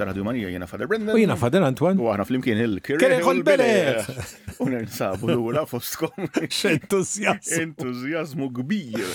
ta' 0.00 0.06
Radio 0.08 0.22
Manija 0.24 0.48
jena 0.54 0.66
Fader 0.66 0.86
Brendan. 0.86 1.14
U 1.16 1.18
jena 1.18 1.36
Fader 1.42 1.62
Antwan. 1.68 1.98
U 2.02 2.08
għana 2.12 2.24
fl-imkien 2.28 2.60
il-kirri. 2.64 3.00
Kirri 3.02 3.20
kol 3.24 3.42
bele! 3.46 3.68
U 4.64 4.68
ninsabu 4.72 5.28
l-għura 5.28 5.64
fostkom. 5.70 6.28
X'entużjazmu. 6.54 7.62
Entuzjazmu 7.66 8.48
kbir. 8.60 9.14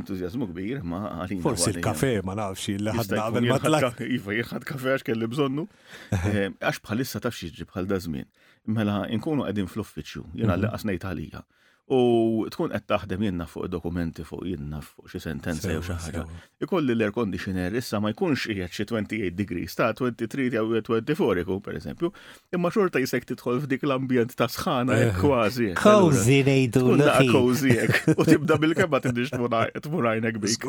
Entuzjazmu 0.00 0.48
kbir 0.52 0.82
ma 0.86 1.02
għalina. 1.20 1.44
Forsi 1.44 1.72
il-kafe 1.76 2.12
ma 2.26 2.36
nafxi, 2.38 2.76
il 2.80 2.90
ħadna 2.94 3.20
għabel 3.28 3.50
ma 3.52 3.60
tlaq. 3.66 4.02
Iva 4.18 4.36
jħad 4.40 4.66
kafe 4.68 4.96
għax 4.98 5.08
kelli 5.10 5.30
bżonnu. 5.34 5.68
Eh, 6.28 6.50
għax 6.60 6.80
bħalissa 6.84 7.20
tafx 7.24 7.48
jġib 7.48 7.70
bħal 7.70 7.86
dażmin. 7.88 8.26
Mela, 8.74 9.00
inkunu 9.14 9.46
għedin 9.48 9.66
fl-uffiċju, 9.70 10.24
jena 10.38 10.54
mhm. 10.56 10.66
l-qasnejt 10.66 11.06
għalija 11.08 11.40
u 11.88 12.44
tkun 12.52 12.70
qed 12.72 12.84
taħdem 12.88 13.22
jenna 13.24 13.46
fuq 13.48 13.68
dokumenti 13.72 14.24
fuq 14.28 14.44
jenna 14.50 14.80
fuq 14.84 15.08
xi 15.12 15.20
sentenza 15.24 15.70
jew 15.72 15.80
xi 15.82 15.94
ħaġa. 15.96 16.24
Ikolli 16.66 16.92
l-air 16.94 17.14
conditioner 17.16 17.74
issa 17.80 18.00
ma 18.02 18.10
jkunx 18.12 18.44
qiegħed 18.50 18.74
xi 18.74 18.84
28 18.90 19.36
degrees 19.38 19.76
ta' 19.78 19.94
23 19.96 20.50
jew 20.58 20.64
24 20.82 21.44
ikun 21.46 21.62
pereżempju, 21.64 22.10
imma 22.58 22.72
xorta 22.74 23.00
jisek 23.02 23.26
tidħol 23.32 23.62
f'dik 23.64 23.86
l-ambjent 23.88 24.36
ta' 24.38 24.50
sħana 24.52 24.98
hekk 24.98 25.14
eh, 25.14 25.22
kważi. 25.22 25.70
Cozy 25.80 26.40
ngħidu. 26.44 26.84
Cozy 27.32 27.78
hekk 27.80 28.12
u 28.18 28.28
tibda 28.28 28.60
bil 28.60 28.76
kemba 28.76 29.00
tidix 29.04 29.32
tmur 29.38 30.12
għajnek 30.12 30.42
bik. 30.44 30.68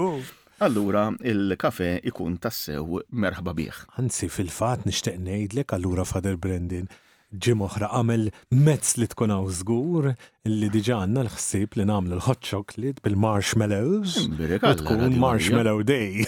Allura 0.64 1.06
il-kafe 1.34 1.94
ikun 2.08 2.40
tassew 2.44 3.04
merħba 3.12 3.54
bih. 3.60 3.84
Anzi, 4.00 4.32
fil-fat 4.32 4.88
nishtiq 4.88 5.20
ngħidlek 5.28 5.76
allura 5.76 6.08
Fader 6.08 6.36
Brendin 6.40 6.88
ġim 7.30 7.60
oħra 7.62 7.92
għamel 7.94 8.32
mezz 8.58 8.96
li 8.98 9.06
tkun 9.06 9.30
hawn 9.30 9.52
żgur 9.54 10.08
illi 10.50 10.70
diġa 10.74 10.98
l-ħsib 11.06 11.78
li 11.78 11.84
namlu 11.88 12.18
l-hot 12.18 12.42
chocolate 12.50 13.04
bil-marshmallows. 13.06 14.16
Hm, 14.26 14.58
tkun 14.80 15.18
marshmallow 15.22 15.84
day. 15.86 16.26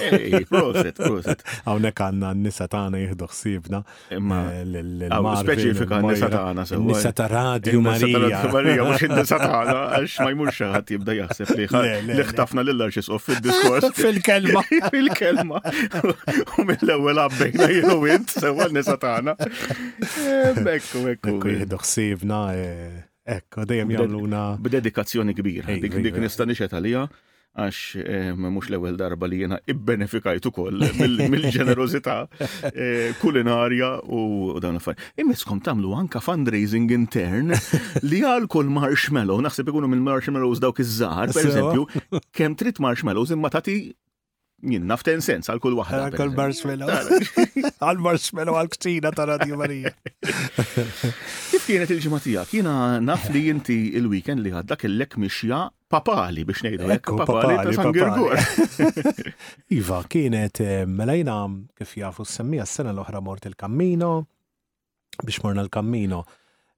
Proset, 0.51 0.97
proset. 1.01 1.41
Għawnek 1.61 2.01
għanna 2.05 2.31
n-nisa 2.37 2.67
tana 2.71 3.01
jihdu 3.01 3.27
xsibna. 3.31 3.79
Imma 4.17 4.41
eh, 4.53 4.61
l-specifika 4.81 5.99
n-nisa 6.03 6.29
tana. 6.33 6.65
N-nisa 6.67 7.13
ta' 7.17 7.29
Radio 7.31 7.81
Marija. 7.85 8.43
Marija, 8.53 8.87
mux 8.87 9.05
n-nisa 9.07 9.41
tana, 9.41 9.79
għax 9.97 10.17
ma 10.27 10.33
jmur 10.35 10.53
xaħat 10.57 10.95
jibda 10.95 11.17
jaħseb 11.17 11.53
li 11.57 12.25
ħtafna 12.31 12.65
l-arċisqof 12.67 13.25
fil-diskors. 13.29 13.89
Fil-kelma. 14.01 14.63
Fil-kelma. 14.93 15.61
U 16.61 16.67
mill-ewel 16.67 17.23
għabbejna 17.25 17.71
jilu 17.77 17.99
int, 18.15 18.35
sewa 18.37 18.69
n-nisa 18.69 18.99
tana. 19.01 19.37
Eh, 19.41 20.51
bekku, 20.59 21.07
bekku. 21.09 21.37
Bekku 21.41 21.51
jihdu 21.55 21.79
eh, 21.81 22.99
Ekk, 23.29 23.59
dejjem 23.69 23.91
jagħmluna. 23.93 24.39
B'dedikazzjoni 24.65 25.35
kbira. 25.37 25.75
Dik 25.81 25.97
dik 26.07 26.17
nista' 26.23 26.47
nixet 26.49 26.71
għalija 26.73 27.03
għax 27.61 27.79
eh, 28.01 28.27
mhux 28.39 28.69
l-ewwel 28.71 28.95
darba 28.95 29.27
li 29.27 29.41
jiena 29.41 29.57
ibbenefikajt 29.69 30.45
ukoll 30.47 30.85
mill 30.95 31.47
ġenerozita 31.57 32.13
eh, 32.69 33.11
kulinarja 33.19 33.89
u 34.07 34.21
dan 34.63 34.77
l-affarijiet. 34.77 35.19
Immeskom 35.21 35.59
tagħmlu 35.61 35.91
anka 35.99 36.21
fundraising 36.23 36.89
intern 36.95 37.51
li 38.07 38.21
għalkol 38.23 38.71
marshmallow, 38.77 39.43
naħseb 39.45 39.67
ikunu 39.69 39.89
mill-marshmallows 39.91 40.63
dawk 40.63 40.79
iż-żgħar, 40.85 41.35
pereżempju, 41.35 41.87
kemm 42.39 42.55
trid 42.63 42.79
marshmallows 42.87 43.35
imma 43.37 43.51
tagħti 43.57 43.77
jien 44.61 44.91
ten 45.03 45.21
sens 45.21 45.49
għal 45.49 45.59
kull 45.63 45.75
waħda. 45.75 46.11
Għal 46.19 46.35
marshmallow. 46.35 46.95
Għal 47.81 47.99
marshmallow 48.05 48.57
għal 48.59 48.69
ktina 48.75 49.11
ta' 49.15 49.25
Radio 49.25 49.57
Marija. 49.57 49.91
Kif 51.51 51.65
kienet 51.65 51.89
il 51.93 52.01
ġematija 52.03 52.43
Kiena 52.49 52.75
naf 53.01 53.29
li 53.33 53.45
inti 53.51 53.79
il-weekend 53.97 54.43
li 54.45 54.53
għadda 54.53 54.77
kellek 54.81 55.17
mixja 55.19 55.63
papali 55.91 56.45
biex 56.47 56.65
nejdu. 56.67 56.89
Eh? 56.93 56.99
papali 57.01 57.57
ta' 57.61 57.73
Sangirgur. 57.79 58.37
Iva, 59.77 60.03
kienet 60.09 60.61
eh, 60.63 60.83
melajna 60.85 61.39
kif 61.79 61.97
jafu 62.01 62.25
s-semmija 62.27 62.67
s-sena 62.67 62.93
l-oħra 62.93 63.23
mort 63.25 63.49
il-kammino 63.49 64.13
biex 65.25 65.41
morna 65.43 65.65
l-kammino. 65.65 66.23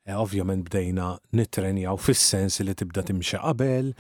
Eh, 0.08 0.16
ovvjament 0.20 0.64
bdejna 0.70 1.14
nitrenjaw 1.36 2.00
fis-sens 2.04 2.58
li 2.64 2.74
tibda 2.80 3.04
timxa 3.12 3.44
qabel 3.44 3.94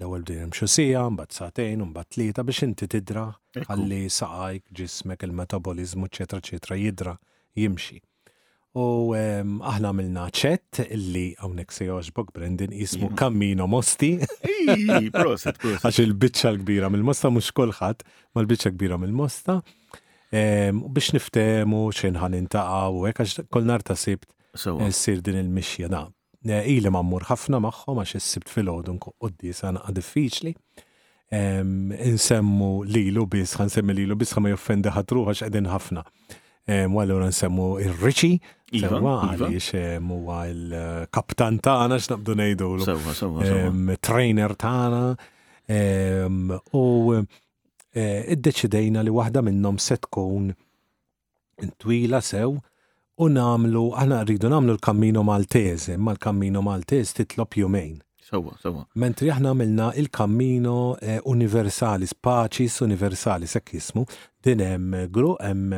l-ewwel 0.00 0.22
bdejn 0.24 0.40
hemm 0.46 0.52
xosija, 0.56 1.00
mbagħad 1.12 1.34
satejn, 1.36 1.82
mbagħad 1.90 2.10
tlieta 2.14 2.42
biex 2.48 2.64
inti 2.66 2.86
tidra 2.90 3.24
ħalli 3.68 4.04
saqajk 4.08 4.70
ġismek 4.78 5.26
il-metabolizmu 5.28 6.08
ċetra, 6.16 6.40
ċetra 6.48 6.78
jidra 6.80 7.14
jimxi. 7.58 7.98
U 8.78 8.84
ehm, 9.18 9.58
aħna 9.66 9.90
milna 9.98 10.28
ċett 10.40 10.84
illi 10.86 11.24
hawnhekk 11.42 11.74
se 11.74 11.88
joġbok 11.88 12.30
Brendan 12.36 12.72
ismu 12.78 13.08
Kammino 13.18 13.66
mhm. 13.66 13.72
Mosti. 13.74 14.10
Proset, 14.20 15.10
proset. 15.18 15.60
Għax 15.82 15.98
il-biċċa 16.06 16.52
l-kbira 16.54 16.88
mill-mosta 16.94 17.32
mhux 17.34 17.50
kulħadd, 17.58 18.06
mal 18.38 18.48
biċċa 18.50 18.72
kbira 18.78 18.96
mill-mosta. 19.02 19.58
Ehm, 20.32 20.80
u 20.86 20.92
biex 20.96 21.12
niftemu 21.18 21.82
xejn 22.00 22.16
ħan 22.22 22.38
intaqgħu 22.44 23.02
u 23.02 23.04
hekk 23.10 23.20
għax 23.26 23.48
kol 23.52 23.66
nar 23.72 23.82
ta' 23.84 23.98
sibt 23.98 24.30
eh, 24.56 24.88
ssir 24.94 25.20
din 25.26 25.42
il-mixja 25.42 25.90
da 25.92 26.06
ili 26.64 26.90
mammur 26.90 27.24
ħafna 27.28 27.58
magħhom 27.60 28.00
għax 28.02 28.16
issibt 28.16 28.48
fil 28.52 28.70
ħodun 28.72 28.96
nkoqqoddi 28.96 29.52
sana 29.54 29.82
diffiċli. 29.92 30.54
Nsemmu 31.32 32.70
lilu 32.90 33.26
biss, 33.30 33.58
ħansemmi 33.60 33.94
lilu 33.94 34.16
biss 34.18 34.36
ma 34.40 34.50
joffendi 34.50 34.90
ħatru 34.94 35.24
għax 35.30 35.44
għedin 35.48 35.68
ħafna. 35.70 36.04
Wallura 36.94 37.28
nsemmu 37.30 37.66
il 37.82 37.92
riċi 38.00 38.32
iva, 38.78 38.88
Sewa, 38.88 38.96
iva. 39.00 39.14
għaliex 39.26 39.68
huwa 40.00 40.40
il-kaptan 40.48 41.60
tagħna 41.64 41.98
x'nabdu 42.00 42.38
ngħidu 42.40 44.00
trainer 44.00 44.54
tagħna 44.66 46.56
u 46.76 46.84
eh, 47.90 48.22
iddeċidejna 48.36 49.02
li 49.02 49.10
waħda 49.12 49.42
minnhom 49.42 49.80
se 49.82 49.96
tkun 50.04 50.52
twila 51.82 52.20
sew 52.22 52.56
u 53.20 53.28
namlu, 53.28 53.90
għana 54.00 54.22
rridu 54.24 54.48
namlu 54.48 54.76
l-kammino 54.78 55.22
maltese, 55.26 55.96
ma 56.00 56.14
l-kammino 56.16 56.62
maltese 56.64 57.12
titlob 57.20 57.52
jumejn. 57.60 57.98
Sawa, 58.30 58.54
sawa. 58.62 58.84
Mentri 59.00 59.28
aħna 59.32 59.52
għamilna 59.52 59.88
il-kammino 60.00 60.74
universali 61.28 61.30
universalis, 61.34 62.14
pacis 62.14 62.80
universalis, 62.86 63.56
ek 63.60 63.74
jismu, 63.76 64.06
din 64.44 64.62
hemm 64.64 64.94
gru, 65.12 65.34
hemm 65.42 65.74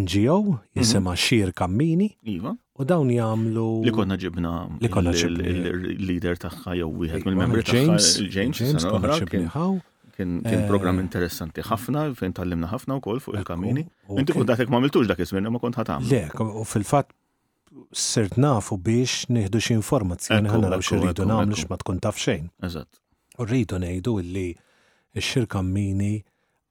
NGO, 0.00 0.58
jisema 0.74 1.14
xir 1.20 1.52
kammini. 1.54 2.10
Iva. 2.24 2.54
U 2.78 2.86
dawn 2.88 3.10
jagħmlu. 3.12 3.66
Li 3.84 3.92
konna 3.92 4.16
ġibna. 4.18 4.52
Li 4.80 4.88
konna 4.88 5.12
ġibna. 5.12 5.44
Il-leader 5.44 6.38
tagħha 6.46 6.78
jew 6.80 6.88
wieħed 7.02 7.26
mill-membri 7.28 7.64
James. 7.68 8.10
James, 8.32 8.62
James 8.62 8.88
konna 8.88 9.14
ġibniħaw. 9.20 9.76
Kien 10.18 10.64
program 10.66 10.98
eh. 10.98 11.04
interessanti 11.06 11.62
ħafna, 11.62 12.06
fejn 12.18 12.32
tallimna 12.34 12.68
ħafna 12.72 12.96
u 12.98 13.02
kol 13.04 13.20
fuq 13.22 13.38
il-kamini. 13.38 13.84
Inti 14.18 14.34
kont 14.34 14.48
datek 14.50 14.70
ma 14.72 14.80
miltux 14.82 15.06
dak 15.06 15.20
iż-żmien, 15.22 15.46
ma 15.54 15.60
kont 15.62 15.78
ħatam. 15.78 16.08
Le, 16.10 16.22
u 16.34 16.64
fil-fatt 16.66 17.14
sirt 18.04 18.34
nafu 18.42 18.78
biex 18.82 19.28
nieħdu 19.30 19.60
xi 19.62 19.76
informazzjoni 19.78 20.50
ħana 20.50 20.72
raw 20.74 20.82
rridu 20.82 21.26
nagħmlu 21.30 21.58
x'ma 21.60 21.78
tkun 21.84 22.02
taf 22.02 22.18
xejn. 22.24 22.48
Eżatt. 22.66 22.98
U 23.38 23.46
rridu 23.46 23.78
ngħidu 23.78 24.16
li 24.26 24.46
x-xir 25.14 25.46
kammini 25.54 26.12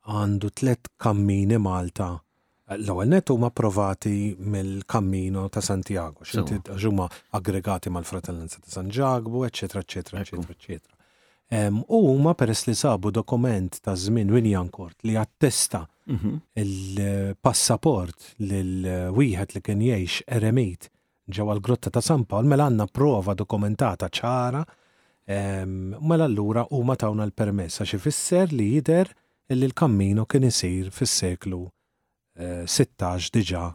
għandu 0.07 0.53
tlet 0.63 0.91
kammini 0.99 1.59
Malta 1.59 2.13
L-ewwel 2.67 3.07
net 3.07 3.29
huma 3.31 3.47
provati 3.55 4.33
mill-Kammino 4.43 5.45
ta' 5.49 5.61
Santiago, 5.63 6.25
x'inti 6.27 6.57
ġuma 6.83 7.05
aggregati 7.39 7.87
mal-Fratellanza 7.95 8.59
ta' 8.59 8.73
San 8.73 8.89
Ġagbu, 8.91 9.45
eċetera, 9.47 9.85
eċetera, 9.85 10.25
eċetera, 10.25 10.51
eċetera. 10.57 10.96
U 11.87 11.97
huma 12.11 12.33
peress 12.33 12.65
li 12.67 12.75
sabu 12.75 13.11
dokument 13.11 13.77
ta' 13.81 13.95
żmien 13.95 14.29
William 14.31 14.69
Court 14.69 14.99
li 15.03 15.15
attesta 15.17 15.85
mhm. 16.07 16.39
il-passaport 16.59 18.33
lil 18.43 18.83
eh, 18.87 19.07
wieħed 19.13 19.55
li 19.55 19.61
kien 19.63 19.79
jgħix 19.81 20.25
eremit 20.27 20.89
ġewwa 21.31 21.55
l-grotta 21.55 21.89
ta' 21.91 22.03
San 22.03 22.25
Pawl 22.27 22.47
mela 22.51 22.67
għandna 22.67 22.89
prova 22.91 23.33
dokumentata 23.35 24.09
ċara 24.11 24.65
mela 25.27 26.23
allura 26.23 26.61
huma 26.71 26.95
tawna 26.95 27.25
l-permessa 27.27 27.83
xi 27.83 27.97
fisser 27.99 28.53
li 28.55 28.67
jidher 28.77 29.09
li 29.51 29.67
l-kammino 29.67 30.23
kien 30.23 30.47
isir 30.47 30.91
fis-seklu 30.95 31.65
16 32.37 33.07
eh, 33.07 33.31
diġà 33.39 33.65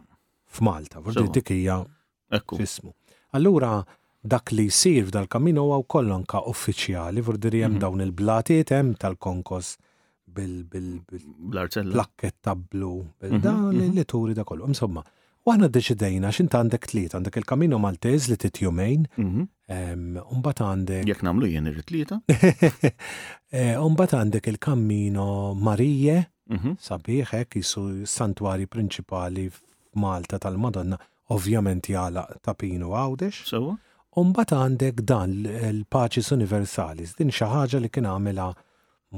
f'Malta. 0.53 1.01
Forsi 1.01 1.27
dik 1.33 1.51
hija 1.53 1.77
Allura 3.37 3.75
dak 4.23 4.51
li 4.51 4.69
jsir 4.71 5.09
dal 5.11 5.27
kamino 5.27 5.61
huwa 5.67 5.81
kollon 5.87 6.23
ka 6.25 6.41
uffiċjali 6.47 7.21
vurdiri 7.27 7.59
hemm 7.65 7.75
mhm. 7.75 7.81
dawn 7.83 8.01
il-blatiet 8.05 8.69
hemm 8.71 8.93
tal-konkos 9.01 9.73
bil-plakketta 10.33 12.55
blu 12.55 12.91
bil-dan 13.19 13.59
mhm, 13.59 13.69
mhm. 13.75 13.89
li 13.97 14.05
turi 14.07 14.33
da 14.37 14.43
kollu. 14.47 14.67
Insomma, 14.71 15.03
waħna 15.43 15.67
deċidejna 15.75 16.29
x'int 16.31 16.55
għandek 16.55 16.83
tliet 16.89 17.11
għandek 17.17 17.35
il-kamino 17.43 17.77
Maltez 17.83 18.23
li 18.31 18.37
tit 18.39 18.55
jumejn, 18.63 19.01
umbat 20.23 20.57
għandek. 20.65 21.03
Jek 21.11 21.21
namlu 21.27 21.45
jien 21.51 21.67
ir-tlieta? 21.69 22.15
Umbat 23.83 24.11
eh, 24.13 24.17
għandek 24.21 24.45
il-kamino 24.55 25.27
Marije, 25.53 26.23
sabiħek 26.79 27.43
eh, 27.43 27.49
jisu 27.59 27.85
s 28.07 28.15
principali 28.15 28.65
prinċipali 28.71 29.49
f'Malta 29.51 30.39
tal-Madonna, 30.39 30.95
ovvjament 31.35 31.89
jala 31.91 32.23
tapinu 32.45 32.93
għawdex. 32.95 33.43
Sewa? 33.51 33.75
Umbat 34.13 34.51
għandek 34.53 34.99
dan 35.09 35.31
l-Pacis 35.41 36.27
Universalis, 36.35 37.15
din 37.17 37.31
xi 37.33 37.45
ħaġa 37.49 37.79
li 37.81 37.89
kien 37.89 38.05
għamela 38.05 38.45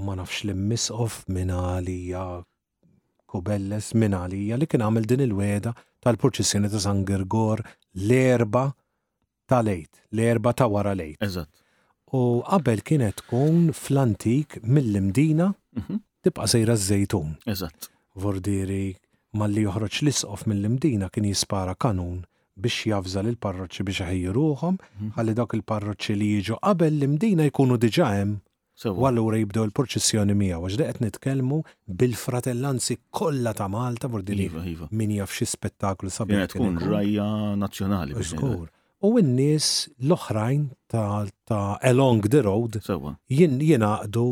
ma 0.05 0.13
nafx 0.15 0.45
li 0.47 0.53
misqof 0.55 1.17
minn 1.35 1.51
għalija 1.51 2.21
Kubelles 3.27 3.89
minn 3.99 4.15
għalija 4.15 4.55
li 4.61 4.69
kien 4.71 4.85
għamel 4.85 5.09
din 5.11 5.23
il-weda 5.25 5.73
tal-Purċissjoni 6.05 6.71
ta' 6.71 6.79
San 6.85 7.01
Gergor 7.09 7.59
l-erba 8.05 8.69
ta' 9.51 9.59
lejt, 9.67 9.99
l-erba 10.15 10.53
ta' 10.55 10.69
wara 10.71 10.93
lejt. 10.95 11.19
Eżatt. 11.27 11.51
U 12.15 12.39
qabel 12.47 12.79
kienet 12.87 13.17
tkun 13.19 13.73
fl-antik 13.75 14.61
mill-imdina 14.63 15.49
mhm. 15.75 15.99
tibqa' 16.23 16.47
sejra 16.53 16.77
z-zejtun. 16.79 17.35
Eżatt. 17.51 17.91
Vordiri 18.15 18.95
malli 19.35 19.67
joħroġ 19.67 19.99
l-isqof 20.05 20.47
mill-imdina 20.53 21.11
kien 21.11 21.27
jispara 21.33 21.75
kanun 21.75 22.23
biex 22.55 22.85
jafza 22.87 23.21
l 23.23 23.35
parroċċi 23.43 23.85
biex 23.87 24.03
ħajjiruħom, 24.09 24.77
għalli 25.15 25.31
mhm. 25.31 25.39
dak 25.39 25.55
il-parroċċi 25.57 26.15
li 26.19 26.27
jiġu 26.37 26.57
qabel 26.63 26.97
l-imdina 26.99 27.47
jkunu 27.51 27.77
diġaħem. 27.83 28.35
hemm. 28.35 28.41
U 28.99 29.05
allura 29.07 29.37
jibdew 29.39 29.63
il-proċessjoni 29.65 30.33
miegħu 30.35 30.67
għax 30.67 30.79
qed 30.83 30.97
nitkellmu 31.03 31.59
bil-fratellanzi 31.99 32.97
kollha 33.17 33.53
ta' 33.55 33.67
Malta 33.71 34.09
li 34.11 34.45
iva, 34.47 34.63
iva. 34.67 34.87
Min 34.91 35.13
jaf 35.17 35.31
xi 35.31 35.45
spettaklu 35.47 36.09
sabi. 36.11 36.35
tkun 36.47 36.79
rajja 36.83 37.55
nazzjonali 37.55 38.17
U 39.05 39.17
n-nies 39.19 39.87
l-oħrajn 40.01 40.65
ta' 40.91 41.77
along 41.87 42.27
the 42.27 42.41
road 42.43 42.81
jinaqdu 43.29 44.25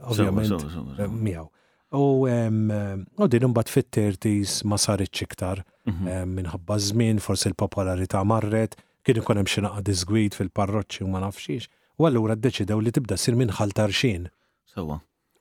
ovvjament 0.00 1.04
miegħu. 1.12 1.50
Eh, 1.94 2.94
u 3.22 3.26
din 3.30 3.46
imbagħad 3.46 3.70
fit-tertis 3.70 4.54
ma 4.66 4.78
saritx 4.80 5.22
iktar 5.28 5.60
mhm. 5.86 6.24
minħabba 6.36 6.78
żmien, 6.90 7.20
forsi 7.22 7.52
l-popolarità 7.52 8.24
marret, 8.26 8.74
kien 9.04 9.20
ikun 9.20 9.38
hemm 9.40 9.50
xi 9.50 9.62
naqa' 9.64 9.84
disgwid 9.86 10.34
fil-parroċċi 10.34 11.06
u 11.06 11.10
ma 11.12 11.22
nafxiex. 11.22 11.68
U 12.00 12.08
allura 12.08 12.34
ddeċidew 12.34 12.80
li 12.82 12.94
tibda 12.96 13.18
sir 13.20 13.36
minn 13.38 13.54
ħaltarxin. 13.54 14.26
Sewa. 14.74 14.96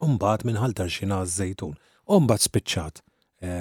Umbagħad 0.06 0.46
minn 0.50 0.62
ħaltarxin 0.62 1.16
għaż-żejtun. 1.18 1.74
mbagħad 2.22 2.50
spiċċat. 2.50 3.02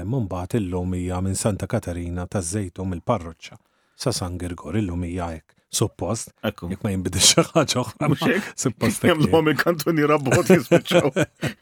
mbagħad 0.07 0.57
illum 0.61 0.95
hija 0.99 1.23
minn 1.25 1.39
Santa 1.39 1.67
Katarina 1.71 2.27
taż-żejtun 2.29 2.93
mill-parroċċa 2.93 3.57
sa 4.03 4.11
San 4.13 4.37
Gergor 4.37 4.77
illum 4.77 5.05
hija 5.09 5.31
hekk 5.39 5.52
suppost. 5.73 6.33
Jek 6.45 6.83
ma 6.85 6.93
jimbidi 6.93 7.21
xaħġa 7.25 7.83
uħra. 7.83 8.39
Suppost. 8.61 9.05
Jemlom 9.09 9.49
il-kantoni 9.53 10.05
rabbot 10.09 10.51
jisbitxaw. 10.53 11.11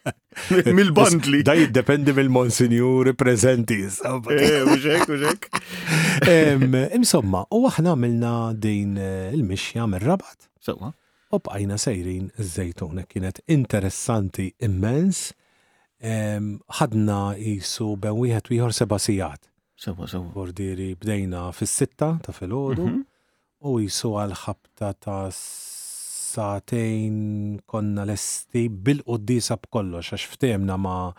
Mil-bandli. 0.77 1.43
Da 1.47 1.55
jiddependi 1.59 2.15
mill-monsinjur 2.17 3.13
prezentis. 3.21 4.01
Uġek, 4.21 5.05
eh, 5.05 5.13
uġek. 5.17 5.51
Insomma, 6.99 7.45
u 7.55 7.63
aħna 7.71 7.95
għamilna 7.95 8.35
din 8.61 8.97
eh, 8.99 9.31
il-mixja 9.37 9.87
mir-rabat. 9.91 10.49
Sewa. 10.65 10.91
U 11.33 11.39
bqajna 11.39 11.77
sejrin 11.79 12.33
iż-żejtuna 12.35 13.05
e 13.07 13.11
kienet 13.13 13.45
interessanti 13.55 14.51
immens. 14.67 15.29
ħadna 16.01 17.21
jisu 17.37 17.91
ben 18.01 18.15
wieħed 18.19 18.51
wieħor 18.55 18.73
seba' 18.75 18.97
sigħat. 19.05 19.47
Sewa, 19.81 20.07
sewa. 20.11 20.27
Bordiri 20.35 20.91
bdejna 20.99 21.47
fis-sitta 21.57 22.15
ta' 22.25 22.33
filgħodu. 22.37 22.87
Mhm 22.89 23.07
u 23.61 23.79
jisu 23.81 24.15
għal-ħabta 24.17 24.91
ta' 25.05 25.31
satejn 25.37 27.17
konna 27.69 28.05
lesti 28.09 28.67
bil-qoddisa 28.71 29.57
b'kollox, 29.61 30.15
għax 30.17 30.29
ftemna 30.35 30.77
ma' 30.81 31.11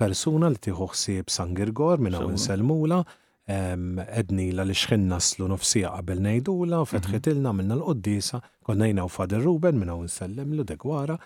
persuna 0.00 0.48
li 0.50 0.58
tiħu 0.58 0.88
ħsieb 0.90 1.30
sangirgor 1.30 2.02
minn 2.02 2.16
nselmula, 2.36 3.02
edni 3.46 4.06
ednila 4.48 4.64
li 4.64 4.74
xħin 4.74 5.04
naslu 5.12 5.46
nofsija 5.52 5.92
qabel 5.98 6.22
nejdula, 6.26 6.80
mhm. 6.82 6.90
fetħitilna 6.94 7.52
minna 7.60 7.78
l-qoddisa, 7.78 8.42
konna 8.66 8.90
jina 8.90 9.06
u 9.06 9.12
fader 9.12 9.44
Ruben 9.44 9.78
minn 9.78 9.94
u 9.94 10.02
sellem 10.10 10.56
l 10.56 10.64
degwara. 10.66 11.18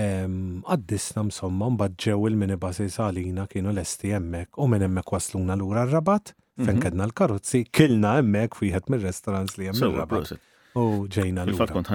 Għaddisna 0.00 1.26
msomma 1.28 1.68
mbadġew 1.74 2.28
il-minibasi 2.30 2.86
salina 2.88 3.44
kienu 3.50 3.74
lesti 3.76 4.14
emmek 4.16 4.56
u 4.62 4.68
minn 4.70 4.86
emmek 4.86 5.10
wasluna 5.12 5.58
l-ura 5.58 5.84
rabat 5.90 6.32
fejn 6.64 6.76
mhm. 6.76 6.84
kedna 6.86 7.04
l-karozzi, 7.08 7.64
kilna 7.72 8.16
emmek 8.20 8.54
fieħed 8.60 8.90
mir-restaurants 8.92 9.56
li 9.58 9.68
hemm 9.70 9.82
ir-rabat. 9.88 10.32
U 10.78 10.84
ġejna 11.10 11.42
l 11.44 11.50
Fil-fat 11.50 11.72
kont 11.74 11.88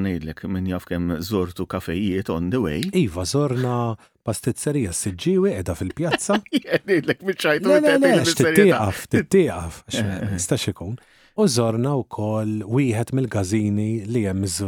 minn 0.52 0.66
jaf 0.68 0.84
kem 0.90 1.14
zortu 1.24 1.64
kafejiet 1.72 2.28
on 2.34 2.50
the 2.52 2.60
way. 2.60 2.82
Iva, 2.92 3.24
zorna 3.26 3.96
pastizzerija 4.28 4.92
s-sġiwi 4.92 5.54
edha 5.62 5.76
fil-pjazza. 5.80 6.42
Jednidlek 6.60 7.24
bieċajtu. 7.24 7.72
Le, 7.72 7.80
l 7.80 8.04
le, 8.04 8.12
x-tittiqaf, 8.26 9.06
tittiqaf, 9.16 9.84
tittiqaf 9.92 10.66
x 10.74 11.14
U 11.36 11.48
zorna 11.52 11.96
u 12.00 12.06
koll 12.08 12.62
wieħed 12.64 13.12
mill-gazini 13.16 14.04
li 14.08 14.22
hemm 14.28 14.46
iż 14.48 14.62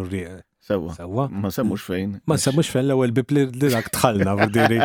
Sewa. 0.68 0.94
Sewa. 0.94 1.26
Ma 1.32 1.48
semmux 1.50 1.80
fejn. 1.88 2.16
Ma 2.28 2.36
semmux 2.44 2.68
fejn 2.74 2.90
l-ewel 2.90 3.14
bib 3.16 3.30
li 3.32 3.44
dak 3.72 3.88
tħalna, 3.96 4.34
vdiri, 4.42 4.80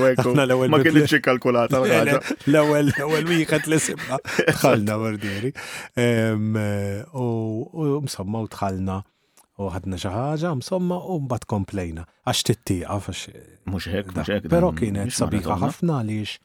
Ma 0.73 0.81
kalkulata. 1.29 1.83
L-ewel, 2.03 2.91
l-ewel 2.91 3.27
miħet 3.29 3.69
l 3.71 3.79
sibna 3.85 4.19
tħalna, 4.33 4.97
vdiri. 5.05 5.53
Eh, 5.95 6.99
u 7.15 8.03
msomma 8.09 8.43
u 8.47 8.51
tħalna 8.57 8.99
u 9.63 9.71
ħadna 9.77 10.01
xaħġa, 10.03 10.55
msomma 10.65 10.99
u 11.15 11.21
mbagħad 11.29 11.49
komplejna. 11.55 12.09
Għax 12.27 12.45
tittieqa 12.51 12.99
għax. 12.99 13.25
Mhux 13.71 13.91
hekk, 14.01 14.51
Però 14.51 14.73
kienet 14.75 15.15
sabiħa 15.15 15.61
ħafna 15.63 16.03
għaliex 16.03 16.37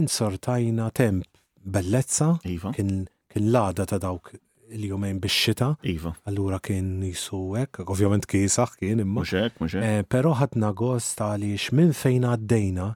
insortajna 0.00 0.88
temp 0.96 1.28
bellezza 1.76 2.32
iva. 2.48 2.72
kien 2.76 3.02
l-għada 3.38 3.84
ta' 3.88 4.00
dawk 4.00 4.38
il-jumejn 4.74 5.18
bix-xita. 5.22 5.68
Iva. 5.84 6.12
Allura 6.28 6.58
kien 6.60 6.88
jisuwek, 7.04 7.80
ovvjament 7.88 8.26
kisax 8.28 8.76
kien 8.78 9.00
imma. 9.02 9.20
Muxek, 9.22 9.60
muxek. 9.62 9.82
Eh, 9.82 10.02
Pero 10.10 10.34
ħatna 10.38 10.72
gost 10.76 11.20
għaliex 11.20 11.72
minn 11.76 11.92
fejn 11.94 12.26
għaddejna 12.32 12.88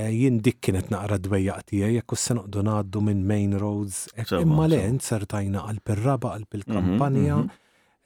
eh, 0.00 0.10
jien 0.10 0.40
dik 0.44 0.60
kienet 0.64 0.90
naqra 0.92 1.18
dwejja 1.20 1.60
tiegħi 1.68 1.96
jekk 1.98 2.16
se 2.16 2.36
noqdu 2.38 2.64
ngħaddu 2.64 3.04
minn 3.08 3.24
main 3.28 3.56
roads. 3.60 4.06
Eh, 4.14 4.24
imma 4.40 4.66
len 4.70 5.00
sertajna 5.00 5.66
għal 5.68 5.82
pirraba 5.84 6.34
għal 6.36 6.48
pil 6.48 6.64
mhm, 6.66 6.78
kampanja 6.78 7.40
mhm. 7.42 7.58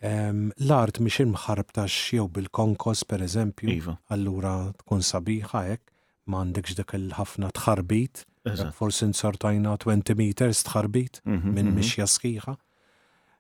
L-art 0.06 0.98
mhix 1.00 1.22
imħarb 1.24 1.70
tax 1.74 1.94
jew 2.14 2.26
bil-konkos 2.30 3.02
pereżempju. 3.10 3.68
Iva. 3.72 3.94
Allura 4.12 4.70
tkun 4.82 5.00
sabiħa 5.02 5.62
hekk 5.70 5.86
m'għandekx 6.28 6.76
dak 6.82 6.92
il-ħafna 6.98 7.48
tħarbit. 7.56 8.26
Forsi 8.72 9.06
nsortajna 9.10 9.74
20 9.82 10.14
meters 10.18 10.62
tħarbit 10.68 11.20
mhm, 11.24 11.52
minn 11.52 11.70
mhm. 11.72 11.76
mixja 11.80 12.06
sħiħa. 12.06 12.54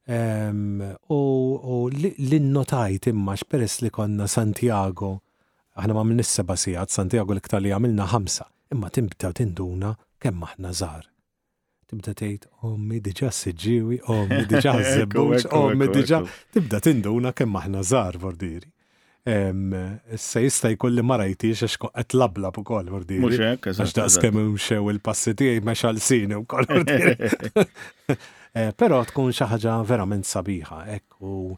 Ehm, 0.06 0.82
u 1.10 1.88
l-innotajt 1.90 3.10
imma 3.10 3.34
xperess 3.38 3.82
li 3.84 3.90
konna 3.90 4.26
Santiago, 4.30 5.12
aħna 5.76 5.94
ma 5.96 6.04
minn 6.06 6.22
nissa 6.22 6.42
basijat, 6.46 6.90
Santiago 6.94 7.34
l-iktar 7.34 7.62
li 7.64 7.72
għamilna 7.74 8.06
ħamsa, 8.14 8.46
imma 8.74 8.90
timbta 8.90 9.32
tinduna 9.34 9.96
kemm 10.22 10.46
aħna 10.50 10.72
zar. 10.72 11.04
Tibda 11.86 12.16
tgħid 12.18 12.46
ommi 12.66 12.96
oh, 12.98 13.02
diġà 13.06 13.28
siġġiewi, 13.30 13.98
ommi 14.10 14.40
oh, 14.42 14.46
diġà 14.54 14.72
żebbuġ, 14.96 15.44
ommi 15.54 15.86
oh, 15.86 15.92
diġà 15.94 16.18
tibda 16.54 16.80
tinduna 16.82 17.30
kemm 17.36 17.58
aħna 17.62 17.82
żar 17.86 18.18
vordiri. 18.18 18.72
Se 20.16 20.40
jista' 20.46 20.70
jkolli 20.76 21.02
ma 21.06 21.16
rajtix 21.18 21.64
għax 21.66 21.76
qed 21.82 22.14
lablab 22.14 22.60
ukoll 22.62 22.92
urdi. 22.94 23.18
Mhux 23.18 23.40
hekk, 23.42 23.68
għax 23.72 23.94
daqs 23.98 24.18
kemm 24.22 24.38
imxew 24.44 24.86
il-passi 24.92 25.34
tiegħi 25.40 25.64
ma 25.66 25.74
xalsini 25.74 26.38
wkoll 26.44 26.68
eh, 26.94 28.70
Però 28.78 29.00
tkun 29.08 29.34
xi 29.34 29.48
ħaġa 29.50 29.80
verament 29.90 30.30
sabiħa, 30.30 30.78
hekk 30.94 31.18
u 31.32 31.56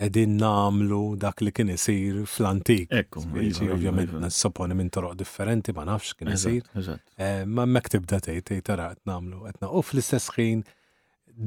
edin 0.06 0.34
namlu 0.40 1.00
dak 1.24 1.42
li 1.46 1.52
kien 1.56 1.70
isir 1.74 2.18
fl-antik. 2.32 2.90
Ekku. 3.00 3.22
Iva, 3.28 3.44
iva, 3.46 3.74
ovvjament, 3.76 4.10
iva. 4.16 4.20
nassoponi 4.26 4.74
minn 4.78 4.90
toroq 4.94 5.14
differenti, 5.20 5.74
ma 5.76 5.84
nafx 5.88 6.16
kien 6.18 6.32
isir. 6.34 6.66
Eh, 7.22 7.44
ma 7.46 7.64
mek 7.76 7.86
tibda 7.94 8.18
tejt, 8.26 8.48
tejt 8.50 8.66
tara 8.70 8.90
għet 8.92 9.04
namlu. 9.08 9.44
Etna, 9.50 9.70
u 9.70 9.82
fl-istess 9.86 10.32
ħin 10.34 10.64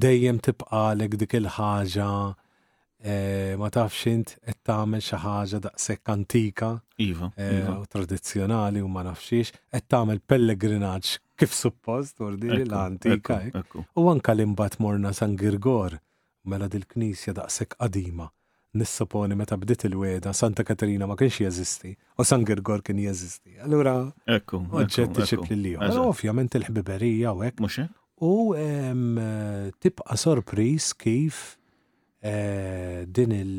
dejjem 0.06 0.40
tibqalek 0.48 1.18
dik 1.22 1.36
il-ħaġa 1.42 2.10
eh, 2.24 3.52
ma 3.60 3.70
tafx 3.76 4.08
int 4.14 4.34
qed 4.46 4.62
tagħmel 4.72 5.04
xi 5.04 5.20
ħaġa 5.26 5.60
daqshekk 5.68 6.14
antika. 6.16 6.72
Iva. 7.10 7.32
Eh, 7.36 7.66
u 7.76 7.84
tradizzjonali 7.92 8.80
u 8.80 8.88
ma 8.92 9.04
nafxiex, 9.10 9.52
qed 9.76 9.90
tagħmel 9.92 10.24
pellegrinaġġ 10.32 11.14
kif 11.36 11.52
suppost 11.60 12.24
ordi 12.24 12.54
l-antika. 12.62 13.42
U 14.00 14.08
anke 14.14 14.32
l-imbat 14.38 14.80
morna 14.80 15.12
San 15.14 15.36
Girgor 15.36 16.00
mela 16.48 16.70
dil-knisja 16.72 17.34
daqshekk 17.36 17.80
qadima 17.82 18.30
nissoponi 18.76 19.36
meta 19.40 19.56
bdiet 19.58 19.84
il-weda 19.88 20.32
Santa 20.36 20.64
Katerina 20.68 21.08
ma 21.08 21.16
kienx 21.20 21.40
jeżisti 21.48 21.96
u 22.20 22.24
San 22.24 22.44
Gergor 22.46 22.82
kien 22.84 23.00
jeżisti. 23.00 23.54
Allura, 23.64 23.94
ekku, 24.38 24.60
oġġetti 24.80 25.26
xib 25.30 25.46
li 25.52 25.72
Ovvjament 25.80 26.56
il-ħbiberija 26.60 27.32
u 27.38 27.44
hekk. 27.46 27.64
Eh? 27.66 27.94
U 28.24 28.34
tibqa' 29.84 30.18
sorpriż 30.24 30.90
kif 31.02 31.40
eh, 32.20 33.06
din 33.08 33.32
il 33.36 33.54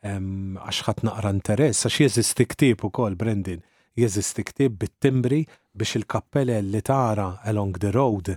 għax 0.04 0.82
ħadd 0.86 1.06
naqra 1.08 1.30
interess, 1.34 1.86
għax 1.88 1.96
jeżisti 2.04 2.44
ktieb 2.46 2.84
ukoll 2.86 3.16
Brendin, 3.18 3.62
jeżisti 3.98 4.44
ktieb 4.44 4.76
bit-timbri 4.78 5.40
biex 5.74 5.96
il-kappelle 5.98 6.60
li 6.62 6.82
tara 6.86 7.32
along 7.42 7.80
the 7.82 7.90
road 7.90 8.36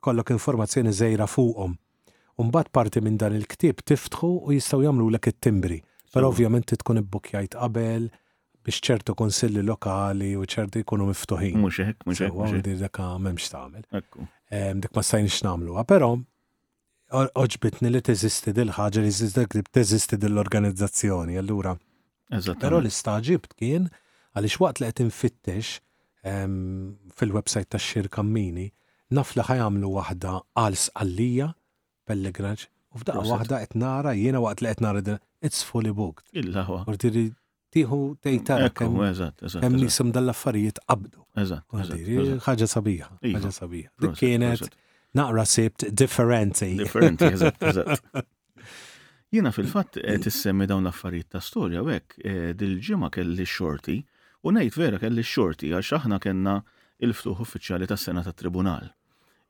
kollok 0.00 0.28
informazzjoni 0.30 0.92
żejra 0.92 1.26
fuqhom. 1.26 1.76
Umbat 2.38 2.68
parti 2.72 3.00
minn 3.00 3.16
dan 3.16 3.32
il-ktib 3.34 3.80
tiftħu 3.86 4.28
u 4.44 4.52
jistaw 4.52 4.82
jamlu 4.84 5.06
l 5.10 5.16
it-timbri. 5.16 5.78
Per 6.12 6.24
ovvjament 6.24 6.66
tkun 6.76 7.00
ibbukjajt 7.00 7.54
qabel 7.56 8.08
biex 8.66 8.80
ċertu 8.84 9.14
konsilli 9.16 9.62
lokali 9.64 10.34
u 10.36 10.44
ċertu 10.44 10.82
jkunu 10.84 11.06
miftuħin. 11.12 11.56
Muxek, 11.62 11.94
hekk, 11.94 12.06
mux 12.06 12.20
Għu 12.20 12.62
dir 12.62 12.88
memx 13.20 13.52
Dik 14.46 14.94
ma 14.94 15.02
stajni 15.02 15.30
nagħmluha, 15.42 15.82
però 15.84 16.12
oġbitni 17.10 17.90
li 17.90 18.00
teżisti 18.02 18.52
dil 18.54 18.70
ħagġa 18.76 19.02
li 19.02 19.62
teżisti 19.72 20.18
dil-organizzazzjoni, 20.22 21.38
allura. 21.40 21.72
Però 22.60 22.78
l-istaġibt 22.78 23.56
kien 23.58 23.88
għaliex 24.36 24.60
waqt 24.60 24.80
li 24.82 24.90
qed 24.92 25.02
infittex 25.06 25.76
fil-website 26.22 27.74
tax-xir 27.74 28.08
kammini 28.10 28.68
naf 29.12 29.34
li 29.36 29.42
ħajamlu 29.46 29.90
waħda 29.92 30.32
għal 30.58 30.78
għallija, 30.94 31.50
pellegraġ 32.10 32.64
u 32.96 33.00
f'daqqa 33.00 33.24
waħda 33.30 33.60
qed 33.64 33.78
nara 33.80 34.14
jiena 34.16 34.40
waqt 34.42 34.62
li 34.64 34.72
qed 34.72 34.82
nara 34.84 35.02
din 35.04 35.18
it's 35.44 35.62
fully 35.62 35.92
booked. 35.94 36.26
Illa 36.32 36.64
huwa. 36.66 36.84
Urtiri 36.90 37.28
tieħu 37.74 38.00
tejtara 38.24 38.70
kemm 38.72 39.04
hemm 39.04 39.78
nisim 39.78 40.12
dal-affarijiet 40.14 40.80
qabdu. 40.88 41.22
Eżatt. 41.36 41.68
Ħaġa 42.46 42.70
sabiħa. 42.72 43.10
Iva, 43.28 43.38
ħaġa 43.42 43.52
sabiħa. 43.58 43.92
Dik 44.06 44.16
kienet 44.20 44.70
naqra 45.18 45.44
sibt 45.48 45.86
differenti. 45.92 46.72
Differenti, 46.80 47.28
eżatt, 47.38 47.66
eżatt. 47.72 48.06
Jiena 49.36 49.50
fil-fatt 49.52 49.98
qed 50.00 50.28
dawn 50.70 50.86
l-affarijiet 50.86 51.32
ta' 51.36 51.42
storja 51.42 51.82
u 51.84 51.90
hekk 51.92 52.18
eh, 52.22 52.50
dil-ġimgħa 52.58 53.08
kelli 53.18 53.44
xorti 53.50 53.98
u 54.46 54.52
ngħid 54.54 54.78
vera 54.78 54.98
kelli 55.02 55.22
xorti 55.26 55.72
għax 55.74 55.96
aħna 56.00 56.20
kellna 56.22 56.60
il-ftuħ 57.04 57.40
uffiċjali 57.44 57.86
tas-sena 57.90 58.22
tat-Tribunal. 58.26 58.86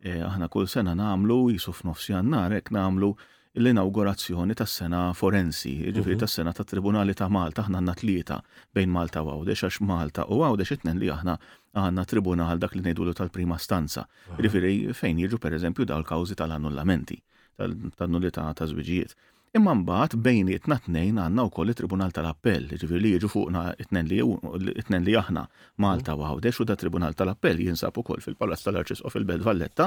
E, 0.02 0.16
aħna 0.22 0.48
kull 0.52 0.68
sena 0.68 0.94
namlu 0.98 1.36
jisuf 1.52 1.82
nofsi 1.86 2.14
għannarek, 2.18 2.72
namlu 2.74 3.10
l-inaugurazzjoni 3.56 4.54
tas-sena 4.58 5.04
forensi, 5.16 5.70
ġifiri 5.86 6.16
mhm. 6.16 6.20
tas-sena 6.24 6.52
tat-Tribunali 6.56 7.14
ta' 7.16 7.30
Malta, 7.32 7.64
aħna 7.64 7.80
għanna 7.80 7.94
tlieta 8.02 8.40
bejn 8.76 8.92
Malta 8.92 9.22
u 9.24 9.30
Għawdex, 9.32 9.64
għax 9.70 9.80
Malta 9.88 10.26
u 10.34 10.42
Għawdex 10.44 10.74
itnen 10.76 11.00
li 11.00 11.08
aħna 11.14 11.38
għanna 11.80 12.04
tribunal 12.10 12.60
dak 12.60 12.74
li 12.76 12.82
nejdulu 12.84 13.12
tal-prima 13.16 13.56
stanza, 13.60 14.04
ġifiri 14.40 14.92
fejn 14.96 15.22
jiġu 15.24 15.40
per 15.40 15.56
eżempju 15.56 15.88
daw 15.88 16.00
l-kawzi 16.02 16.36
tal-annullamenti, 16.36 17.16
tal 17.56 17.76
annullita 18.04 18.48
ta' 18.56 18.68
zwiġijiet. 18.74 19.16
Imma 19.56 19.72
mbagħad 19.78 20.16
bejnietna 20.25 20.76
tnejn 20.84 21.18
għandna 21.22 21.44
wkoll 21.48 21.70
it-Tribunal 21.72 22.10
tal-Appell, 22.12 22.66
jiġifieri 22.75 22.98
li 23.02 23.10
jiġu 23.14 23.28
fuqna 23.32 23.60
it-tnejn 23.80 25.04
li 25.06 25.14
aħna 25.16 25.46
Malta 25.80 26.12
u 26.18 26.25
Għawdex 26.28 26.60
u 26.60 26.66
da 26.68 26.76
Tribunal 26.76 27.14
tal-Appell 27.16 27.62
jinsab 27.64 27.96
ukoll 28.02 28.20
fil-Palazz 28.20 28.66
tal-Arċisqof 28.66 29.14
fil 29.14 29.25
belt 29.28 29.46
Valletta. 29.46 29.86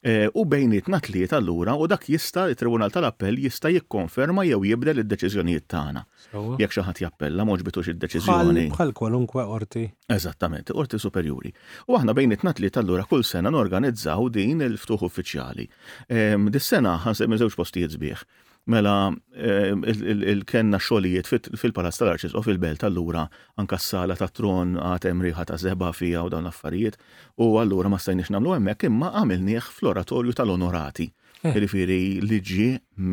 E, 0.00 0.30
u 0.30 0.44
bejnietna 0.48 1.00
tlieta 1.04 1.36
allura 1.40 1.74
u 1.76 1.88
dak 1.90 2.06
jista' 2.12 2.46
it-Tribunal 2.52 2.92
tal-Appell 2.94 3.40
jista' 3.48 3.72
jikkonferma 3.74 4.44
jew 4.46 4.60
jibdel 4.70 5.02
id-deċiżjonijiet 5.02 5.66
tagħna. 5.74 6.04
Jekk 6.62 6.76
xi 6.76 6.84
ħadd 6.86 7.02
jappella 7.04 7.46
ma 7.50 7.56
ġbitux 7.60 7.90
id-deċiżjoni. 7.94 8.66
Bħal 8.78 8.94
kwalunkwe 9.00 9.44
qorti. 9.50 9.84
Eżattament, 10.16 10.70
qorti 10.76 11.00
superjuri. 11.02 11.50
U 11.90 11.98
aħna 11.98 12.14
bejnietna 12.16 12.54
tlieta 12.58 12.78
allura 12.84 13.06
kull 13.10 13.26
sena 13.28 13.50
norganizzaw 13.54 14.30
din 14.38 14.62
il-ftuħ 14.70 15.08
uffiċjali. 15.10 15.66
Dis-sena 16.54 16.94
ħansem 17.08 17.32
minn 17.34 17.42
żewġ 17.42 17.58
postijiet 17.60 17.98
sbieħ. 17.98 18.24
Mela, 18.70 19.14
eh, 19.36 19.74
il-kenna 20.32 20.78
xolijiet 20.78 21.26
fil-Palazz 21.58 21.98
tal-Arċis 21.98 22.36
u 22.38 22.42
fil-Belt 22.44 22.84
allura 22.86 23.24
anka 23.58 23.78
s-sala 23.80 24.14
ta' 24.20 24.30
tron 24.30 24.76
għat 24.78 25.08
emriħa 25.10 25.46
ta' 25.50 25.58
zeba 25.58 25.90
fija 25.96 26.22
u 26.26 26.30
dawn 26.32 26.46
affarijiet 26.50 26.96
u 27.42 27.48
allura 27.62 27.90
ma 27.90 27.98
stajniex 28.00 28.30
namlu 28.34 28.54
hemmhekk 28.56 28.86
imma 28.90 29.10
għamilnieh 29.20 29.68
fl-oratorju 29.78 30.36
tal-onorati. 30.40 31.08
Rifiri 31.56 31.98
eh. 31.98 32.16
liġi 32.28 32.70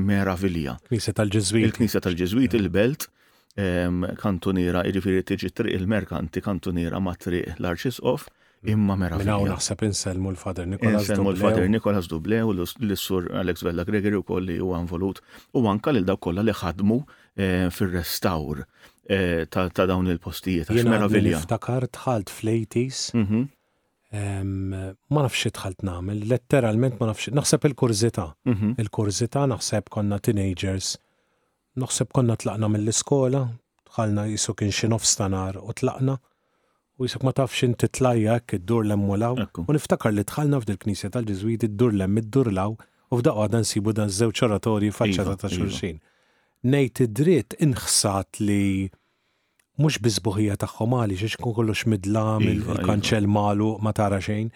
meravilja. 0.07 0.77
Knisa 0.91 1.13
tal-Ġeżwit. 1.17 1.71
Il-Knisa 1.71 2.01
tal-Ġeżwit, 2.05 2.53
eh. 2.57 2.61
il-Belt, 2.61 3.07
kantunira, 4.21 4.83
rifiri 4.97 5.23
tiġi 5.25 5.49
triq 5.57 5.73
il-merkanti 5.79 6.43
kantunira 6.45 6.99
matri 7.01 7.39
triq 7.47 7.63
l-Arċis 7.63 8.03
of 8.05 8.27
imma 8.71 8.95
mera. 8.99 9.17
Minna 9.21 9.37
naħseb 9.55 9.83
inselmu 9.87 10.31
l-fader 10.33 10.67
Nikolas 10.69 11.05
Inselmu 11.05 11.31
l-fader 11.33 11.69
Nikolas 11.71 12.09
Duble 12.11 12.39
u 12.45 12.53
l-sur 12.59 13.27
Alex 13.41 13.63
Vella 13.65 13.85
Gregory 13.87 14.19
u 14.19 14.25
kolli 14.27 14.55
li 14.59 14.63
u 14.63 14.71
għanvolut 14.75 15.21
u 15.57 15.63
anka 15.71 15.93
l-daw 15.93 16.17
kolla 16.23 16.43
li 16.45 16.55
ħadmu 16.55 16.97
eh, 16.99 17.67
fil-restaur 17.73 18.65
eh, 18.65 19.47
ta' 19.51 19.87
dawn 19.89 20.09
il-postijiet. 20.13 20.71
Jena 20.75 20.99
niftakar 21.07 21.87
tħalt 21.99 22.33
flejtis. 22.39 23.11
Mhm. 23.17 23.45
Ma 24.17 25.21
nafx 25.25 25.49
tħalt 25.51 25.81
namel, 25.83 26.21
letteralment 26.31 26.95
ma 27.01 27.09
nafx, 27.11 27.33
naħseb 27.35 27.65
il-kurzita. 27.69 28.29
Mhm. 28.47 28.77
Il-kurzita 28.83 29.43
naħseb 29.51 29.89
konna 29.93 30.15
teenagers, 30.23 30.93
naħseb 31.83 32.13
konna 32.15 32.37
tlaqna 32.39 32.69
mill-iskola, 32.71 33.41
tħalna 33.91 34.25
jisukin 34.31 34.71
kien 34.71 34.77
xinof 34.79 35.05
stanar 35.09 35.59
u 35.59 35.75
tlaqna. 35.75 36.17
U 36.99 37.05
jisuk 37.05 37.23
ma 37.23 37.31
tafx 37.37 37.61
inti 37.65 37.87
tlajjak 37.93 38.53
id-dur 38.57 38.85
lemmulaw. 38.89 39.35
U 39.69 39.73
niftakar 39.75 40.13
li 40.17 40.23
tħalna 40.25 40.57
f'dil 40.63 40.77
knisja 40.81 41.11
tal 41.13 41.27
ġizwit 41.29 41.67
id-dur 41.67 41.93
lemm 41.93 42.21
id-dur 42.23 42.49
u 43.09 43.17
f'daqqa 43.21 43.43
dan 43.53 43.63
sibu 43.63 43.93
dan 43.95 44.09
żewġ 44.11 44.39
oratorji 44.47 44.89
faċċata 44.91 45.35
iva, 45.35 45.35
ta' 45.39 45.47
iva. 45.47 45.67
xulxin. 45.67 45.99
Nejt 46.73 46.99
id-dritt 47.05 47.53
inħsat 47.63 48.41
li 48.43 48.89
mux 49.79 49.95
bizbuħija 50.03 50.57
tagħhom 50.59 50.97
għaliex 50.99 51.21
xiex 51.21 51.39
kun 51.39 51.53
kollox 51.55 51.85
midlam 51.87 52.43
iva, 52.43 52.73
il-kanċell 52.75 53.29
malu 53.31 53.69
ma 53.79 53.93
tara 53.95 54.17
xejn. 54.19 54.49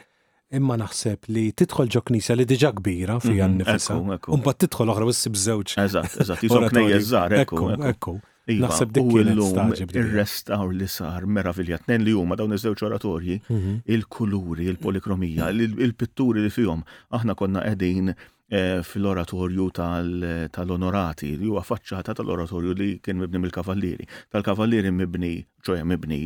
Imma 0.51 0.75
naħseb 0.81 1.29
li 1.31 1.45
tidħol 1.55 1.93
ġo 1.93 2.01
knisja 2.09 2.35
li 2.35 2.43
diġa 2.49 2.73
kbira 2.81 3.21
fija 3.23 3.47
mhm, 3.47 3.61
nnifisa. 3.61 4.01
Umbat 4.35 4.65
tidħol 4.65 4.91
oħra 4.97 5.07
wissib 5.13 5.37
żewġ. 5.45 5.77
eżat, 5.85 6.19
eżatt, 6.25 6.43
jisok 6.49 6.69
knejja 6.73 6.99
żgħar, 7.07 7.39
ekku. 7.45 8.17
Iva, 8.55 8.67
Naħseb 8.67 8.91
dik 8.97 9.13
il 9.21 10.01
ir-restaw 10.01 10.73
li 10.75 10.87
sar 10.89 11.27
meravilja 11.37 11.79
tnejn 11.85 12.05
li 12.07 12.15
huma 12.17 12.37
dawn 12.39 12.55
iż-żewġ 12.57 12.83
oratorji, 12.89 13.39
mhm. 13.51 13.77
il-kuluri, 13.97 14.67
il-polikromija, 14.73 15.51
il-pitturi 15.83 16.45
li 16.45 16.53
fihom. 16.53 16.83
Aħna 17.17 17.35
konna 17.39 17.63
qegħdin 17.65 18.11
eh, 18.51 18.83
fil-oratorju 18.87 19.69
tal-onorati, 19.79 21.29
li 21.39 21.47
huwa 21.49 21.61
faċċata 21.65 22.15
tal-oratorju 22.19 22.73
li 22.77 22.89
kien 23.03 23.19
mibni 23.21 23.39
mill 23.41 23.53
kavalliri 23.55 24.03
tal 24.33 24.43
kavalliri 24.45 24.91
mibni, 24.91 25.29
ċoja 25.63 25.85
mibni, 25.87 26.17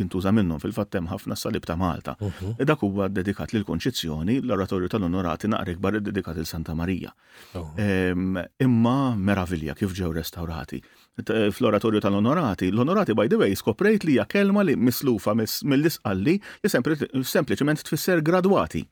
jintuża 0.00 0.32
minnhom 0.34 0.58
fil-fattem 0.62 1.06
ħafna 1.12 1.36
salib 1.38 1.66
ta' 1.68 1.78
Malta. 1.78 2.16
Mhm. 2.20 2.56
E 2.58 2.66
dak 2.66 2.82
huwa 2.86 3.06
dedikat 3.10 3.54
lil 3.54 3.62
konċizzjoni 3.68 4.40
l-oratorju 4.42 4.90
tal-onorati 4.96 5.52
naqra 5.54 5.76
ikbar 5.76 6.00
dedikat 6.00 6.40
il-Santa 6.42 6.74
Marija. 6.74 7.14
Oh. 7.54 7.70
Imma 7.78 8.96
meravilja 9.16 9.76
kif 9.78 9.94
ġew 9.94 10.10
restaurati. 10.18 10.80
Eh, 11.28 11.50
fl-oratorju 11.50 12.00
tal-onorati. 12.00 12.68
L-onorati, 12.70 13.14
by 13.14 13.28
the 13.28 13.36
way, 13.36 13.56
skoprejt 13.56 14.04
li 14.04 14.12
hija 14.16 14.24
kelma 14.24 14.62
li 14.64 14.76
mislufa 14.76 15.34
mill-isqalli 15.64 16.38
li 16.38 16.70
sempliċement 17.24 17.82
tfisser 17.84 18.22
gradwati. 18.24 18.82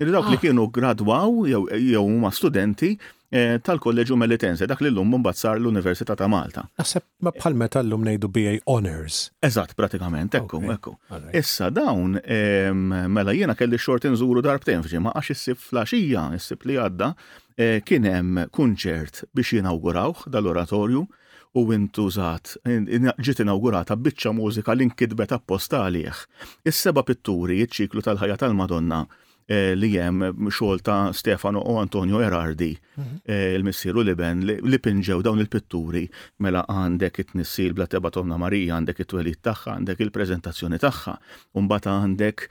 Il-dawk 0.00 0.28
li 0.32 0.36
ah. 0.36 0.40
kienu 0.42 0.66
gradwaw 0.68 1.30
jew 1.48 2.02
huma 2.04 2.28
studenti 2.34 2.90
eh, 3.32 3.54
tal-kolleġu 3.64 4.16
Melitense, 4.20 4.66
dak 4.68 4.82
li 4.84 4.90
l-lum 4.90 5.14
sar 5.32 5.56
l-Università 5.60 6.14
ta' 6.18 6.28
Malta. 6.28 6.66
Naħseb 6.80 7.02
ma 7.24 7.32
bħal 7.36 7.56
meta 7.56 7.80
l-lum 7.80 8.04
ngħidu 8.04 8.28
BA 8.32 8.56
Honors. 8.66 9.22
Eżatt, 9.46 9.72
pratikament, 9.78 10.36
ekku, 10.36 10.60
ekku. 10.74 10.96
Issa 11.32 11.70
dawn 11.70 12.18
ehm, 12.24 12.96
mela 13.14 13.32
jiena 13.36 13.56
kelli 13.56 13.80
xort 13.80 14.04
nżuru 14.10 14.44
darbtejn 14.44 14.84
ma 15.04 15.14
għax 15.16 15.32
issib 15.32 15.56
flaxija, 15.62 16.28
issib 16.36 16.66
li 16.68 16.76
għadda 16.80 17.12
eh, 17.56 17.78
kien 17.84 18.04
hemm 18.10 18.44
kunċert 18.52 19.24
biex 19.32 19.54
jinawgurawh 19.62 20.26
dal-oratorju 20.28 21.06
u 21.56 21.72
intużat, 21.74 22.50
ġiet 23.26 23.38
inaugurata 23.44 23.96
biċċa 24.06 24.32
mużika 24.40 24.76
li 24.76 24.88
nkitbet 24.90 25.32
apposta 25.36 25.80
għalih. 25.84 26.20
Is-seba' 26.72 27.04
pitturi 27.10 27.56
ċ-ċiklu 27.64 28.04
tal-ħajja 28.08 28.36
tal-Madonna 28.42 29.02
Eh, 29.46 29.76
li 29.78 29.92
hemm 29.94 30.24
xogħol 30.50 30.80
ta' 30.82 31.12
Stefano 31.14 31.60
u 31.70 31.76
Antonio 31.78 32.18
Erardi, 32.18 32.72
mhm. 32.98 33.18
eh, 33.30 33.52
il-missieru 33.54 34.02
Liben, 34.02 34.40
li 34.42 34.80
pinġew 34.82 35.20
dawn 35.22 35.38
il-pitturi 35.38 36.00
mela 36.42 36.64
għandek 36.66 37.20
it-nissil 37.22 37.76
bla 37.78 37.86
teba 37.86 38.10
Tonna 38.10 38.40
Marija, 38.42 38.74
għandek 38.80 39.04
it-twelid 39.04 39.38
tagħha, 39.46 39.76
għandek 39.76 40.00
eh, 40.00 40.04
il 40.08 40.12
prezentazzjoni 40.18 40.80
tagħha, 40.82 41.14
mbagħad 41.62 41.92
għandek 41.94 42.46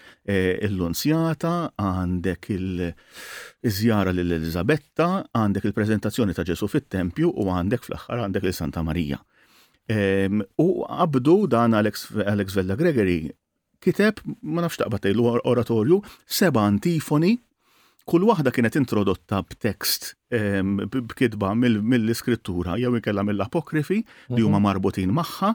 l-Lunzjata, 0.72 1.54
għandek 1.84 2.50
il-żjara 2.56 4.16
l 4.16 4.28
Elizabetta, 4.40 5.10
għandek 5.36 5.68
il-preżentazzjoni 5.74 6.32
ta' 6.38 6.48
Ġesu 6.48 6.70
fit-Tempju 6.72 7.34
u 7.36 7.50
għandek 7.58 7.90
fl-aħħar 7.90 8.24
għandek 8.30 8.48
il-Santa 8.52 8.86
Marija. 8.88 9.20
U 10.64 10.70
għabdu 10.88 11.42
dan 11.52 11.76
Alex, 11.78 12.08
Alex 12.24 12.56
Vella 12.58 12.74
Gregory 12.80 13.20
kiteb, 13.84 14.20
ma 14.46 14.62
nafx 14.64 14.78
taqba 14.80 15.00
tejlu 15.04 15.26
oratorju, 15.50 16.00
seba 16.26 16.64
antifoni, 16.70 17.36
kull 18.06 18.26
waħda 18.30 18.54
kienet 18.54 18.78
introdotta 18.80 19.40
b'tekst 19.50 20.12
ehm, 20.32 20.76
b'kidba 20.94 21.52
mill-iskrittura, 21.58 22.78
jew 22.82 22.94
inkella 23.00 23.24
mill-apokrifi 23.26 24.00
mhm. 24.06 24.38
li 24.38 24.46
huma 24.46 24.62
marbutin 24.68 25.14
magħha, 25.18 25.54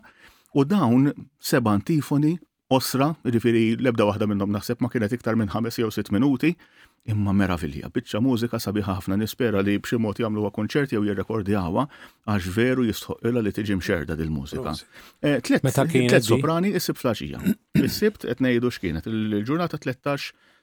u 0.58 0.66
dawn 0.66 1.12
seba 1.52 1.76
antifoni 1.78 2.36
osra, 2.70 3.06
ġifiri 3.26 3.62
lebda 3.82 4.06
waħda 4.06 4.26
minnhom 4.30 4.52
naħseb 4.54 4.78
ma 4.80 4.88
kienet 4.92 5.12
iktar 5.16 5.36
minn 5.36 5.50
ħames 5.50 5.80
jew 5.82 5.90
sitt 5.90 6.12
minuti, 6.14 6.52
imma 7.10 7.32
meravilja, 7.34 7.88
biċċa 7.90 8.20
mużika 8.22 8.60
sabiħa 8.62 8.94
ħafna 9.00 9.16
nispera 9.18 9.62
li 9.64 9.74
b'xi 9.82 9.98
mod 9.98 10.20
jagħmluha 10.22 10.52
konċerti 10.54 10.94
jew 10.94 11.02
jirrekordjawha 11.08 11.84
għax 12.30 12.50
veru 12.54 12.84
jistħoqilha 12.86 13.42
li 13.42 13.54
tiġi 13.56 13.76
mxerda 13.80 14.16
dil-mużika. 14.20 14.76
Eh, 15.22 15.40
Tlet 15.50 16.22
soprani 16.30 16.70
is-sib 16.78 17.00
flaxija. 17.00 17.42
s 17.86 17.98
qed 18.06 18.38
ngħidu 18.44 18.70
x'kienet 18.76 19.10
il-ġurnata 19.10 19.82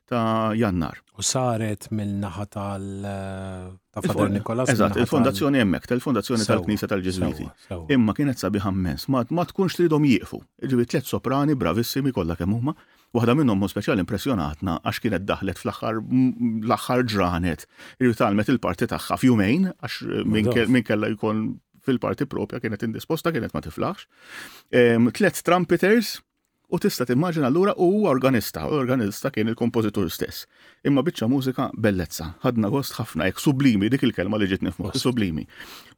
ta' 0.07 0.55
jannar. 0.55 0.97
U 1.19 1.23
saret 1.25 1.87
mill-naħa 1.91 2.43
tal 2.53 2.83
eh, 3.03 3.69
ta' 3.93 4.03
Fader 4.05 4.29
Nikolas. 4.31 4.69
Eżatt, 4.71 4.99
il-fondazzjoni 5.01 5.59
hemmhekk, 5.63 5.87
tal-fondazzjoni 5.91 6.45
tal-Knisa 6.47 6.89
tal-Ġeżwiti. 6.91 7.47
Imma 7.95 8.13
kienet 8.17 8.41
sabi 8.41 8.61
ħammens, 8.63 9.07
ma 9.11 9.23
tkunx 9.49 9.77
tridhom 9.79 10.05
jiefu. 10.07 10.39
Ġibi 10.63 10.85
tliet 10.91 11.09
soprani 11.09 11.55
bravissimi 11.59 12.13
kollha 12.15 12.37
kemm 12.39 12.53
huma. 12.59 12.75
Waħda 13.15 13.37
minnhom 13.39 13.57
mu 13.61 13.69
speċjal 13.71 14.01
impressjonatna 14.03 14.77
għax 14.83 15.01
kienet 15.03 15.25
daħlet 15.27 15.59
fl-aħħar 15.61 15.99
l-aħħar 16.67 17.03
ġranet. 17.13 17.65
Irri 18.03 18.17
talmet 18.19 18.51
il-parti 18.51 18.87
tagħha 18.93 19.17
f'jumejn 19.19 19.71
għax 19.75 19.99
eh, 20.07 20.21
minn 20.67 20.85
kellha 20.87 21.11
jkun 21.15 21.47
fil-parti 21.87 22.27
propja 22.27 22.59
kienet 22.59 22.81
indisposta, 22.83 23.31
kienet 23.31 23.53
ma 23.55 23.61
tiflaħx. 23.63 24.05
Ehm, 24.75 25.07
Tlet 25.15 25.37
trumpeters, 25.47 26.17
U 26.67 26.75
tista 26.83 27.05
timmaġina 27.07 27.47
allura 27.47 27.71
u 27.79 27.85
organista, 28.11 28.65
u 28.67 28.75
organista 28.75 29.29
kien 29.31 29.47
il-kompożitur 29.47 30.09
stess. 30.11 30.41
Imma 30.83 30.99
biċċa 31.07 31.29
mużika 31.31 31.67
bellezza, 31.79 32.25
ħadna 32.43 32.67
gost 32.73 32.97
ħafna 32.99 33.29
jek 33.29 33.39
sublimi 33.39 33.87
dik 33.93 34.03
il-kelma 34.09 34.35
li 34.41 34.49
ġiet 34.51 34.65
nifmuħ, 34.67 34.97
sublimi. 34.99 35.45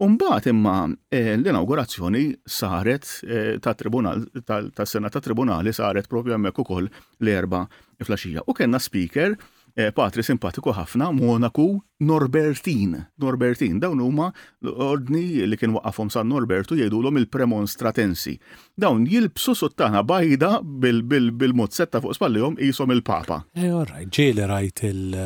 Umbaħt 0.05 0.51
imma 0.53 0.75
eh, 1.09 1.33
l-inaugurazzjoni 1.39 2.21
saret 2.45 3.09
eh, 3.25 3.55
ta' 3.65 3.73
tribunal 3.81 4.27
ta' 4.45 4.85
sena 4.85 5.09
ta' 5.09 5.23
tribunali 5.25 5.73
saret 5.73 6.05
propju 6.11 6.37
hemmhekk 6.37 6.61
ukoll 6.67 6.91
l-erba' 7.17 7.65
flaxija. 8.05 8.45
U 8.45 8.53
kellna 8.53 8.77
speaker 8.79 9.39
Eh, 9.79 9.93
patri 9.95 10.23
simpatiku 10.25 10.73
ħafna, 10.75 11.07
Monaku 11.15 11.77
Norbertin. 12.03 12.97
Norbertin, 13.21 13.77
dawn 13.79 14.01
huma 14.03 14.25
ordni 14.65 15.45
li 15.47 15.55
kien 15.59 15.71
waqafhom 15.77 16.09
San 16.11 16.27
Norbertu 16.31 16.75
jgħidulhom 16.75 17.21
il-Premonstratensi. 17.21 18.33
Dawn 18.75 19.05
jilbsu 19.07 19.55
sottana 19.55 20.01
bajda 20.03 20.51
bil-mozzetta 20.83 22.01
fuq 22.03 22.17
spallihom 22.17 22.59
qishom 22.59 22.91
il-Papa. 22.97 23.39
Eh, 23.55 23.71
orrajt, 23.71 24.09
ġieli 24.19 24.49
rajt 24.51 24.83
il- 24.89 25.17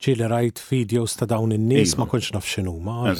ġieli 0.00 0.22
eh, 0.22 0.32
rajt 0.32 0.64
videos 0.70 1.16
ta' 1.18 1.26
dawn 1.28 1.52
in-nies 1.52 1.92
iva. 1.92 2.04
ma 2.04 2.06
konx 2.10 2.32
naf 2.32 2.46
x'inhuma. 2.48 3.12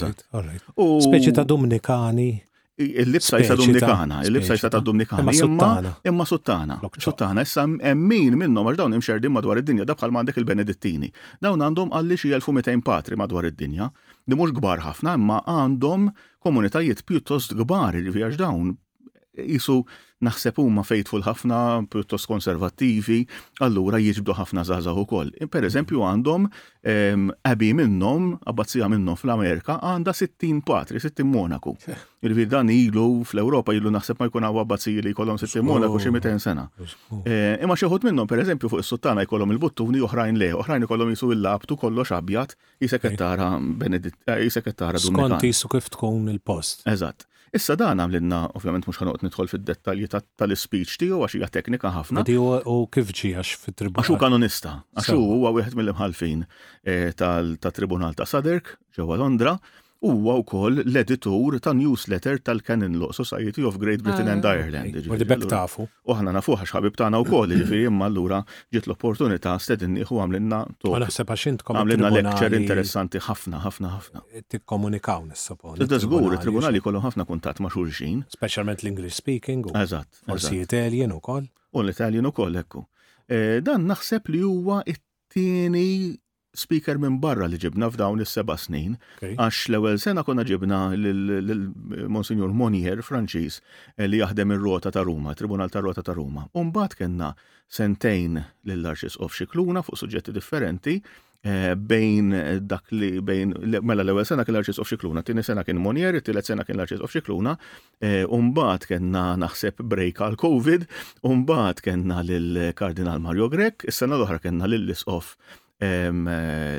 Speċi 0.78 1.34
ta' 1.34 1.44
Dominikani. 1.44 2.30
Il-libsa 2.78 3.38
jisa 3.38 3.56
Dumnikana, 3.56 4.22
il-libsa 4.24 4.54
jisa 4.54 4.68
ta' 4.68 4.80
Dominikana. 4.84 5.32
Imma 5.32 5.90
imma 6.04 6.24
suttana. 6.26 6.78
Suttana 6.98 7.40
issa 7.40 7.64
min 7.64 8.36
minnhom 8.36 8.68
għax 8.68 8.76
dawn 8.76 8.96
imxerdin 8.98 9.32
madwar 9.32 9.62
id-dinja 9.62 9.86
da 9.88 9.96
bħal 9.96 10.12
il-Benedittini. 10.36 11.08
Dawn 11.40 11.64
għandhom 11.64 11.94
għalli 11.96 12.18
xi 12.20 12.34
1200 12.36 12.84
patri 12.84 13.16
madwar 13.16 13.48
id-dinja. 13.48 13.88
Li 14.28 14.36
mux 14.36 14.52
kbar 14.58 14.84
ħafna 14.84 15.16
imma 15.16 15.40
għandhom 15.48 16.10
komunitajiet 16.44 17.00
pjuttost 17.08 17.56
kbar 17.56 17.96
li 17.96 18.12
għax 18.12 18.36
dawn 18.36 18.76
jisu 19.44 19.84
naħseb 20.24 20.56
huma 20.62 20.80
fejtful 20.80 21.20
ħafna, 21.26 21.58
pjuttost 21.92 22.24
konservattivi, 22.30 23.26
allura 23.60 23.98
jiġbdu 24.00 24.32
ħafna 24.38 24.62
zazaw 24.64 25.02
ukoll. 25.02 25.32
Per 25.52 25.66
eżempju 25.68 26.00
għandhom 26.00 26.46
ehm, 26.80 27.26
abi 27.44 27.68
minnhom, 27.76 28.30
abbazzija 28.48 28.88
minnhom 28.88 29.18
fl-Amerika 29.20 29.76
għandha 29.84 30.14
60 30.16 30.62
patri, 30.64 31.02
60 31.04 31.28
Monaku. 31.28 31.76
Il-vir 32.24 32.48
dan 32.48 32.70
ilu 32.72 33.22
fl-Ewropa 33.28 33.76
ilu 33.76 33.92
naħseb 33.92 34.16
ma 34.24 34.30
jkun 34.30 34.46
hawn 34.48 34.62
abbazzija 34.64 35.04
li 35.04 35.12
jkollhom 35.12 35.36
60 35.42 35.68
Monaku 35.68 36.00
xi 36.06 36.14
200 36.16 36.38
sena. 36.48 36.64
Eh, 37.20 37.58
imma 37.60 37.76
xi 37.76 37.84
ħut 37.92 38.08
minnhom 38.08 38.26
pereżempju 38.26 38.72
fuq 38.72 38.82
is-suttana 38.86 39.26
jkollhom 39.28 39.52
il-buttuni 39.52 40.00
oħrajn 40.08 40.40
le, 40.40 40.50
oħrajn 40.62 40.88
ikollhom 40.88 41.12
jisu 41.12 41.30
il-labtu 41.36 41.76
kollox 41.84 42.16
abjad, 42.16 42.56
jisekettara 42.80 43.52
Beneditt, 43.60 44.16
jisekettara 44.40 44.96
eh, 44.96 45.04
Skont 45.12 45.44
jisu 45.44 45.68
kif 45.76 45.92
tkun 45.92 46.30
il-post. 46.32 46.86
Eżatt. 46.88 47.28
Issa 47.54 47.76
dan 47.78 48.00
għamlinna, 48.02 48.38
ovvjament 48.58 48.86
mux 48.88 48.98
ħanqot 48.98 49.22
nidħol 49.26 49.50
fid-dettalji 49.52 50.08
tal-speech 50.12 50.96
tiegħu 51.02 51.20
għax 51.22 51.36
hija 51.38 51.48
teknika 51.56 51.92
ħafna. 51.94 52.24
Di 52.26 52.34
u 52.40 52.76
kif 52.92 53.12
ġi 53.14 53.30
għax 53.38 53.60
fit-tribunal. 53.66 54.02
Għax 54.08 54.22
kanonista, 54.22 54.74
għax 55.02 55.14
huwa 55.20 55.54
wieħed 55.58 55.78
mill-imħalfin 55.80 56.42
eh, 56.50 57.12
tal-Tribunal 57.20 58.18
ta' 58.18 58.26
Saderk 58.26 58.74
ġewwa 58.98 59.20
Londra 59.22 59.54
huwa 60.12 60.34
wkoll 60.40 60.78
l-editur 60.84 61.58
ta' 61.62 61.72
newsletter 61.74 62.38
tal-Canon 62.46 62.96
Law 63.00 63.10
Society 63.16 63.62
of 63.66 63.78
Great 63.82 64.02
Britain 64.06 64.28
and 64.30 64.44
ah, 64.46 64.54
Ireland. 64.58 64.94
Għadibek 65.06 65.46
tafu. 65.50 65.86
U 66.06 66.14
ħana 66.16 66.34
nafu 66.36 66.54
ħax 66.60 66.74
ħabib 66.76 66.96
tagħna 66.98 67.20
wkoll, 67.24 67.54
ġifieri 67.62 67.86
imma 67.90 68.08
allura 68.10 68.40
ġiet 68.72 68.88
l-opportunità 68.90 69.56
stedinni 69.62 70.04
u 70.06 70.20
għamlinna 70.22 70.62
Għamlinna 71.76 72.10
lecture 72.18 72.56
interessanti 72.58 73.20
ħafna 73.26 73.60
ħafna 73.66 73.90
ħafna. 73.94 74.22
Eh, 74.34 74.44
tikkomunikaw 74.52 75.26
nissupponi. 75.28 75.78
Tidda 75.82 75.98
żgur, 76.04 76.28
it-tribunali 76.36 76.80
kollu 76.84 77.00
ħafna 77.04 77.26
kuntatt 77.28 77.60
ma' 77.64 77.70
xulxin. 77.72 78.22
Speċjalment 78.36 78.82
l-English 78.84 79.16
speaking. 79.22 79.64
Eżatt. 79.76 80.22
Forsi 80.28 80.60
Italian 80.64 81.12
ukoll. 81.16 81.48
U 81.76 81.82
l-Italjan 81.84 82.28
ukoll 82.30 82.58
hekk. 82.60 82.78
Eh, 83.26 83.58
dan 83.66 83.88
naħseb 83.90 84.30
li 84.32 84.42
huwa 84.46 84.80
it-tieni 84.86 85.88
speaker 86.56 86.96
minn 87.00 87.20
barra 87.20 87.46
li 87.48 87.58
ġibna 87.60 87.88
f'dawn 87.92 88.22
is-seba' 88.24 88.56
snin, 88.60 88.96
għax 89.22 89.66
l-ewwel 89.70 89.98
sena 90.02 90.22
konna 90.26 90.44
ġibna 90.48 90.78
l 90.96 91.58
monsinjur 92.12 92.54
Monier 92.56 93.02
Franċiż 93.04 93.60
eh, 93.60 94.08
li 94.08 94.22
jaħdem 94.22 94.56
ir-Rota 94.56 94.92
ta' 94.94 95.04
Ruma, 95.06 95.36
Tribunal 95.38 95.70
ta' 95.72 95.84
Rota 95.84 96.02
ta' 96.06 96.14
Ruma. 96.16 96.46
Umbagħad 96.56 96.98
kellna 97.02 97.30
sentejn 97.68 98.40
lill-Arċisqof 98.70 99.36
Xikluna 99.36 99.82
fuq 99.84 99.98
suġġetti 99.98 100.32
differenti 100.36 100.94
eh, 101.00 101.74
bejn 101.76 102.30
dak 102.70 102.92
li 102.94 103.10
bejn 103.20 103.52
mela 103.82 104.06
l-ewwel 104.06 104.26
sena 104.26 104.46
kien 104.46 104.56
l 104.56 104.62
of 104.62 104.88
Xikluna, 104.88 105.22
tieni 105.22 105.44
sena 105.46 105.64
kien 105.66 105.78
Monier, 105.82 106.16
it-tielet 106.18 106.46
sena 106.54 106.64
kien 106.64 106.78
l-Arċisqof 106.78 107.12
Xikluna, 107.18 107.56
eh, 108.00 108.24
u 108.26 108.40
mbagħad 108.48 108.88
kellna 108.94 109.26
naħseb 109.44 109.84
break 109.92 110.24
għal 110.24 110.38
COVID, 110.40 110.88
u 111.26 111.36
mbagħad 111.42 111.84
kellna 111.90 112.22
lill-Kardinal 112.26 113.20
Mario 113.28 113.50
Grek, 113.52 113.84
is-sena 113.92 114.16
l-oħra 114.16 114.40
kellna 114.48 114.70
lill-Isqof 114.72 115.36
Eh, 115.76 116.08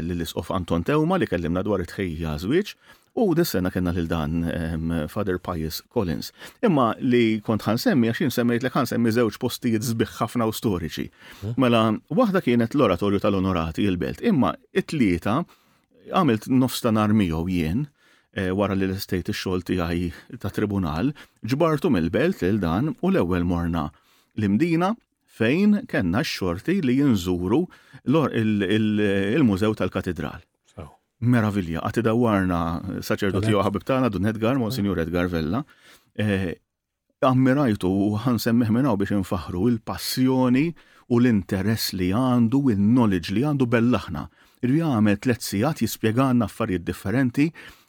l-isqof 0.02 0.50
Anton 0.52 0.82
Tewma 0.82 1.20
li 1.22 1.28
kellimna 1.30 1.62
dwar 1.64 1.84
it-tħejja 1.84 2.32
żwieġ 2.42 2.72
u 3.22 3.26
dis-sena 3.38 3.70
kena 3.70 3.92
lil 3.94 4.08
dan 4.10 4.40
Father 5.10 5.38
Pius 5.38 5.84
Collins. 5.94 6.32
Imma 6.66 6.92
li 7.02 7.38
kont 7.46 7.62
ħansemmi 7.66 8.10
għax 8.10 8.34
semmejt 8.38 8.66
li 8.66 8.72
ħansemmi 8.74 9.14
żewġ 9.14 9.38
postijiet 9.42 9.86
zbiħ 9.86 10.16
ħafna 10.18 10.48
u 10.50 10.54
storiċi. 10.58 11.06
Hm? 11.44 11.54
Mela, 11.62 11.84
waħda 12.10 12.42
kienet 12.46 12.74
l-oratorju 12.78 13.22
tal-onorati 13.22 13.86
il-belt, 13.86 14.22
imma 14.26 14.56
it-tlieta 14.74 15.38
għamilt 16.10 16.50
nofsta 16.62 16.90
nar 16.94 17.14
miegħu 17.14 17.44
jien 17.54 17.86
eh, 18.34 18.50
wara 18.54 18.74
li 18.78 18.90
l-estate 18.90 19.30
ix-xogħol 19.34 19.62
tiegħi 19.66 20.10
ta' 20.42 20.50
tribunal, 20.58 21.14
ġbartu 21.46 21.94
mill-belt 21.94 22.42
lil 22.48 22.58
dan 22.66 22.96
u 22.98 23.14
l-ewwel 23.14 23.46
morna 23.46 23.92
l-imdina 24.42 24.96
fejn 25.40 25.76
kellna 25.92 26.24
x-xorti 26.26 26.80
li 26.82 26.96
jinżuru 27.02 27.64
il-Mużew 28.06 29.76
tal-Katedral. 29.80 30.44
Meravilja, 31.34 31.82
għati 31.82 32.04
dawarna 32.06 32.58
saċerdoti 33.02 33.56
u 33.58 33.62
ħabib 33.66 33.86
tana 33.90 34.10
Dun 34.14 34.28
Edgar, 34.30 34.54
ah. 34.54 34.60
Monsignor 34.62 35.00
Edgar 35.02 35.26
Vella, 35.32 35.64
eh, 36.22 36.52
ammirajtu 37.26 37.90
u 37.90 38.10
ħansemmiħ 38.26 38.70
minnaw 38.76 38.94
biex 39.02 39.16
infaħru 39.24 39.64
il-passjoni 39.72 40.66
u 41.10 41.18
l-interess 41.24 41.96
li 41.98 42.12
għandu, 42.14 42.62
il-knowledge 42.76 43.34
li 43.34 43.42
għandu 43.48 43.66
bellaħna. 43.74 44.28
Irri 44.62 44.84
għamel 44.86 45.18
tlet 45.24 45.42
sijat 45.42 45.82
jispiegan 45.82 46.46
affarijiet 46.46 46.86
differenti 46.86 47.48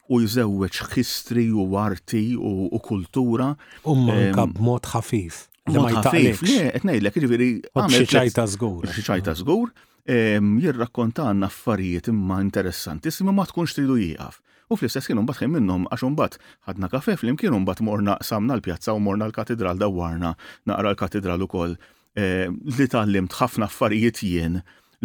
u 0.09 0.23
jżewweġ 0.25 0.81
ħistri 0.97 1.51
u 1.53 1.69
arti 1.81 2.25
u 2.37 2.81
kultura. 2.81 3.53
Umma 3.85 4.49
mod 4.57 4.89
ħafif. 4.97 5.45
Ma 5.75 5.91
jtaqlif, 5.93 6.41
le, 6.47 6.59
etnejlek, 6.79 7.17
jiġifieri 7.21 7.49
għamil 7.77 8.05
Xieċajta 8.09 8.45
zgur. 8.55 8.89
Xieċajta 8.95 9.35
zgur, 9.41 9.73
għanna 10.09 11.49
affarijiet 11.51 12.09
imma 12.09 12.41
simma 12.65 13.35
ma 13.37 13.45
tkunx 13.49 13.77
tridu 13.77 13.99
jieqaf. 14.01 14.41
U 14.69 14.77
fl-istess 14.77 15.09
kienu 15.09 15.23
mbagħad 15.25 15.47
ħejn 15.47 15.53
minnhom 15.57 15.87
għax 15.89 16.05
imbagħad 16.07 16.41
ħadna 16.69 16.89
kafe 16.93 17.15
flimkien 17.21 17.53
kienu 17.53 17.61
mbagħad 17.65 17.87
morna 17.89 18.17
samna 18.25 18.57
l-pjazza 18.59 18.93
u 18.97 19.01
morna 19.05 19.25
l-katedral 19.29 19.79
dawwarna 19.81 20.35
naqra 20.69 20.93
l-katedral 20.93 21.45
ukoll 21.47 21.73
li 22.17 22.91
tal-lim 22.93 23.31
ħafna 23.33 23.69
affarijiet 23.69 24.21
jien 24.25 24.59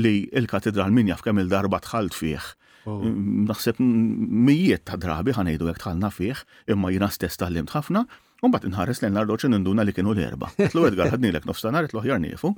li 0.03 0.25
l-katedral 0.43 0.91
min 0.91 1.11
jaf 1.13 1.23
kemm 1.23 1.43
il-darba 1.45 1.79
tħalt 1.87 2.15
fih. 2.15 2.43
Oh. 2.83 2.99
Naħseb 3.47 3.79
mijiet 3.79 4.83
ta' 4.87 4.99
drabi 4.99 5.31
ħanejdu 5.37 5.71
jekk 5.71 5.83
tħallna 5.85 6.11
fih, 6.11 6.35
imma 6.75 6.91
jiena 6.91 7.07
stess 7.15 7.39
tallimt 7.39 7.71
ħafna 7.71 8.03
Mbagħad 8.47 8.65
inħares 8.67 8.99
lejn 9.03 9.15
l-arloċ 9.19 9.49
ninduna 9.49 9.83
li 9.87 9.93
kienu 9.95 10.11
l-erba. 10.13 10.49
Tlu 10.73 10.81
Edgar 10.89 11.11
ħadni 11.13 11.29
l-ek 11.31 11.45
nofstanar, 11.47 11.87
tlu 11.91 12.01
ħjar 12.03 12.19
niefu. 12.23 12.51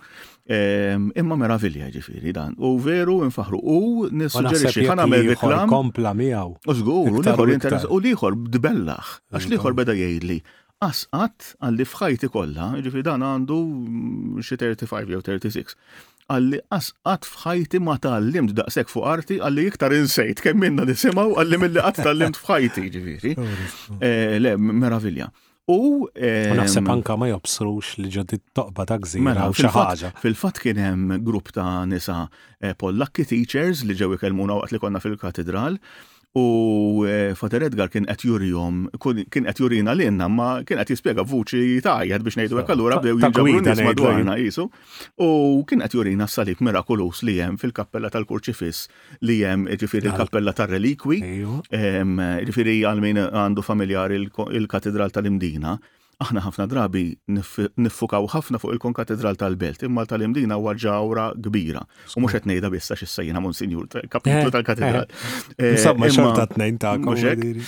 Imma 1.20 1.38
meravilja 1.38 1.90
jiġifieri 1.94 2.34
dan. 2.34 2.56
U 2.58 2.72
veru 2.82 3.20
infaħru 3.28 3.60
u 3.60 3.80
nissuġġerixxi 4.18 4.88
ħana 4.90 5.06
mel 5.12 5.28
reklam. 5.36 5.70
Kompla 5.74 6.16
miegħu. 6.18 6.58
U 6.66 6.76
żgur, 6.82 7.20
u 7.20 7.22
liħor 7.30 7.54
interess 7.58 7.86
u 7.94 8.02
liħor 8.08 8.40
dbellaħ. 8.58 9.14
Għax 9.32 9.52
liħor 9.54 9.78
beda 9.82 9.94
jgħidli. 10.00 10.40
Asqat 10.86 11.54
għalli 11.64 11.86
fħajti 11.88 12.30
kollha, 12.34 12.72
jiġifieri 12.82 13.06
dan 13.08 13.24
għandu 13.24 13.60
mm, 13.72 14.44
xi 14.44 14.58
35 14.60 15.14
jew 15.14 15.22
36 15.24 15.78
għalli 16.26 16.60
asqat 16.74 17.26
fħajti 17.30 17.80
ma 17.86 17.96
tal-limt 18.02 18.52
daqsek 18.58 18.92
fuq 18.92 19.06
arti 19.08 19.38
għalli 19.40 19.68
iktar 19.70 19.94
insejt 19.96 20.42
kemm 20.44 20.66
minna 20.66 20.84
nisimaw 20.90 21.38
għalli 21.40 21.60
mill-li 21.62 21.84
għat 21.86 22.04
tal-limt 22.04 22.42
fħajti 22.42 22.84
jiġifieri 22.90 23.36
Le, 24.44 24.56
meravilja. 24.58 25.30
U. 25.68 26.06
Naħseb 26.14 26.84
ehm, 26.84 26.92
anka 26.94 27.16
ma 27.18 27.28
jobsrux 27.32 27.96
li 27.98 28.12
ġoddi 28.14 28.38
toqba 28.54 28.84
ta' 28.92 29.00
gżira 29.02 29.26
mela, 29.26 29.48
u 29.50 29.56
xaħġa. 29.58 30.12
Fil-fat 30.22 30.62
kien 30.62 30.78
hemm 30.82 31.16
grupp 31.26 31.50
ta' 31.56 31.86
nisa 31.90 32.20
eh, 32.62 32.76
Pollakki 32.78 33.26
teachers 33.32 33.82
li 33.90 33.98
ġew 33.98 34.12
ikelmuna 34.20 34.60
waqt 34.60 34.76
li 34.76 34.82
konna 34.84 35.02
fil-katedral 35.02 35.80
U 36.36 37.06
eh, 37.08 37.32
Fater 37.40 37.64
Edgar 37.64 37.88
kien 37.92 38.06
qed 38.10 38.26
jurihom, 38.28 38.82
kien 39.32 39.46
qed 39.48 39.62
jurina 39.62 39.94
l 39.96 40.04
ma 40.34 40.48
kien 40.68 40.82
qed 40.82 40.92
jispjega 40.92 41.24
vuċi 41.24 41.80
tajjed 41.86 42.26
biex 42.26 42.36
ngħidu 42.42 42.58
hekk 42.60 42.74
allura 42.76 42.98
bdew 43.00 43.22
jinġabru 43.24 43.86
madwarna 43.88 44.36
qisu. 44.42 44.66
U 45.30 45.64
kien 45.64 45.86
qed 45.86 45.96
jurina 45.96 46.28
s-salib 46.28 46.60
mirakulus 46.68 47.24
li 47.24 47.38
hemm 47.40 47.56
fil-kappella 47.62 48.12
tal-Kurċifiss 48.18 48.90
li 49.24 49.38
hemm 49.48 49.70
ġifieri 49.86 50.12
il-kappella 50.12 50.52
tar-relikwi, 50.60 51.22
ġifieri 52.52 52.78
min 53.00 53.24
għandu 53.32 53.64
familjari 53.64 54.20
il-katedral 54.20 55.16
tal-Imdina 55.16 55.80
aħna 56.24 56.42
ħafna 56.46 56.66
drabi 56.72 57.02
niffukaw 57.78 58.28
ħafna 58.32 58.60
fuq 58.62 58.74
il-konkatedral 58.76 59.38
tal-Belt, 59.40 59.84
imma 59.88 60.04
tal-imdina 60.08 60.58
huwa 60.60 60.74
ġawra 60.80 61.28
kbira. 61.44 61.82
U 62.16 62.24
mhux 62.24 62.38
qed 62.38 62.48
ngħidha 62.50 62.70
biss 62.74 62.94
għax 62.94 63.04
issejjina 63.08 63.42
Monsinjur 63.44 63.90
kapitlu 64.12 64.48
eh, 64.48 64.52
tal-katedral. 64.54 65.08
Eh. 65.58 65.74
Insomma 65.76 66.08
eh, 66.10 66.14
xorta 66.16 66.46
tnejn 66.54 66.80
ta' 66.82 66.94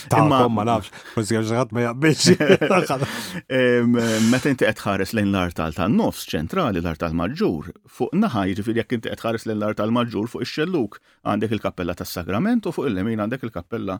Ta'kom 0.08 0.56
ma 0.58 0.64
nafx, 0.68 0.92
forsi 1.16 1.36
għax 1.40 1.74
ma 1.76 1.84
jaqbilx. 1.84 2.38
Meta 4.32 4.52
inti 4.52 4.68
qed 4.68 5.14
lejn 5.18 5.32
l-art 5.32 5.56
tal-nofs 5.60 6.24
ċentrali 6.32 6.80
l-art 6.82 7.02
tal-Maġġur, 7.04 7.72
fuq 7.88 8.16
naħa 8.18 8.46
jiġifieri 8.52 8.82
jekk 8.82 8.96
inti 9.00 9.12
qed 9.12 9.24
ħares 9.26 9.46
lejn 9.50 9.60
l-art 9.62 9.78
tal-Maġġur 9.82 10.32
fuq 10.32 10.44
ix-xelluk 10.46 10.98
għandek 11.28 11.54
il-kappella 11.58 11.94
tas-Sagrament 11.98 12.66
u 12.68 12.72
fuq 12.74 12.88
il-lemin 12.88 13.20
għandek 13.26 13.44
il-kappella 13.48 13.98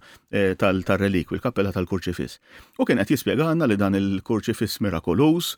tal-Relikwi, 0.60 1.38
il-kappella 1.38 1.72
tal-Kurċifis. 1.74 2.38
U 2.80 2.86
kien 2.88 3.00
qed 3.00 3.12
jispjegana 3.14 3.66
li 3.68 3.76
dan 3.80 3.96
il-Kurċifis 3.98 4.26
l 4.46 4.54
fis 4.54 4.78
Mirakulus. 4.80 5.56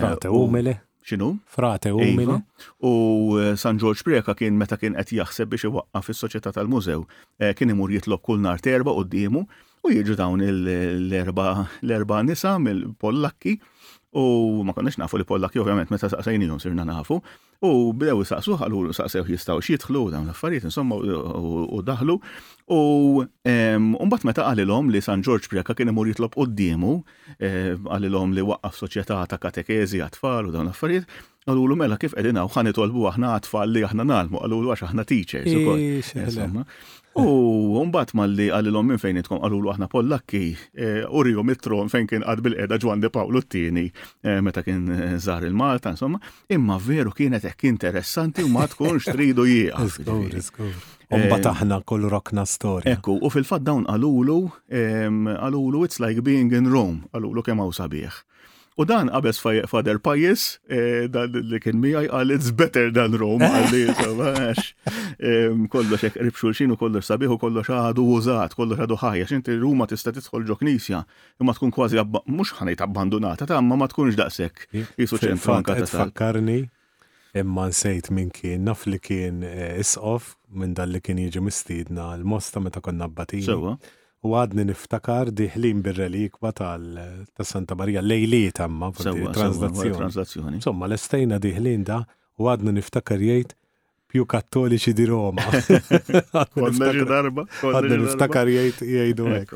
Frate 0.00 0.28
Umile. 0.28 0.80
Xinu? 1.04 1.36
Frate 1.46 1.88
iva. 1.88 1.98
Umile. 1.98 2.42
U 2.80 3.38
eh, 3.40 3.56
San 3.56 3.78
George 3.78 4.02
Preka 4.04 4.34
kien 4.36 4.54
meta 4.58 4.76
kien 4.76 4.92
qed 4.94 5.12
jaħseb 5.16 5.48
biex 5.50 5.66
iwaqqa 5.70 6.02
fis 6.04 6.20
soċjetà 6.20 6.52
tal-mużew. 6.54 7.06
Eh, 7.40 7.54
kien 7.56 7.72
imur 7.72 7.90
jitlob 7.90 8.20
kull 8.22 8.40
nar 8.44 8.60
terba 8.60 8.92
qudiemu 8.98 9.44
u 9.82 9.90
jiġu 9.94 10.16
dawn 10.20 10.44
l-erba 10.44 12.20
nisa 12.26 12.52
mill-Pollakki 12.60 13.56
U 14.12 14.62
ma 14.66 14.72
konnex 14.74 14.98
nafu 14.98 15.16
li 15.20 15.24
Pollakki 15.24 15.58
ovvjament 15.62 15.90
meta 15.92 16.08
jom 16.26 16.60
sirna 16.60 16.84
nafu. 16.84 17.20
U 17.62 17.92
bdew 17.94 18.24
saqsu 18.26 18.56
għallu 18.58 18.94
saqsew 18.96 19.22
jistaw 19.28 19.60
xietħlu, 19.62 20.10
dawn 20.10 20.24
l-affarijiet 20.26 20.64
insomma 20.66 20.96
u 20.98 21.82
daħlu. 21.86 22.16
U 22.74 23.22
mbagħad 23.46 24.24
meta 24.26 24.46
qalilhom 24.48 24.88
li 24.90 25.00
San 25.02 25.22
George 25.22 25.46
Preka 25.50 25.74
kien 25.78 25.92
imur 25.92 26.08
jitlob 26.10 26.32
qudiemu 26.34 26.96
qalilhom 27.38 28.32
eh, 28.32 28.38
li 28.38 28.46
waqqaf 28.50 28.80
soċieta 28.82 29.20
ta' 29.30 29.38
katekezi 29.38 30.00
għat-tfal 30.02 30.48
u 30.48 30.52
dawn 30.56 30.70
l-affarijiet. 30.72 31.04
Għalulu 31.46 31.76
mela 31.78 31.96
kif 31.98 32.16
edina 32.18 32.42
u 32.44 32.48
ħani 32.50 32.72
għahna 32.74 33.12
aħna 33.12 33.30
għatfall 33.36 33.70
li 33.72 33.84
aħna 33.86 34.04
nalmu, 34.10 34.40
l 34.44 34.64
għax 34.64 34.88
aħna 34.90 35.04
teachers. 35.06 36.58
U 37.18 37.82
mbagħad 37.88 38.12
malli 38.14 38.44
għalilhom 38.54 38.86
minn 38.92 39.00
fejn 39.02 39.18
itkom 39.22 39.40
qalulu 39.42 39.72
aħna 39.72 39.88
Pollakki, 39.90 40.40
u 40.52 40.80
e, 40.80 41.24
rihom 41.26 41.50
it-tron 41.50 41.90
fejn 41.90 42.06
kien 42.06 42.22
qad 42.22 42.42
bil-qeda 42.44 42.78
ġwande 42.82 43.10
Pawlu 43.10 43.40
t-tieni 43.42 43.88
e, 44.22 44.36
meta 44.44 44.62
kien 44.62 44.84
e, 44.94 45.08
żar 45.18 45.42
il-Malta, 45.46 45.96
insomma, 45.96 46.20
imma 46.54 46.78
veru 46.78 47.10
kienet 47.10 47.48
hekk 47.50 47.66
interessanti 47.66 48.46
u 48.46 48.52
ma 48.54 48.68
tkunx 48.70 49.10
tridu 49.10 49.46
jieqa. 49.48 50.62
Umbat 51.10 51.48
aħna 51.50 51.80
kollu 51.82 52.06
rokna 52.08 52.44
storja. 52.46 52.92
Ekku, 52.94 53.16
u 53.18 53.30
fil-fat 53.34 53.64
dawn 53.66 53.82
għalulu, 53.90 54.36
għalulu 54.70 55.80
it's 55.88 55.98
like 55.98 56.22
being 56.26 56.54
in 56.54 56.70
Rome, 56.70 57.08
għalulu 57.10 57.42
kemm 57.48 57.64
hawn 57.66 57.74
sabiħ. 57.74 58.20
U 58.80 58.84
dan 58.88 59.10
qabes 59.12 59.38
fader 59.68 59.98
pajis, 60.04 60.44
e, 60.64 61.04
li 61.50 61.58
kien 61.60 61.76
miħaj 61.82 62.06
għal 62.16 62.32
it's 62.36 62.48
better 62.56 62.88
than 62.96 63.16
Rome, 63.20 63.44
għalli, 63.44 63.82
għax, 64.22 64.70
e, 65.18 65.32
kollox 65.72 66.06
jek 66.06 66.16
ribxulxin 66.24 66.72
u 66.72 66.78
kollox 66.80 67.10
sabiħu, 67.12 67.36
kollox 67.42 67.74
għadu 67.76 68.06
użat, 68.16 68.56
kollu 68.56 68.78
għadu 68.80 68.96
ħajja, 69.04 69.28
xinti 69.34 69.58
Ruma 69.60 69.88
tista 69.90 70.14
tidħol 70.16 70.48
ġo 70.48 70.56
knisja, 70.62 71.02
imma 71.42 71.54
tkun 71.58 71.74
kważi, 71.76 72.00
mux 72.32 72.54
ħanajt 72.60 72.86
abbandonata, 72.88 73.50
ta' 73.50 73.60
ma 73.60 73.84
tkunx 73.92 74.16
daqsek, 74.18 74.64
jisu 74.96 75.20
ċentru 75.26 75.60
ta' 75.66 75.78
fakkarni, 75.90 76.58
imma 77.44 77.68
nsejt 77.74 78.08
minn 78.16 78.32
kien, 78.34 78.64
naf 78.66 78.86
li 78.88 78.96
kien 78.98 79.44
e, 79.46 79.74
isqof 79.84 80.32
minn 80.50 80.72
dal 80.74 80.90
li 80.96 81.04
kien 81.04 81.20
jiġi 81.20 81.44
mistiedna 81.46 82.14
l-mosta 82.16 82.64
meta 82.64 82.80
konna 82.82 83.06
bbatini 83.12 83.76
u 84.22 84.34
għadni 84.36 84.66
niftakar 84.68 85.30
diħlim 85.32 85.80
bir-relikwa 85.84 86.50
tal-Santa 86.58 87.76
Marija 87.76 88.02
lejliet 88.04 88.60
għamma, 88.60 88.90
translazzjoni. 89.00 90.58
Insomma, 90.58 90.88
l-estejna 90.90 91.38
diħlin 91.40 91.86
da 91.88 92.02
u 92.40 92.50
għadni 92.52 92.76
niftakar 92.80 93.20
jgħid 93.24 93.56
più 94.10 94.26
kattoliċi 94.26 94.92
di 94.96 95.04
Roma. 95.08 95.44
Konnerġi 96.56 97.06
darba. 97.08 97.44
Għadda 97.62 97.98
niftakar 98.02 98.50
jgħidu 98.50 99.28
għek. 99.36 99.54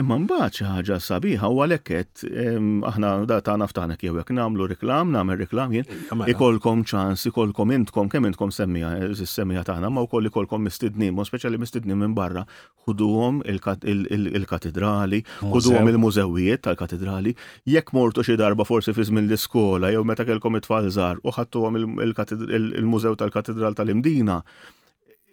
Imma 0.00 0.16
mbaċ 0.24 0.62
ħagġa 0.68 0.96
sabiħa 1.04 1.50
u 1.52 1.60
għaleket, 1.64 2.24
ehm, 2.24 2.80
aħna 2.88 3.10
da 3.28 3.40
ta' 3.44 3.58
naftaħna 3.60 3.98
kjew 4.00 4.16
jek 4.22 4.32
namlu 4.38 4.70
reklam, 4.72 5.12
namel 5.12 5.42
reklam 5.44 5.74
jien, 5.76 5.84
mela. 6.14 6.30
ikolkom 6.32 6.86
ċans, 6.88 7.26
ikolkom 7.30 7.74
intkom, 7.76 8.08
kemm 8.12 8.30
intkom 8.32 8.50
semmija, 8.54 8.94
semmija 9.20 9.66
taħna, 9.68 9.92
ma 9.92 10.06
u 10.06 10.08
koll 10.08 10.30
ikolkom 10.30 10.64
mistidnim, 10.64 11.20
u 11.20 11.28
speċali 11.28 11.60
mistidnim 11.60 12.00
minn 12.00 12.16
barra, 12.16 12.46
xuduhom 12.86 13.42
il-katedrali, 13.44 15.20
xuduhom 15.44 15.92
il-mużewijiet 15.92 16.64
tal-katedrali, 16.64 17.34
jekk 17.68 17.92
mortu 17.96 18.24
xi 18.24 18.38
darba 18.40 18.64
forsi 18.68 18.94
fiż 18.96 19.12
mill-iskola 19.16 19.92
jew 19.92 20.04
meta 20.08 20.24
kelkom 20.28 20.56
it-tfal 20.56 20.88
żgħar 20.88 21.20
u 21.24 21.36
ħattuhom 21.36 21.76
il-mużew 22.00 23.09
tal-Katedral 23.16 23.74
tal-Imdina 23.74 24.42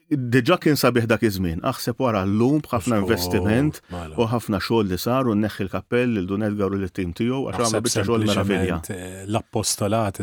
Deġa 0.07 0.55
kien 0.63 0.77
sabiħ 0.79 1.03
dak 1.11 1.23
iż-żmien, 1.27 1.59
aħseb 1.67 1.99
wara 1.99 2.21
l-lum 2.23 2.61
b'ħafna 2.63 3.01
investiment 3.01 3.81
mela. 3.91 4.15
u 4.15 4.27
ħafna 4.31 4.61
xogħol 4.63 4.85
li 4.87 4.99
sar 5.03 5.27
u 5.27 5.33
nneħħi 5.35 5.65
l-kappell 5.65 6.13
lil 6.15 6.27
Dun 6.29 6.45
Edgar 6.47 6.71
u 6.71 6.77
l-tim 6.79 7.09
tiegħu 7.17 7.39
għax 7.49 7.63
għamel 7.65 7.83
biex 7.83 7.97
xogħol 7.99 8.23
meravilja. 8.29 8.77
Eh, 8.95 9.25
l-appostolat 9.27 10.21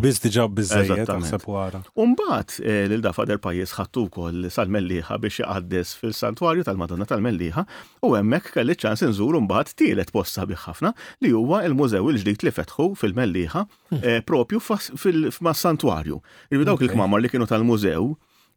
biss 0.00 0.22
diġà 0.24 0.46
biżejjed 0.56 1.12
aħseb 1.12 1.44
wara. 1.52 1.82
mbagħad 1.92 2.54
eh, 2.64 2.86
lil 2.94 3.04
da 3.04 3.12
fader 3.12 3.42
pajjiż 3.44 3.74
ħattu 3.82 4.06
wkoll 4.08 4.48
sal-Melliħa 4.56 5.20
biex 5.26 5.42
jaqaddis 5.42 5.92
fil-Santwarju 6.00 6.64
tal-Madonna 6.70 7.04
tal-Melliħa 7.12 7.66
u 8.08 8.14
hemmhekk 8.16 8.56
kelli 8.56 8.78
ċans 8.80 9.04
inżur 9.10 9.36
mbagħad 9.44 9.74
tielet 9.82 10.08
post 10.16 10.40
sabiħ 10.40 10.64
ħafna 10.70 10.94
li 11.20 11.34
huwa 11.36 11.60
l-mużew 11.68 12.14
il-ġdid 12.16 12.48
li 12.48 12.56
fetħu 12.62 12.88
fil-Melliħa 13.04 13.66
eh, 14.00 14.24
propju 14.24 14.64
mas-Santwarju. 14.80 16.22
Irbi 16.48 16.64
dawk 16.72 16.88
il-kmamar 16.88 17.20
li 17.20 17.28
kienu 17.28 17.44
tal-mużew 17.46 18.10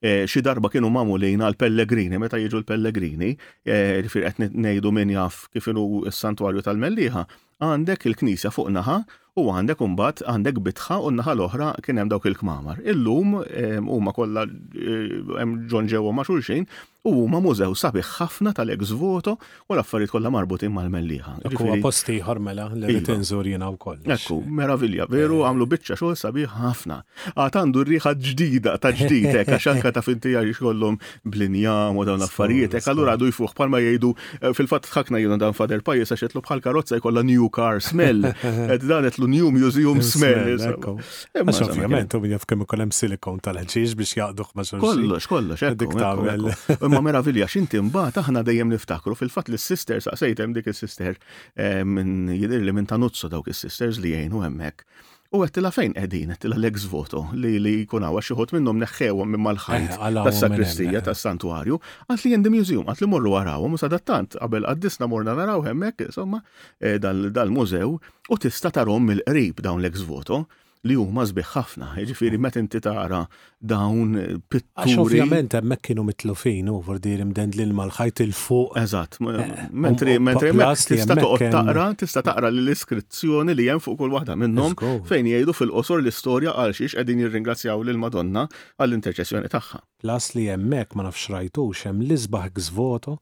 Eh, 0.04 0.28
xi 0.28 0.42
darba 0.44 0.68
kienu 0.70 0.90
mamulin 0.92 1.40
l 1.48 1.56
Pellegrini, 1.56 2.20
meta 2.20 2.36
jiġu 2.36 2.60
l-Pellegrini, 2.60 3.30
eh, 3.64 4.04
fir 4.12 4.26
qed 4.36 4.52
ngħidu 4.52 4.92
min 4.92 5.14
jaf 5.16 5.46
kif 5.54 5.70
s-santwarju 6.12 6.64
tal-Melliħa, 6.68 7.24
għandek 7.64 8.10
il-knisja 8.12 8.52
fuq 8.52 8.74
naħa 8.76 8.98
u 9.40 9.48
għandek 9.56 9.80
umbat 9.88 10.26
għandek 10.28 10.60
bitħa 10.66 11.00
u 11.08 11.14
naħa 11.22 11.38
l-oħra 11.38 11.70
kien 11.88 12.04
hemm 12.04 12.12
dawk 12.12 12.28
il-kmamar. 12.34 12.84
Illum 12.84 13.40
eh, 13.48 13.78
huma 13.80 14.12
kollha 14.12 14.44
hemm 14.44 15.72
ġon 15.72 16.12
ma' 16.20 16.28
xulxin 16.28 16.68
u 17.06 17.28
ma 17.28 17.40
mużew 17.44 17.74
sabi 17.76 18.00
ħafna 18.02 18.54
tal-ex 18.56 18.94
voto 18.96 19.34
u 19.68 19.74
l-affarijiet 19.76 20.12
kollha 20.14 20.30
marbutin 20.32 20.72
mal-melliħa. 20.72 21.34
Huwa 21.52 21.76
posti 21.84 22.14
ħarmela 22.24 22.70
li 22.80 22.94
iva. 22.96 23.04
tinżur 23.10 23.44
u 23.50 23.78
koll. 23.78 23.98
Ekku, 24.08 24.38
meravilja, 24.48 25.06
veru 25.12 25.42
għamlu 25.44 25.68
biċċa 25.74 25.98
xogħol 26.00 26.16
sabiħ 26.22 26.54
ħafna. 26.62 27.02
Għatandu 27.36 27.60
għandu 27.64 27.84
rriħa 27.90 28.14
ġdida 28.24 28.76
ta' 28.80 28.94
ġdida, 28.96 29.36
hekk 29.42 29.52
għax 29.58 29.68
anke 29.74 29.92
ta' 29.92 30.02
fintija 30.04 30.46
xkollhom 30.56 30.98
blinjam 31.28 31.98
u 32.00 32.06
dawn 32.08 32.24
affarijiet 32.24 32.78
hekk 32.80 32.94
allura 32.94 33.18
għadu 33.18 33.34
jfuq 33.34 33.52
bħalma 33.58 33.82
jgħidu 33.84 34.14
eh, 34.40 34.54
fil-fatt 34.56 34.88
tħakna 34.94 35.20
jiena 35.26 35.36
dan 35.44 35.52
fader 35.60 35.84
pajis 35.84 36.16
għax 36.16 36.28
jitlu 36.30 36.46
bħal 36.48 36.64
karozza 36.64 37.02
jkollha 37.04 37.26
new 37.28 37.50
car 37.52 37.84
smell. 37.84 38.32
Qed 38.40 38.88
dan 38.88 39.04
qed 39.10 39.20
new 39.28 39.52
museum 39.52 40.00
smell. 40.00 40.56
Eh, 40.56 41.44
għax 41.44 41.62
ovvjament 41.68 42.16
u 42.16 42.24
jaf 42.32 42.48
kemm 42.48 42.64
ikollhem 42.64 42.96
silikon 42.96 43.44
tal-ħġiex 43.44 43.98
biex 44.00 44.16
jaqduh 44.22 44.54
ma' 44.56 44.64
Kollox, 44.84 45.28
kollox, 45.28 46.93
ma 46.96 47.02
meravilja 47.06 47.48
x'inti 47.48 47.80
mbagħad 47.82 48.20
aħna 48.22 48.42
dejjem 48.46 48.74
niftakru 48.74 49.16
fil-fatt 49.18 49.50
li 49.52 49.60
s-sister 49.60 50.02
saqsejtem 50.06 50.54
dik 50.58 50.70
is-sister 50.72 51.16
eh, 51.18 51.82
minn 51.84 52.30
jidir 52.34 52.64
li 52.64 52.74
minn 52.76 52.88
tanuzzu 52.90 53.30
dawk 53.32 53.50
is-sisters 53.54 54.00
li 54.04 54.14
jgħinu 54.16 54.44
hemmhekk. 54.46 54.86
U 55.34 55.40
tila 55.50 55.72
fejn 55.74 55.96
edin, 55.98 56.36
tila 56.38 56.60
l-ex 56.62 56.84
voto 56.92 57.24
li 57.34 57.56
li 57.58 57.72
kuna 57.90 58.12
għawa 58.12 58.22
xieħot 58.22 58.52
minnom 58.54 58.78
neħħewom 58.84 59.32
minn 59.34 59.42
mal-ħajt 59.48 59.96
eh, 59.98 60.10
tas 60.28 60.42
sakristija 60.46 61.02
tas 61.10 61.24
santuarju 61.26 61.80
għat 62.12 62.26
li 62.28 62.36
jendi 62.36 62.54
mużew, 62.54 62.84
għat 62.86 63.02
li 63.02 63.10
morru 63.10 63.34
għaraw, 63.40 63.66
u 63.66 63.94
dattant, 63.96 64.38
għabel 64.38 64.70
għaddisna 64.76 65.10
morna 65.10 65.34
naraw 65.40 65.66
hemmek, 65.66 66.06
insomma, 66.12 66.44
eh, 66.78 67.00
dal-mużew, 67.02 67.96
u 68.30 68.38
tista 68.38 68.70
tarom 68.70 69.10
mill-qrib 69.10 69.66
dawn 69.66 69.82
l-ex 69.82 70.06
voto, 70.06 70.46
li 70.88 70.96
huma 71.00 71.24
sbieħ 71.30 71.50
ħafna, 71.54 71.90
jiġifieri 71.96 72.38
meta 72.44 72.60
inti 72.60 72.80
tara 72.84 73.22
dawn 73.64 74.18
pitturi. 74.52 74.98
Ovvjament 75.00 75.54
hemmhekk 75.56 75.86
kienu 75.88 76.04
mitlufin 76.08 76.72
u 76.72 76.82
dir 77.04 77.22
imdend 77.24 77.56
l-ilma 77.56 77.86
l-ħajt 77.88 78.24
il 78.26 78.34
fuq. 78.36 78.74
Eżatt, 78.82 79.20
eh, 79.22 79.54
mentri 79.72 80.18
um, 80.18 80.26
um, 80.28 80.30
mentri 80.32 80.52
tista' 80.54 81.18
toqgħod 81.22 81.52
taqra, 81.56 81.86
tista' 82.04 82.24
taqra 82.28 82.50
l-iskrizzjoni 82.52 83.56
li 83.56 83.68
hemm 83.70 83.84
fuq 83.86 83.98
kull 84.02 84.16
waħda 84.18 84.36
minnhom 84.44 84.76
fejn 85.08 85.30
jgħidu 85.32 85.56
fil-qosor 85.60 86.02
l-istorja 86.04 86.56
għal 86.58 86.76
xiex 86.78 86.98
qegħdin 87.00 87.24
jirringrazzjaw 87.26 87.86
lil 87.88 88.00
Madonna 88.04 88.48
għall-interċessjoni 88.82 89.52
tagħha. 89.56 89.80
Plas 90.04 90.34
li 90.36 90.50
hemmhekk 90.52 91.00
ma 91.00 91.08
nafx 91.08 91.30
rajtux 91.36 91.86
hemm 91.88 92.04
l-isbaħ 92.10 92.50
gżvoto 92.60 93.20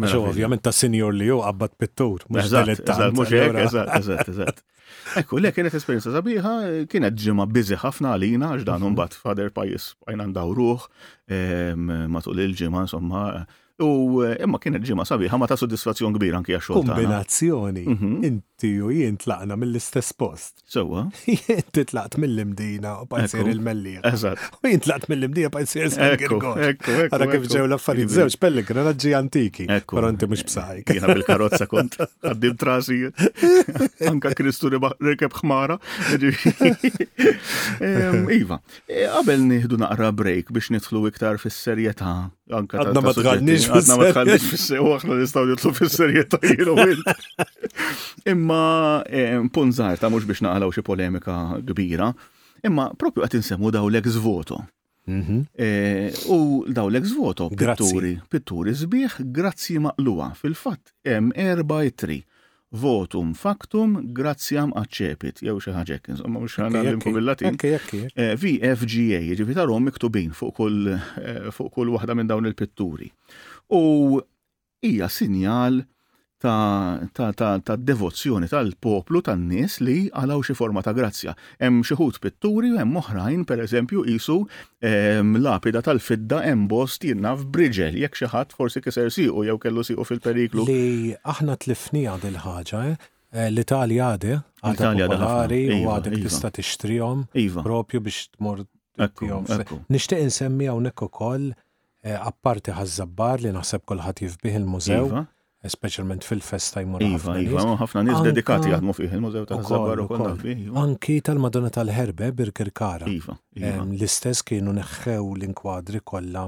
Mux 0.00 0.12
ovvjament 0.16 0.60
ta' 0.64 0.72
senior 0.76 1.12
li 1.16 1.28
ju 1.30 1.38
għabbat 1.42 1.74
pittur, 1.80 2.24
mux 2.28 2.50
tal-ittant. 2.52 3.12
Mux 3.16 3.32
Ekku, 5.16 5.38
le 5.40 5.52
kienet 5.54 5.74
esperienza 5.76 6.10
sabiħa, 6.12 6.50
kienet 6.92 7.14
ġimma 7.20 7.44
bizi 7.48 7.76
ħafna 7.80 8.12
għalina, 8.16 8.50
ġdan 8.62 8.82
mhm. 8.82 8.88
un 8.90 8.96
bat 8.98 9.16
fader 9.16 9.52
pajis 9.56 9.90
għajna 10.08 10.26
ndawruħ, 10.32 10.88
matul 12.12 12.42
il-ġimma, 12.44 12.84
insomma, 12.84 13.26
U 13.76 14.22
eh, 14.24 14.38
imma 14.44 14.56
kienet 14.62 14.84
ġima 14.88 15.04
sabiħa 15.04 15.36
ma 15.36 15.46
ta' 15.50 15.56
soddisfazzjon 15.60 16.14
kbir 16.16 16.38
anki 16.38 16.54
għaxu. 16.56 16.78
Kombinazzjoni. 16.78 17.82
Mhm. 17.92 18.12
Inti 18.24 18.70
u 18.80 18.88
jien 18.94 19.18
tlaqna 19.20 19.56
mill-istess 19.60 20.14
post. 20.16 20.62
Sewa. 20.72 21.02
Jien 21.28 21.60
titlaqt 21.76 22.16
mill-imdina 22.22 22.94
u 23.02 23.08
pajsir 23.10 23.50
il-mellija. 23.52 24.00
Eżat. 24.08 24.40
U 24.64 24.70
jien 24.70 24.80
tlaqt 24.80 25.10
mill-imdina 25.12 25.50
pajsir 25.52 25.90
il-girgon. 25.90 26.56
Għara 27.10 27.28
kif 27.34 27.44
ġew 27.52 27.66
l-affarijiet 27.68 28.14
żewġ 28.14 28.38
pellegrin 28.40 28.88
ġi 28.96 29.12
antiki. 29.18 29.66
Għara 29.68 30.12
inti 30.14 30.30
mhux 30.30 30.46
b'saħik. 30.48 30.94
Jiena 30.96 31.12
bil-karozza 31.12 31.68
kont 31.68 32.00
għaddim 32.24 32.56
trasi. 32.56 33.02
Anka 34.08 34.32
Kristu 34.40 34.72
rikeb 34.72 35.36
xmara. 35.36 35.76
Ehm, 37.86 38.30
iva, 38.32 38.56
eh, 38.88 39.04
qabel 39.12 39.44
nieħdu 39.52 39.76
naqra 39.82 40.08
break 40.16 40.48
biex 40.56 40.72
nitħlu 40.72 41.04
iktar 41.10 41.36
fis-serjetà. 41.44 42.14
Anka 42.56 42.84
ta' 42.94 43.02
ma 43.02 43.10
tħallix. 43.66 43.66
Għadna 43.90 44.02
ma 44.02 44.12
tħallix 44.12 44.46
fisse, 44.50 44.78
u 44.80 44.92
għahna 44.94 45.18
nistaw 45.20 45.48
jitlu 45.50 45.72
fis-serjeta 45.74 46.38
jilu 46.52 46.76
Imma 48.34 48.62
eh, 49.10 49.36
punżar 49.52 49.98
ta' 50.00 50.10
mux 50.12 50.26
biex 50.28 50.44
naqalaw 50.46 50.72
xie 50.74 50.84
polemika 50.86 51.38
kbira, 51.68 52.12
imma 52.66 52.90
propju 52.98 53.24
għat 53.26 53.38
insemmu 53.40 53.72
daw 53.74 53.88
l-ex 53.90 54.18
voto. 54.22 54.62
Mhm. 55.06 55.40
Eh, 55.62 56.10
u 56.34 56.38
daw 56.74 56.88
l-ex 56.90 57.12
voto, 57.16 57.46
pitturi, 57.54 58.14
pitturi 58.32 58.72
zbieħ, 58.74 59.20
grazzi 59.38 59.78
maqluwa, 59.82 60.32
fil-fat, 60.38 60.94
erba' 61.06 61.84
4 61.86 61.94
3 62.06 62.24
votum 62.84 63.32
factum 63.34 63.90
grazzjam 64.18 64.74
accepit, 64.82 65.40
jew 65.46 65.56
xi 65.62 65.72
ħaġa 65.76 65.96
hekk, 65.98 66.12
insomma 66.14 66.42
mhux 66.42 66.56
ħanallimkom 66.60 67.14
bil-Latin. 67.16 67.56
Eh, 67.64 68.34
VFGA, 68.42 69.20
jiġifieri 69.30 69.56
tarhom 69.58 69.86
miktubin 69.88 70.32
fuq 70.36 70.54
kull 70.60 70.92
eh, 70.92 71.50
fuq 71.56 71.72
kull 71.78 71.94
waħda 71.96 72.16
minn 72.18 72.30
dawn 72.30 72.48
il-pitturi. 72.50 73.08
U 73.80 74.20
hija 74.86 75.08
sinjal 75.10 75.80
ta' 76.48 77.76
devozzjoni 77.78 78.48
tal-poplu 78.50 79.22
tan-nies 79.26 79.78
li 79.84 79.96
għalaw 80.12 80.42
xi 80.46 80.54
forma 80.58 80.82
ta' 80.84 80.94
grazzja. 80.96 81.34
Hemm 81.60 81.82
xi 81.86 81.96
ħut 81.98 82.20
pitturi 82.22 82.70
u 82.74 82.78
hemm 82.78 82.98
oħrajn 83.00 83.44
pereżempju 83.48 84.04
qisu 84.06 84.38
ehm, 84.80 85.36
lapida 85.44 85.82
tal-fidda 85.86 86.42
bost 86.70 87.04
jirna 87.04 87.34
f'briġel 87.40 87.98
jekk 88.02 88.22
xi 88.22 88.30
ħadd 88.34 88.56
forsi 88.56 88.82
kiser 88.84 89.10
u 89.30 89.44
jew 89.48 89.58
kellu 89.58 89.84
siqu 89.86 90.06
fil-periklu. 90.08 90.66
Li 90.68 91.14
aħna 91.24 91.56
tlifnija 91.62 92.16
dil-ħaġa, 92.22 92.82
eh, 92.86 93.48
l-Italja 93.50 94.10
għade, 94.14 94.38
għadha 94.62 94.92
popolari 95.10 95.62
u 95.72 95.78
iva, 95.82 95.96
għadek 96.00 96.18
iva. 96.18 96.26
tista' 96.28 96.50
tixtrihom 96.50 97.26
iva. 97.44 97.62
propju 97.62 98.00
biex 98.02 98.30
tmur. 98.36 98.64
Nixtieq 98.96 100.22
insemmi 100.24 100.70
hawnhekk 100.70 101.02
ukoll 101.08 101.50
eh, 101.52 102.16
apparti 102.16 102.72
ħaż-żabbar 102.78 103.44
li 103.44 103.50
naħseb 103.52 103.82
kulħadd 103.88 104.22
jifbih 104.24 104.56
il-mużew 104.62 105.26
specialment 105.70 106.24
fil-festa 106.26 106.82
jmur. 106.84 107.02
Iva, 107.02 107.36
iva, 107.42 107.64
ħafna 107.80 108.02
iva, 108.04 108.10
nis 108.10 108.22
dedikati 108.26 108.72
għadmu 108.74 108.94
fih 108.96 109.14
il-mużew 109.16 109.46
ta' 109.48 109.58
Zabar 109.66 110.02
u 110.02 110.06
konna 110.08 110.34
Anki 110.82 111.18
tal-Madonna 111.24 111.70
tal-Herbe 111.74 112.30
birkirkara: 112.32 112.76
Kara. 112.76 113.10
Iva. 113.10 113.36
iva. 113.56 113.72
L-istess 113.84 114.44
kienu 114.46 114.74
neħħew 114.76 115.16
l-inkwadri 115.38 116.02
kolla 116.04 116.46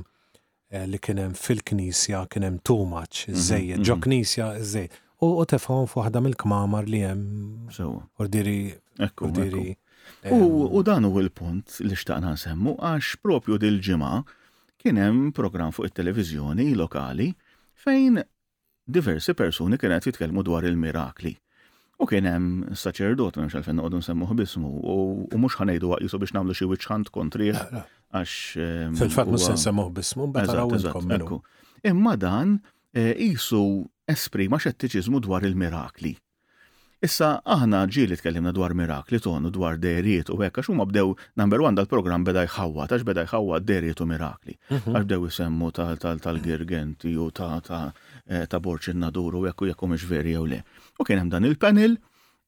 eh, 0.71 0.85
li 0.91 0.99
kienem 1.03 1.35
fil-knisja, 1.39 2.25
kienem 2.33 2.61
too 2.63 2.85
much, 2.87 3.27
mhm, 3.29 3.35
iż 3.35 3.53
mhm. 3.53 3.85
ġo 3.91 3.99
knisja, 4.07 4.51
iż 4.63 4.89
U 5.19 5.43
tefħom 5.51 5.89
fuħda 5.91 6.21
mill-kmamar 6.23 6.85
li 6.87 6.99
jem. 7.03 7.23
u 7.83 8.27
diri. 8.31 8.69
Ekku, 9.01 9.25
ordiri. 9.27 9.73
U 10.31 10.83
dan 10.87 11.05
u 11.09 11.11
il-punt 11.19 11.81
li 11.83 11.95
xtaqna 11.99 12.37
semmu 12.39 12.77
għax 12.79 13.17
propju 13.27 13.59
dil-ġimgħa 13.59 14.13
kien 14.79 14.97
hemm 15.03 15.33
fuq 15.35 15.81
it-televiżjoni 15.91 16.71
lokali 16.79 17.33
fejn 17.83 18.23
diversi 18.89 19.35
persuni 19.37 19.77
kienet 19.79 20.07
jitkellmu 20.09 20.43
dwar 20.49 20.65
il-mirakli. 20.65 21.35
U 22.01 22.07
kien 22.07 22.29
hemm 22.31 22.77
saċerdot 22.79 23.41
minn 23.41 23.51
xalfen 23.51 23.77
noqogħdu 23.81 24.01
nsemmuh 24.01 24.33
bismu 24.39 24.71
u 24.95 25.41
mhux 25.43 25.57
ħanejdu 25.59 25.91
waqjusu 25.93 26.21
biex 26.23 26.35
nagħmlu 26.37 26.57
xi 26.57 26.69
wiċċ 26.71 27.11
kontri 27.17 27.49
għax. 27.53 28.37
Ehm, 28.63 28.95
Fil-fatt 29.01 29.33
mhux 29.33 29.49
se 29.51 29.57
nsemmuh 29.59 29.91
bismu 29.97 30.31
mbagħad 30.31 31.35
Imma 31.93 32.15
dan 32.19 32.59
qisu 32.95 33.63
eh, 33.81 33.85
esprima 34.15 34.59
xettiċiżmu 34.63 35.21
dwar 35.27 35.45
il-mirakli. 35.47 36.15
Issa 36.99 37.27
aħna 37.55 37.81
ġieli 37.95 38.17
tkellimna 38.19 38.51
dwar 38.55 38.73
mirakli 38.75 39.21
tonu 39.23 39.53
dwar 39.55 39.77
deriet 39.79 40.33
u 40.35 40.39
hekk 40.43 40.59
għax 40.65 40.71
huma 40.73 40.87
bdew 40.91 41.13
number 41.39 41.61
one 41.63 41.79
dal-programm 41.79 42.25
beda 42.27 42.43
jħawwa 42.49 42.89
għax 42.89 43.07
beda 43.07 43.23
jħawwa 43.29 43.61
deriet 43.63 44.03
u 44.03 44.07
mirakli. 44.11 44.57
Mhm. 44.69 44.97
Għax 44.99 45.07
bdew 45.07 45.29
isemmu 45.31 45.69
tal-girgenti 45.79 47.13
u 47.23 47.29
ta' 47.31 47.63
eh, 48.27 48.51
borċin 48.51 48.99
nadur 49.05 49.39
u 49.39 49.47
hekk 49.47 49.63
u 49.63 49.71
jekk 49.71 49.87
mhux 49.93 50.09
veri 50.11 50.35
jew 50.35 50.43
le. 50.51 50.61
U 50.99 51.05
kien 51.07 51.23
hemm 51.23 51.31
dan 51.37 51.45
il-panel 51.47 51.95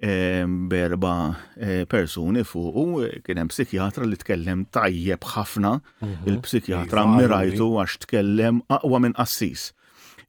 berba 0.00 1.14
eh, 1.60 1.84
persuni 1.86 2.42
fuq 2.48 2.74
u 2.74 2.86
kien 3.22 3.42
hemm 3.44 3.48
psikjatra 3.52 4.04
li 4.08 4.16
tkellem 4.18 4.66
tajjeb 4.74 5.22
ħafna 5.34 5.76
mhm. 5.78 6.22
il-psikjatra 6.32 7.06
iva, 7.06 7.18
mirajtu 7.20 7.70
għax 7.84 8.02
tkellem 8.08 8.64
aqwa 8.80 8.98
minn 9.06 9.14
qassis. 9.20 9.70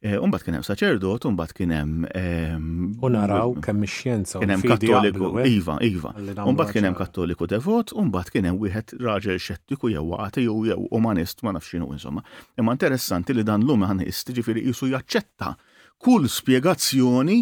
Eh, 0.02 0.16
umbat 0.18 0.42
kienem 0.42 0.64
saċerdot, 0.66 1.28
umbat 1.30 1.52
kienem. 1.54 2.02
Ehm, 2.18 2.88
Unaraw 3.06 3.52
eh, 3.54 3.60
kemm 3.62 3.84
ix 3.86 4.34
Kienem 4.40 4.64
kattoliku, 4.66 5.28
eh? 5.38 5.46
iva, 5.60 5.76
iva. 5.78 6.10
Umbat 6.50 6.72
kienem 6.74 6.96
kattoliku 6.98 7.46
devot, 7.46 7.92
umbat 8.02 8.32
kienem 8.34 8.58
wieħed 8.58 8.96
raġel 8.98 9.38
xettiku 9.38 9.92
jew 9.94 10.02
għati 10.18 10.48
jew 10.48 10.56
jew 10.72 10.80
umanist 10.98 11.44
ma 11.46 11.54
nafx 11.54 11.76
insomma. 11.78 12.24
Imma 12.58 12.72
interessanti 12.74 13.32
li 13.32 13.44
dan 13.44 13.62
l 13.62 14.08
istiġi 14.12 14.42
firri 14.42 14.66
jisu 14.66 14.90
jaċċetta 14.90 15.54
kull 15.98 16.26
spjegazzjoni 16.26 17.38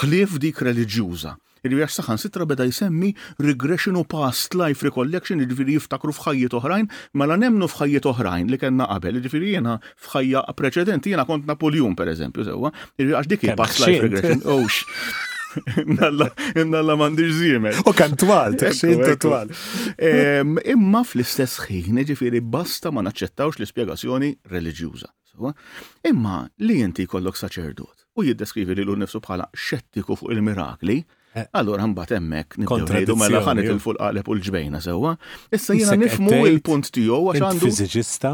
ħlief 0.00 0.38
dik 0.40 0.62
reliġjuża. 0.64 1.36
Il-vjaġġ 1.66 1.94
saħan 1.98 2.20
sitra 2.22 2.46
beda 2.46 2.66
jsemmi 2.70 3.12
regression 3.42 3.96
u 3.98 4.04
past 4.08 4.54
life 4.58 4.84
recollection, 4.86 5.42
ġifiri 5.50 5.76
jiftakru 5.78 6.14
fħajjiet 6.14 6.54
oħrajn, 6.58 6.90
mela 7.18 7.38
nemnu 7.40 7.68
fħajjiet 7.70 8.06
oħrajn 8.12 8.52
li 8.52 8.60
kena 8.62 8.86
qabel, 8.92 9.18
ġifiri 9.24 9.56
jena 9.56 9.78
fħajja 10.08 10.42
preċedenti, 10.58 11.14
jena 11.16 11.26
kont 11.28 11.48
Napoleon 11.50 11.96
per 11.98 12.12
eżempju, 12.14 12.46
sewa, 12.46 12.70
għax 12.98 13.30
dik 13.32 13.48
past 13.58 13.82
life 13.86 14.06
regression, 14.06 14.44
ux. 14.58 14.84
Nalla 15.98 16.94
mandiġ 17.00 17.30
zimel. 17.34 17.78
U 17.88 17.94
kan 17.96 18.12
twal, 18.20 18.54
t 18.60 18.68
twal. 19.18 19.50
Imma 20.04 21.00
fl-istess 21.08 21.64
ħin, 21.66 22.02
ġifiri 22.12 22.42
basta 22.54 22.92
ma 22.94 23.02
naċċettawx 23.06 23.58
l-ispiegazzjoni 23.58 24.34
reliġjuża. 24.52 25.10
Imma 26.10 26.36
li 26.66 26.80
jinti 26.80 27.06
kollok 27.06 27.38
saċerdot 27.38 28.06
u 28.18 28.24
jiddeskrivi 28.26 28.74
li 28.74 28.82
l-nifsu 28.82 29.20
bħala 29.22 29.44
xettiku 29.54 30.16
fuq 30.18 30.32
il-mirakli, 30.34 30.96
Eh. 31.36 31.44
Allora 31.60 31.86
mbagħad 31.88 32.14
hemmhekk 32.16 32.56
nibdew 32.62 33.16
mela 33.20 33.42
ħanet 33.44 33.68
il-fuq 33.72 33.98
qaleb 34.00 34.28
u 34.32 34.36
l-ġbejna 34.38 34.80
sewwa. 34.84 35.16
Issa 35.52 35.76
jiena 35.76 35.96
nifmu 36.00 36.40
il-punt 36.48 36.88
tiegħu 36.94 37.20
għax 37.34 37.44
għandu. 37.48 37.64
Fiżiċista? 37.68 38.32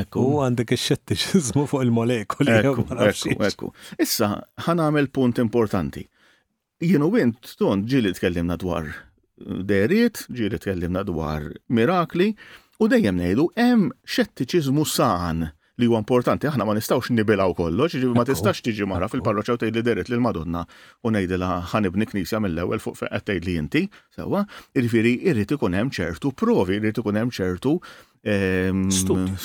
Ekku. 0.00 0.22
U 0.22 0.36
għandek 0.44 0.76
ix-xettiċiżmu 0.76 1.64
fuq 1.70 1.80
il-molekuli. 1.86 2.56
Ekku, 2.60 2.86
ekku. 3.50 3.72
Issa 3.98 4.28
ħanamel 4.68 5.08
punt 5.16 5.40
importanti. 5.42 6.04
Jienu 6.86 7.10
wint 7.12 7.56
ton 7.60 7.82
ġili 7.90 8.14
tkellimna 8.16 8.54
dwar 8.60 8.86
uh, 8.86 9.62
deriet, 9.66 10.22
ġili 10.30 10.60
tkellimna 10.62 11.02
dwar 11.08 11.50
mirakli, 11.74 12.30
u 12.80 12.86
dejjem 12.88 13.18
ngħidu 13.20 13.50
hemm 13.58 13.90
xettiċiżmu 14.14 14.86
san 14.88 15.50
li 15.80 15.88
huwa 15.88 16.00
importanti, 16.02 16.48
aħna 16.50 16.66
ma 16.66 16.74
nistawx 16.76 17.10
nibilaw 17.16 17.54
kollox, 17.58 17.96
ġibi 18.00 18.12
ma 18.16 18.24
tistax 18.28 18.60
tiġi 18.66 18.86
maħra 18.88 19.08
fil 19.12 19.22
parroċa 19.26 19.56
u 19.56 19.60
tgħidli 19.62 19.82
deret 19.86 20.10
lil 20.12 20.22
Madonna 20.24 20.64
u 21.06 21.12
ngħidilha 21.12 21.50
ħanibni 21.72 22.08
knisja 22.10 22.40
mill-ewwel 22.44 22.82
fuq 22.84 23.00
qed 23.00 23.24
tgħidli 23.30 23.56
inti, 23.62 23.82
sewwa, 24.16 24.44
irfieri 24.78 25.16
irrid 25.32 25.56
ikun 25.56 25.78
hemm 25.80 25.92
ċertu 25.96 26.34
provi, 26.44 26.78
irrid 26.80 27.00
ikun 27.02 27.20
hemm 27.22 27.34
ċertu 27.36 27.74
ehm, 28.34 28.88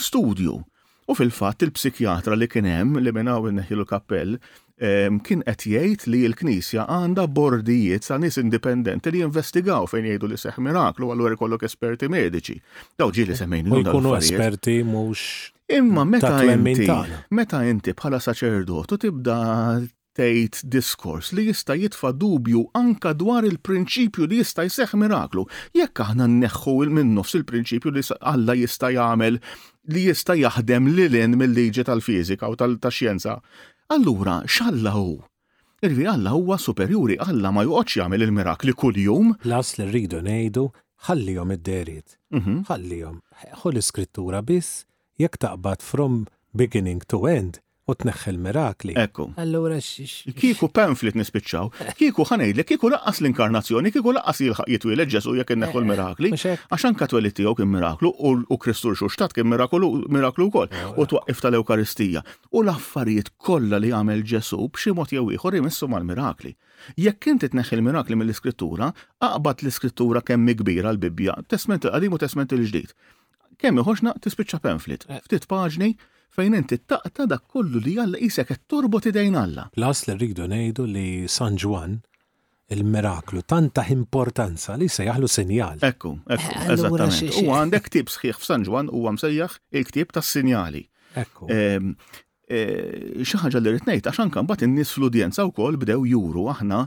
studju. 0.07 0.59
U 1.05 1.13
fil-fatt 1.13 1.61
il-psikjatra 1.61 2.33
li 2.33 2.47
kien 2.49 2.65
hemm 2.65 2.97
li 3.03 3.11
minnaw 3.13 3.43
inneħilu 3.51 3.85
kappell 3.91 4.39
ehm, 4.81 5.19
kien 5.25 5.43
qed 5.45 5.67
jgħid 5.69 6.07
li 6.09 6.23
l-Knisja 6.31 6.87
għandha 6.89 7.27
bordijiet 7.29 8.07
sa' 8.09 8.17
nies 8.17 8.41
indipendenti 8.41 9.13
li 9.13 9.21
investigaw 9.27 9.85
fejn 9.91 10.09
jgħidu 10.09 10.31
li 10.33 10.39
seħ 10.41 10.57
miraklu 10.65 11.11
għallura 11.13 11.37
jkollok 11.37 11.67
esperti 11.69 12.09
mediċi. 12.09 12.57
Daw 12.97 13.13
ġieli 13.19 13.37
eh, 13.37 13.41
semmejn. 13.43 13.69
U 13.77 13.83
jkunu 13.85 14.15
esperti 14.17 14.79
mhux 14.81 15.51
Imma 15.67 16.05
meta 16.05 16.37
inti, 16.45 16.85
meta 17.33 17.57
inti 17.65 17.93
bħala 17.97 18.19
saċerdotu 18.21 18.97
tibda 19.01 19.37
tgħid 20.15 20.59
diskors 20.69 21.31
li 21.33 21.47
jista' 21.49 21.73
jitfa' 21.79 22.11
dubju 22.13 22.61
anka 22.77 23.15
dwar 23.17 23.47
il-prinċipju 23.49 24.27
li 24.29 24.43
jista' 24.43 24.65
jseħħ 24.67 24.93
miraklu. 25.01 25.47
Jekk 25.73 26.03
aħna 26.05 26.27
nneħħu 26.35 26.75
minn 26.93 27.15
nofs 27.17 27.33
il-prinċipju 27.41 27.95
li 27.97 28.05
Alla 28.21 28.53
jista' 28.61 28.91
jagħmel 28.93 29.39
li 29.89 30.05
jista' 30.05 30.37
jaħdem 30.43 30.91
l-in 30.93 31.33
mill-liġi 31.41 31.87
tal-fiżika 31.89 32.45
u 32.45 32.55
tal-taxjenza. 32.61 33.35
Allura, 33.89 34.43
x'Alla 34.45 34.93
hu? 34.99 35.17
Irvi 35.81 36.05
Alla 36.13 36.37
huwa 36.37 36.59
superjuri 36.61 37.17
Alla 37.25 37.49
ma 37.51 37.65
joqgħodx 37.65 38.03
jagħmel 38.03 38.27
il-mirakli 38.29 38.77
kuljum. 38.85 39.33
Las 39.49 39.79
li 39.81 39.89
rridu 39.89 40.21
ngħidu 40.29 40.69
ħallihom 41.09 41.57
id-deriet. 41.57 42.19
Mhm. 42.31 42.61
Ħallihom. 42.69 43.19
Ħol 43.65 43.73
l 43.73 43.81
iskrittura 43.81 44.45
biss 44.45 44.85
jekk 45.19 45.37
taqbad 45.43 45.81
from 45.81 46.27
beginning 46.55 47.01
to 47.07 47.27
end, 47.29 47.57
u 47.87 47.93
tneħħel 47.93 48.39
mirakli. 48.41 48.95
Ekku. 48.97 49.27
Allura 49.41 49.77
xiex. 49.77 50.33
Kiku 50.35 50.67
pamflet 50.73 51.15
nispiċċaw, 51.19 51.67
eh. 51.85 51.91
kiku 51.99 52.25
ħanejdlek, 52.25 52.65
kiku 52.71 52.89
laqqas 52.89 53.19
l-inkarnazzjoni, 53.21 53.91
kiku 53.93 54.13
laqqas 54.17 54.41
jilħaqiet 54.41 54.87
u 54.89 54.95
ġesu 55.13 55.35
jek 55.37 55.53
eh, 55.53 55.59
neħħu 55.61 55.83
l-mirakli. 55.83 56.31
Għaxan 56.33 56.97
katweliti 56.99 57.45
jow 57.45 57.53
kim 57.59 57.69
miraklu 57.77 58.11
u 58.49 58.57
Kristur 58.57 58.97
xurxtat 58.97 59.35
kim 59.37 59.51
miraklu 59.53 59.91
eh, 60.09 60.47
u 60.47 60.49
kol 60.57 60.73
u 60.97 61.05
twaqqif 61.05 61.43
tal-Eukaristija. 61.45 62.25
U 62.57 62.65
l-affarijiet 62.65 63.29
kollha 63.37 63.79
li 63.85 63.93
għamel 63.93 64.25
ġesu 64.33 64.59
b'xi 64.65 64.95
mod 64.97 65.13
jew 65.13 65.27
ieħor 65.35 65.59
imissu 65.61 65.85
mal-mirakli. 65.87 66.55
Jekk 66.99 67.29
inti 67.35 67.53
tneħħi 67.53 67.77
l-mirakli 67.77 68.17
mill-iskrittura, 68.17 68.89
aqbad 69.29 69.61
l-iskrittura 69.61 70.25
kemm 70.25 70.57
kbira 70.63 70.95
l-Bibja, 70.97 71.37
testment 71.53 71.85
il-qadim 71.85 72.17
u 72.17 72.25
testment 72.25 72.51
il-ġdid 72.57 72.97
kemm 73.61 73.79
iħoxna 73.81 74.15
tispiċċa 74.23 74.59
pamphlet, 74.63 75.05
eh. 75.09 75.21
ftit 75.25 75.47
paġni 75.51 75.91
fejn 76.35 76.57
inti 76.57 76.79
taqta 76.89 77.27
dak 77.31 77.45
kollu 77.51 77.79
li 77.85 77.93
għalla 78.01 78.19
isek 78.27 78.49
qed 78.51 78.65
torbot 78.71 79.07
idejn 79.11 79.35
Alla. 79.39 79.69
Las 79.79 80.03
li 80.07 80.15
rridu 80.17 80.47
ngħidu 80.51 80.85
li 80.91 81.07
San 81.31 81.55
Juan 81.57 81.99
il-miraklu 82.73 83.43
tanta 83.47 83.83
importanza 83.93 84.75
li 84.75 84.87
se 84.89 85.05
jaħlu 85.05 85.27
sinjal. 85.29 85.79
Ekku, 85.85 86.15
ekku, 86.25 86.51
eh, 86.51 86.75
eżattament. 86.75 87.39
U 87.45 87.53
għandek 87.55 87.85
ktib 87.87 88.09
sħiħ 88.11 88.39
f'San 88.41 88.65
Juan 88.67 88.89
u 88.91 89.05
għamsejjaħ 89.07 89.57
il-ktib 89.79 90.13
tas-sinjali. 90.17 90.83
Ekku. 91.23 91.47
Eh, 91.47 91.91
xaħġa 93.25 93.57
li 93.61 93.71
rritnejt, 93.71 94.05
għaxan 94.11 94.29
kan 94.33 94.45
bat 94.45 94.61
n-nis 94.67 94.91
fl-udjenza 94.93 95.45
u 95.47 95.51
kol 95.55 95.77
bdew 95.81 96.03
juru, 96.11 96.43
aħna 96.51 96.83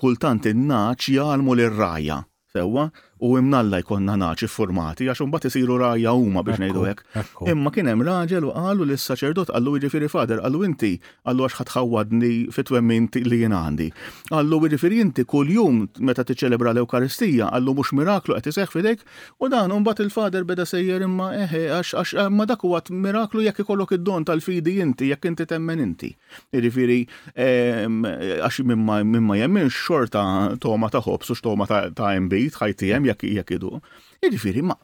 kultant 0.00 0.48
in-naċ 0.50 1.12
jgħalmu 1.18 1.54
l-raja, 1.54 2.22
sewa, 2.50 2.88
u 3.22 3.36
imnalla 3.38 3.78
jkonna 3.80 4.14
naċi 4.20 4.48
formati 4.52 5.06
għax 5.08 5.24
mbagħad 5.30 5.48
isiru 5.50 5.76
rajja 5.80 6.12
huma 6.12 6.42
biex 6.44 6.60
ngħidu 6.60 6.82
hekk. 6.84 7.16
Imma 7.48 7.70
kien 7.72 7.88
hemm 7.88 8.04
raġel 8.04 8.44
u 8.44 8.50
qalu 8.52 8.84
lis 8.90 9.06
saċerdot 9.08 9.50
qallu 9.54 9.76
jiġifieri 9.78 10.08
fader 10.12 10.40
qallu 10.44 10.60
inti 10.66 10.90
qallu 11.24 11.46
għax 11.46 11.60
ħatħawwadni 11.62 12.30
fit-twemmin 12.52 13.08
li 13.30 13.38
jien 13.40 13.54
għandi. 13.56 13.86
Qallu 14.28 14.58
jiġifieri 14.66 15.00
inti 15.04 15.24
kuljum 15.24 15.80
meta 16.04 16.26
tiċċelebra 16.28 16.74
l-Ewkaristija 16.74 17.48
qallu 17.54 17.76
mhux 17.78 17.94
miraklu 17.96 18.36
qed 18.36 18.50
iseħħ 18.52 18.76
fidejk 18.76 19.08
u 19.46 19.50
dan 19.54 19.72
bat 19.86 20.02
il-fader 20.04 20.44
beda 20.50 20.66
sejjer 20.68 21.06
imma 21.08 21.30
eħe 21.46 21.64
għax 21.78 21.94
għax 21.96 22.16
eh, 22.18 22.28
ma 22.36 22.44
dak 22.50 22.66
huwa 22.68 22.82
miraklu 22.90 23.46
jekk 23.48 23.64
ikollok 23.64 23.96
id-don 23.96 24.28
tal-fidi 24.28 24.76
inti 24.84 25.08
jekk 25.08 25.30
inti 25.32 25.48
temmen 25.54 25.80
inti. 25.86 26.12
Jiġifieri 26.52 27.00
ehm, 27.32 28.02
għax 28.44 28.60
mimma 28.68 29.00
jemmin 29.40 29.72
xorta 29.72 30.26
toma 30.60 30.92
ta' 30.92 31.00
ħobs 31.08 31.32
u 31.32 31.38
x'toma 31.40 31.66
ta' 31.70 32.12
imbit 32.20 32.60
ħajtijem 32.60 33.04
jekk 33.10 33.24
jekk 33.38 33.54
idu. 33.58 33.70
Jiġifieri 34.24 34.64
ma 34.66 34.76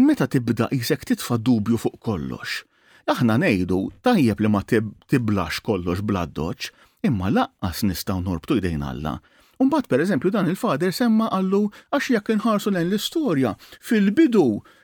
meta 0.00 0.26
tibda 0.30 0.68
jisek 0.72 1.04
titfa' 1.10 1.38
dubju 1.38 1.78
fuq 1.80 1.98
kollox. 2.06 2.62
Aħna 3.10 3.36
ngħidu 3.42 3.80
tajjeb 4.06 4.42
li 4.42 4.50
ma 4.50 4.62
tiblax 4.66 5.60
kollox 5.66 6.02
bladdoċ, 6.06 6.70
imma 7.06 7.28
laqqas 7.32 7.84
nistgħu 7.86 8.22
norbtu 8.26 8.58
jdejn 8.60 8.82
Alla. 8.86 9.16
Umbat 9.62 9.86
per 9.88 10.02
eżempju 10.04 10.28
dan 10.34 10.50
il-fader 10.50 10.90
semma 10.92 11.30
għallu 11.32 11.60
għax 11.96 12.08
jekk 12.12 12.34
inħarsu 12.34 12.74
lejn 12.74 12.90
l-istorja 12.90 13.54
fil-bidu 13.88 14.42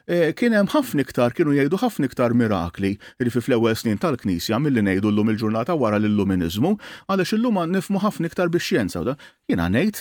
e, 0.08 0.30
kien 0.38 0.54
hemm 0.56 0.70
ħafna 0.72 1.04
iktar 1.04 1.34
kienu 1.36 1.52
jgħidu 1.58 1.80
ħafna 1.82 2.08
iktar 2.08 2.32
mirakli 2.32 2.94
li 2.96 3.32
fi 3.34 3.42
fl-ewwel 3.42 3.76
snin 3.76 4.00
tal-Knisja 4.00 4.56
milli 4.64 4.80
ngħidu 4.86 5.12
llum 5.12 5.28
il-ġurnata 5.34 5.76
wara 5.76 5.98
l-Illuminiżmu 6.00 6.72
għaliex 7.04 7.36
illum 7.36 7.60
nifmu 7.74 8.00
ħafna 8.00 8.32
iktar 8.32 8.48
bix-xjenza 8.54 9.04
jiena 9.18 9.68
ngħid 9.76 10.00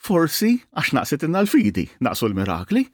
Forsi 0.00 0.54
għax 0.80 0.94
naqset 0.96 1.26
inna 1.28 1.42
l-fidi, 1.44 1.84
naqsu 2.06 2.28
l-mirakli, 2.30 2.86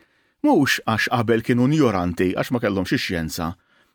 mux 0.46 0.80
għax 0.90 1.08
qabel 1.12 1.44
kienu 1.46 1.68
njoranti 1.70 2.32
għax 2.34 2.50
ma 2.54 2.62
kellhomx 2.62 2.96
ix-xjenza, 2.96 3.52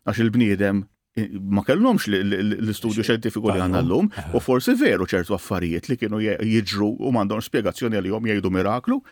għax 0.08 0.22
il-bniedem 0.24 0.80
eh, 1.20 1.26
ma 1.36 1.60
kellhomx 1.66 2.06
l-istudju 2.08 3.04
xjentifiku 3.04 3.52
li 3.52 3.60
għandna 3.60 3.82
l-lum, 3.84 4.08
u 4.32 4.38
forsi 4.40 4.74
veru 4.80 5.04
ċertu 5.04 5.36
affarijiet 5.36 5.90
li 5.92 5.98
kienu 6.00 6.22
jiġru 6.24 6.88
u 6.88 7.12
m'għandhom 7.12 7.44
spiegazzjoni 7.44 8.00
li 8.00 8.14
jom 8.14 8.30
jgħidu 8.32 8.54
miraklu, 8.56 9.02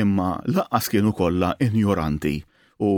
imma 0.00 0.32
laqqas 0.48 0.88
kienu 0.94 1.12
kollha 1.20 1.52
injoranti 1.68 2.38
u 2.82 2.90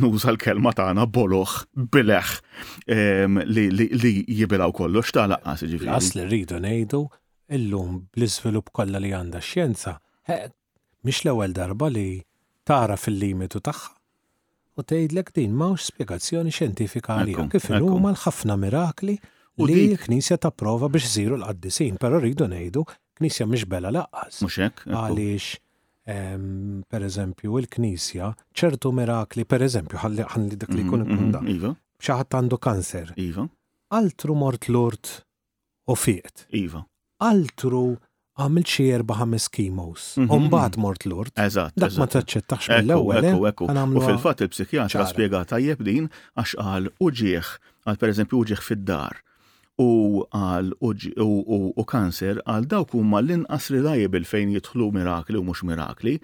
nuża 0.00 0.30
l-kelma 0.36 0.70
tagħna 0.72 1.10
boloħ 1.12 1.58
bileħ 1.98 2.30
li 3.50 4.16
jibilaw 4.38 4.70
kollox 4.78 5.10
ta' 5.18 5.26
laqqas 5.34 5.66
ġifieri. 5.66 5.96
Asli 5.98 6.30
rridu 6.30 6.62
ngħidu 6.62 7.04
illum 7.54 7.98
bl-iżvilupp 8.12 8.70
kollha 8.74 8.98
li 9.00 9.10
għandha 9.14 9.40
xjenza, 9.44 9.96
mhix 11.06 11.20
l-ewwel 11.24 11.54
darba 11.54 11.88
li 11.92 12.20
tara 12.66 12.96
fil-limitu 12.98 13.60
tagħha. 13.62 13.92
U 14.76 14.84
tgħidlek 14.84 15.30
din 15.38 15.54
m'hawnx 15.56 15.86
spjegazzjoni 15.92 16.52
xjentifika 16.52 17.16
għalija 17.20 17.46
kif 17.54 17.68
huma 17.80 18.10
l-ħafna 18.12 18.58
mirakli 18.60 19.14
li 19.64 19.76
l-Knisja 19.88 20.36
tapprova 20.42 20.90
biex 20.92 21.14
żiru 21.14 21.38
l-qaddisin, 21.38 21.96
però 22.02 22.18
rridu 22.20 22.48
ngħidu 22.50 22.82
Knisja 23.16 23.46
mhix 23.48 23.64
bela 23.64 23.88
laqqas. 23.94 24.42
Mhux 24.44 24.58
hekk. 24.66 24.82
Għaliex 24.92 26.82
per 26.92 27.06
eżempju, 27.06 27.54
il-Knisja 27.62 28.28
ċertu 28.58 28.92
mirakli, 28.94 29.46
per 29.48 29.64
eżempju, 29.66 30.02
ħalli 30.02 30.58
dak 30.60 30.74
li 30.76 30.84
jkun 30.84 31.06
mm, 31.06 31.06
mm, 31.06 31.06
mm, 31.06 31.14
ikunda. 31.16 31.40
Iva. 31.54 31.72
Xaħat 32.06 32.36
għandu 32.36 32.58
kanser. 32.62 33.14
Iva. 33.16 33.46
Altru 33.96 34.36
mort 34.36 34.68
l 34.68 34.76
urt 34.76 35.14
u 35.88 35.96
fiqet. 35.96 36.44
Iva 36.58 36.84
altru 37.22 37.84
għamil 38.36 38.64
xie 38.68 38.96
4 39.00 39.16
ħames 39.22 39.46
kimos. 39.54 40.08
Mhm. 40.20 40.32
Umbaħt 40.36 40.80
mort 40.82 41.06
l-urt. 41.08 41.32
Eżat. 41.40 41.72
Dak 41.80 41.96
ma 41.96 42.04
taċċettax 42.12 42.68
mill-ewel. 42.74 43.24
Ekku, 43.32 43.46
ekku. 43.48 43.70
Eh? 43.70 43.84
U 43.96 44.02
fil-fat 44.04 44.42
il-psikjatra 44.44 45.06
spiega 45.08 45.40
tajjeb 45.54 45.80
din 45.86 46.10
għax 46.36 46.58
għal 46.60 46.90
uġieħ, 47.00 47.52
għal 47.88 48.02
per 48.02 48.12
eżempju 48.12 48.42
uġieħ 48.44 48.60
fid-dar 48.68 49.22
u 49.80 49.88
għal 50.32 50.70
u 50.80 51.84
kanser 51.88 52.38
għal 52.48 52.68
dawk 52.68 52.94
huma 52.96 53.18
l-inqas 53.20 53.70
il 53.76 54.24
fejn 54.24 54.52
jidħlu 54.56 54.90
mirakli 54.94 55.36
u 55.36 55.44
mhux 55.44 55.62
mirakli 55.68 56.14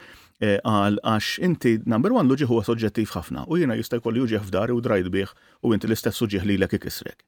għal 0.43 0.97
għax 1.07 1.35
inti 1.47 1.73
number 1.87 2.13
one 2.17 2.27
luġi 2.27 2.47
huwa 2.51 2.65
soġġettiv 2.67 3.13
ħafna 3.15 3.45
u 3.47 3.57
jiena 3.61 3.77
jista' 3.79 4.01
jkolli 4.01 4.23
juġi 4.25 4.41
f'dari 4.43 4.75
u 4.75 4.81
drajt 4.83 5.11
bih 5.15 5.31
u 5.63 5.71
inti 5.77 5.87
l-istess 5.87 6.19
suġġieħ 6.19 6.47
li 6.51 6.57
l-ek 6.59 6.75
ikisrek. 6.81 7.21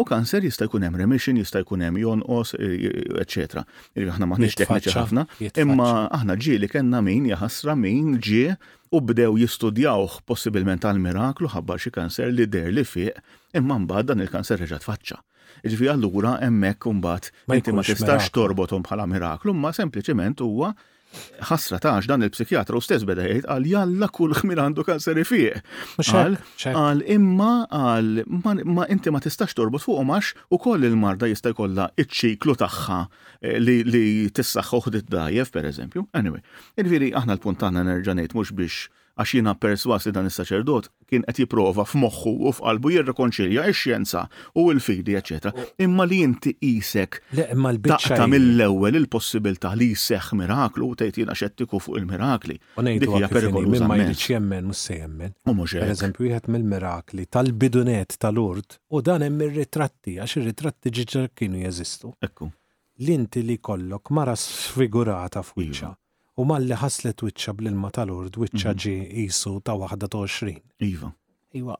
U 0.00 0.04
kanser 0.08 0.42
jista' 0.46 0.66
jkun 0.66 0.86
hemm 0.86 0.96
remission, 1.02 1.36
jista' 1.38 1.60
jkun 1.62 1.84
hemm 1.84 2.00
jonqos, 2.00 2.54
eċetera. 3.22 3.62
E, 3.94 4.06
aħna 4.10 4.26
maħniex 4.30 4.56
tekniċi 4.62 4.94
ħafna, 4.96 5.26
imma 5.62 5.90
aħna 6.20 6.36
ġieli 6.40 6.70
kellna 6.72 7.02
min 7.06 7.28
jaħasra 7.30 7.76
min 7.78 8.14
ġie 8.18 8.56
u 8.92 9.02
bdew 9.12 9.28
jistudjawh 9.44 10.18
possibilment 10.28 10.86
għal 10.88 11.02
miraklu 11.04 11.52
ħabbar 11.52 11.78
xi 11.84 11.92
kanser 11.94 12.32
li 12.32 12.48
der 12.50 12.72
li 12.74 12.82
fiq 12.86 13.20
imma 13.60 13.78
mbagħad 13.84 14.12
dan 14.14 14.24
il-kanser 14.24 14.58
reġa' 14.64 14.80
tfaċċa. 14.82 15.20
Iġifi 15.62 15.92
allura 15.92 16.38
hemmhekk 16.42 16.88
imbagħad 16.90 17.28
bat, 17.52 17.68
ma 17.76 17.84
tistax 17.86 18.32
torbotum 18.34 18.82
bħala 18.82 19.04
miraklu, 19.10 19.52
ma 19.54 19.70
sempliċement 19.76 20.40
huwa 20.42 20.72
ħasra 21.48 21.78
tax 21.82 22.08
dan 22.10 22.24
il-psikjatra 22.26 22.78
u 22.78 22.82
stess 22.84 23.04
beda 23.08 23.24
jgħid 23.28 23.48
għal 23.52 23.66
jalla 23.70 24.08
kull 24.14 24.34
ħmir 24.38 24.60
għandu 24.62 24.84
kanser 24.86 25.20
ifiq. 25.22 25.62
Għal 26.00 27.04
imma 27.16 27.50
għal 27.70 28.22
ma 28.76 28.86
inti 28.92 29.12
ma 29.12 29.20
tistax 29.24 29.56
torbot 29.58 29.84
fuq 29.84 30.02
max 30.08 30.32
u 30.54 30.60
koll 30.62 30.86
il-marda 30.88 31.28
jista' 31.30 31.52
jkollha 31.54 31.90
iċ-ċiklu 32.04 32.56
tagħha 32.62 33.00
eh, 33.04 33.58
li 33.60 34.04
tissaħħu 34.34 34.82
ħdid 34.88 35.12
dajjef 35.12 35.52
pereżempju. 35.58 36.06
Anyway, 36.18 36.44
irviri 36.80 37.12
aħna 37.18 37.36
l-punt 37.38 37.60
tagħna 37.62 37.84
nerġa' 37.92 38.18
ngħid 38.20 38.36
mhux 38.40 38.56
biex 38.56 38.84
għax 39.22 39.32
jiena 39.38 39.52
perswas 39.62 40.06
li 40.06 40.12
dan 40.14 40.26
is-saċerdot 40.28 40.88
kien 41.10 41.24
qed 41.28 41.38
jipprova 41.42 41.84
f'moħħu 41.86 42.32
u 42.48 42.52
f'qalbu 42.56 42.92
jirrekonċilja 42.94 43.64
ix 43.70 43.82
xjenza 43.82 44.22
u 44.58 44.64
l-fidi, 44.72 45.14
eċetera. 45.18 45.64
Imma 45.84 46.06
li 46.08 46.18
inti 46.26 46.52
isek 46.70 47.20
taqta 47.30 48.26
mill-ewwel 48.32 48.98
il-possibilità 49.02 49.74
li 49.78 49.90
jseħħ 49.94 50.38
miraklu 50.42 50.90
u 50.94 50.98
tgħid 51.02 51.22
jiena 51.22 51.36
fuq 51.82 51.96
il-mirakli. 52.00 52.56
Dik 52.76 53.08
hija 53.08 53.26
jiġifieri, 53.26 53.64
minn 53.72 53.88
Ma 53.92 53.96
jridx 54.00 54.26
jemmen 54.32 54.68
mhux 54.70 54.82
se 54.90 54.98
jemmen. 54.98 55.32
Pereżempju 55.46 56.26
wieħed 56.30 56.50
mill-mirakli 56.54 57.26
tal-bidunet 57.28 58.18
tal-urt 58.22 58.78
u 58.92 59.00
dan 59.02 59.24
hemm 59.26 59.40
ir-ritratti 59.50 60.18
għax 60.22 60.38
ir-ritratti 60.42 60.92
ġiġa 61.00 61.28
kienu 61.36 61.62
jeżistu. 61.64 62.12
Ekku. 62.26 62.50
L-inti 63.02 63.42
li 63.42 63.56
kollok 63.58 64.12
mara 64.14 64.34
sfigurata 64.38 65.42
fuqxa 65.42 65.94
u 66.40 66.44
malli 66.48 66.76
ħaslet 66.76 67.24
wiċċa 67.26 67.52
bl-ilma 67.58 67.90
tal-ord, 67.92 68.36
wiċċa 68.40 68.72
mhm. 68.72 68.82
ġi 68.84 69.24
jisu 69.26 69.54
ta' 69.66 69.74
21. 69.78 70.60
Iva. 70.88 71.10
Iva. 71.60 71.76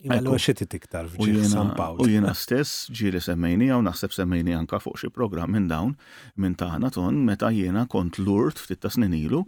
Iva 0.00 0.16
l-għaxiti 0.16 0.64
tiktar 0.72 1.08
fġi 1.12 1.42
San 1.44 1.74
Paolo. 1.76 2.06
U 2.06 2.08
jena 2.08 2.32
stess 2.32 2.86
ġiri 2.96 3.20
semmejni 3.20 3.68
għaw 3.68 3.82
naħseb 3.84 4.14
semmejni 4.16 4.54
anka 4.56 4.78
fuq 4.80 4.96
xi 5.02 5.10
program 5.12 5.52
minn 5.52 5.66
dawn 5.68 5.92
minn 6.40 6.56
taħna 6.56 6.88
ton 6.94 7.18
meta 7.26 7.50
jena 7.52 7.82
kont 7.92 8.16
l-urt 8.22 8.62
ftit 8.64 8.80
ta' 8.80 8.92
sninilu 8.94 9.42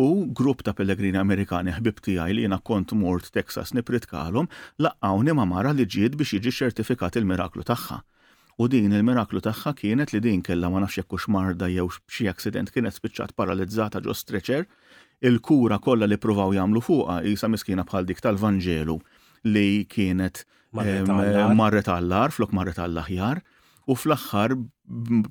u 0.00 0.08
grupp 0.32 0.62
ta' 0.64 0.72
pellegrini 0.78 1.20
Amerikani 1.20 1.74
ħbib 1.76 2.00
tiegħi 2.08 2.38
li 2.38 2.46
jiena 2.46 2.56
kont 2.64 2.96
mort 2.96 3.28
Texas 3.36 3.74
nipritkalhom 3.76 4.48
laqgħawni 4.80 5.36
ma' 5.36 5.48
mara 5.52 5.74
li 5.76 5.84
ġiet 5.84 6.16
biex 6.16 6.38
jiġi 6.40 6.54
ċertifikat 6.62 7.20
il-miraklu 7.20 7.66
tagħha. 7.68 8.00
U 8.58 8.66
din 8.66 8.90
il-miraklu 8.90 9.38
tagħha 9.44 9.70
kienet 9.78 10.10
li 10.12 10.18
din 10.24 10.40
kellha 10.42 10.66
ma 10.72 10.80
nafx 10.82 10.98
jekkux 10.98 11.28
marda 11.30 11.68
jew 11.70 11.84
xi 12.10 12.26
aksident 12.32 12.72
kienet 12.74 12.96
spiċċat 12.96 13.34
paralizzata 13.38 14.00
ġo 14.02 14.14
streċer, 14.18 14.64
il-kura 15.30 15.78
kollha 15.82 16.08
li 16.10 16.18
pruvaw 16.18 16.50
jagħmlu 16.56 16.82
fuqha 16.82 17.20
isa 17.32 17.46
miskina 17.52 17.84
bħal 17.86 18.08
dik 18.10 18.22
tal-Vanġelu 18.24 18.96
li 19.54 19.68
kienet 19.86 20.42
marret 20.74 21.86
għallar, 21.86 22.34
flok 22.34 22.50
marret 22.58 22.82
għall-aħjar, 22.82 23.40
u 23.88 23.94
fl-axħar 23.96 24.58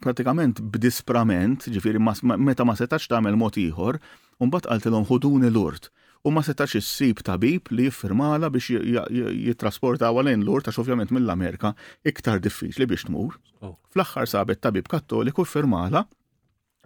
pratikament 0.02 0.64
b'disprament, 0.64 1.68
ġifiri 1.68 2.00
meta 2.00 2.64
ma 2.66 2.78
setax 2.80 3.12
tagħmel 3.12 3.36
mod 3.44 3.60
ieħor, 3.62 4.00
un 4.40 4.56
bat 4.56 4.72
qaltilhom 4.72 5.04
ħuduni 5.12 5.52
l-urt 5.52 5.92
u 6.26 6.32
ma 6.32 6.42
setax 6.46 6.78
issib 6.80 7.20
tabib 7.30 7.70
li 7.78 7.86
jiffirmala 7.88 8.50
biex 8.54 8.72
jitrasporta 8.74 10.10
għalin 10.10 10.44
l-ur 10.46 10.64
ta' 10.66 10.74
ovvjament 10.82 11.12
mill-Amerika 11.14 11.74
iktar 12.08 12.40
diffiċli 12.44 12.88
biex 12.90 13.08
tmur. 13.10 13.38
Oh. 13.62 13.76
Fl-axħar 13.94 14.30
sabet 14.34 14.62
tabib 14.64 14.90
kattoliku 14.92 15.46
firmala 15.46 16.06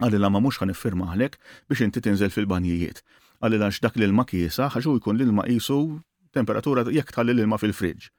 għalli 0.02 0.20
la 0.22 0.32
ma 0.34 0.42
mux 0.44 0.60
għan 0.62 0.74
iffirmalek 0.76 1.38
biex 1.72 1.86
inti 1.88 2.04
tinżel 2.08 2.34
fil 2.34 2.50
banijiet 2.52 3.04
Għalli 3.42 3.58
la 3.58 3.72
dak 3.84 3.96
l-ilma 3.98 4.22
kiesa 4.30 4.68
ħaxu 4.74 5.00
jkun 5.00 5.18
l-ilma 5.18 5.48
qisu 5.50 5.78
temperatura 6.36 6.84
jekk 6.94 7.10
tħalli 7.16 7.34
l-ilma 7.34 7.58
fil-friġ. 7.58 8.10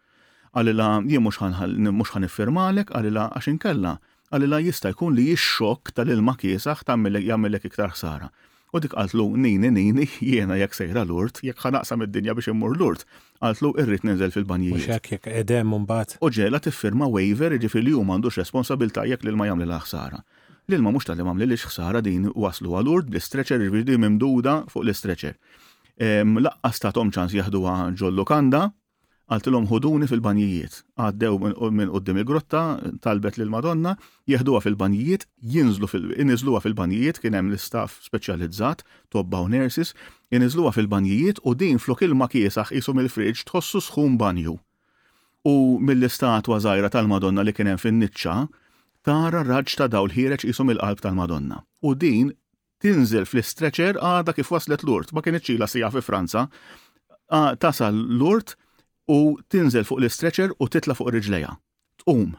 Għalli 0.55 0.73
la 0.75 0.87
jien 1.07 1.23
mux 1.23 1.39
għan 1.39 2.27
iffirmalek 2.27 2.91
għalli 2.91 3.13
la 3.15 3.29
għaxin 3.37 3.61
kella 3.63 3.93
għalli 4.33 4.49
la 4.51 4.59
jista 4.67 4.91
jkun 4.91 5.15
li 5.15 5.29
jix 5.31 5.45
xok 5.61 5.93
tal-ilma 5.95 6.35
kiesaħ 6.43 6.83
ħtammillek 6.83 7.29
jammillek 7.29 7.69
iktar 7.71 7.93
ħsara. 7.95 8.33
U 8.73 8.81
dik 8.81 8.95
għaltlu 8.97 9.25
nini 9.37 9.69
nini 9.69 10.07
jiena 10.23 10.57
jekk 10.57 10.73
sejra 10.79 11.03
l-urt, 11.05 11.43
jekk 11.45 11.61
ħanaqsam 11.67 12.07
id-dinja 12.07 12.33
biex 12.39 12.49
immur 12.55 12.73
l-urt. 12.79 13.03
Għaltlu 13.45 13.75
irrit 13.83 14.07
ninżel 14.09 14.33
fil 14.33 14.47
banji 14.49 14.71
Mux 14.73 14.87
jekk 14.89 15.11
jekk 15.13 15.29
edem 15.43 15.75
mbagħad. 15.83 16.15
U 16.25 16.31
ġela 16.33 16.61
tiffirma 16.65 17.05
waiver 17.13 17.53
ġifi 17.61 17.83
li 17.85 17.93
huma 17.93 18.17
għandux 18.17 18.41
responsabilta 18.41 19.05
jekk 19.11 19.29
l 19.29 19.37
ma 19.37 19.51
jagħmel 19.51 19.69
l-ħsara. 19.69 20.21
l 20.73 20.81
ma 20.81 20.89
mhux 20.95 21.05
tal-li 21.05 21.21
m'għamli 21.27 21.59
ħsara 21.67 22.01
din 22.07 22.31
waslu 22.33 22.73
għal-urt 22.81 23.13
bl-istreċer 23.13 23.61
irvidi 23.67 23.99
mimduda 24.01 24.63
fuq 24.73 24.87
l-istreċer. 24.87 25.37
Laqqas 26.47 26.79
ta' 26.87 26.95
tom 26.97 27.13
ċans 27.13 27.35
għan 27.43 28.01
ġol 28.01 28.25
kanda, 28.25 28.71
għaltilom 29.33 29.67
ħuduni 29.71 30.07
fil-banjijiet. 30.11 30.81
Għaddew 31.01 31.71
minn 31.73 31.91
qoddim 31.93 32.19
il-grotta, 32.23 32.63
talbet 33.05 33.39
lil 33.41 33.51
Madonna, 33.53 33.95
jeħduha 34.29 34.61
fil-banjijiet, 34.65 35.27
jinżlu 35.55 35.89
fil-inizluha 35.91 36.61
fil-banjijiet, 36.65 37.21
kien 37.23 37.37
hemm 37.37 37.53
l-istaff 37.53 38.01
speċjalizzat, 38.09 38.85
tobba 39.15 39.41
u 39.43 39.49
nurses, 39.53 39.95
inizluha 40.35 40.75
fil-banjijiet 40.77 41.41
u 41.49 41.55
din 41.59 41.81
flok 41.81 42.05
il-ma 42.07 42.29
kiesaħ 42.33 42.75
qishom 42.77 43.03
il-friġ 43.07 43.45
tħossu 43.51 43.83
sħun 43.89 44.19
banju. 44.21 44.59
U 45.53 45.57
mill-istatwa 45.83 46.61
żgħira 46.63 46.93
tal-Madonna 46.95 47.45
li 47.47 47.57
kien 47.57 47.73
hemm 47.73 47.83
fin-niċċa, 47.83 48.37
tara 49.07 49.43
raġġ 49.49 49.77
ta' 49.81 49.89
dawl 49.93 50.13
ħireċ 50.15 50.49
qishom 50.51 50.73
il-qalb 50.77 51.03
tal-Madonna. 51.05 51.63
U 51.83 51.97
din 51.99 52.35
tinżel 52.85 53.27
fl-istreċer 53.27 53.99
għada 54.01 54.35
kif 54.37 54.53
waslet 54.55 54.85
l-urt, 54.87 55.15
ma 55.17 55.25
kienet 55.25 55.47
ċila 55.49 55.69
sija 55.71 55.91
fi 55.95 56.03
Franza, 56.03 56.47
tasal 57.33 57.97
l-urt 57.97 58.57
u 59.11 59.37
tinżel 59.49 59.85
fuq 59.87 59.99
l-istreċer 60.03 60.53
u 60.59 60.69
titla 60.69 60.95
fuq 60.99 61.11
riġleja. 61.15 61.55
Tqum. 62.03 62.33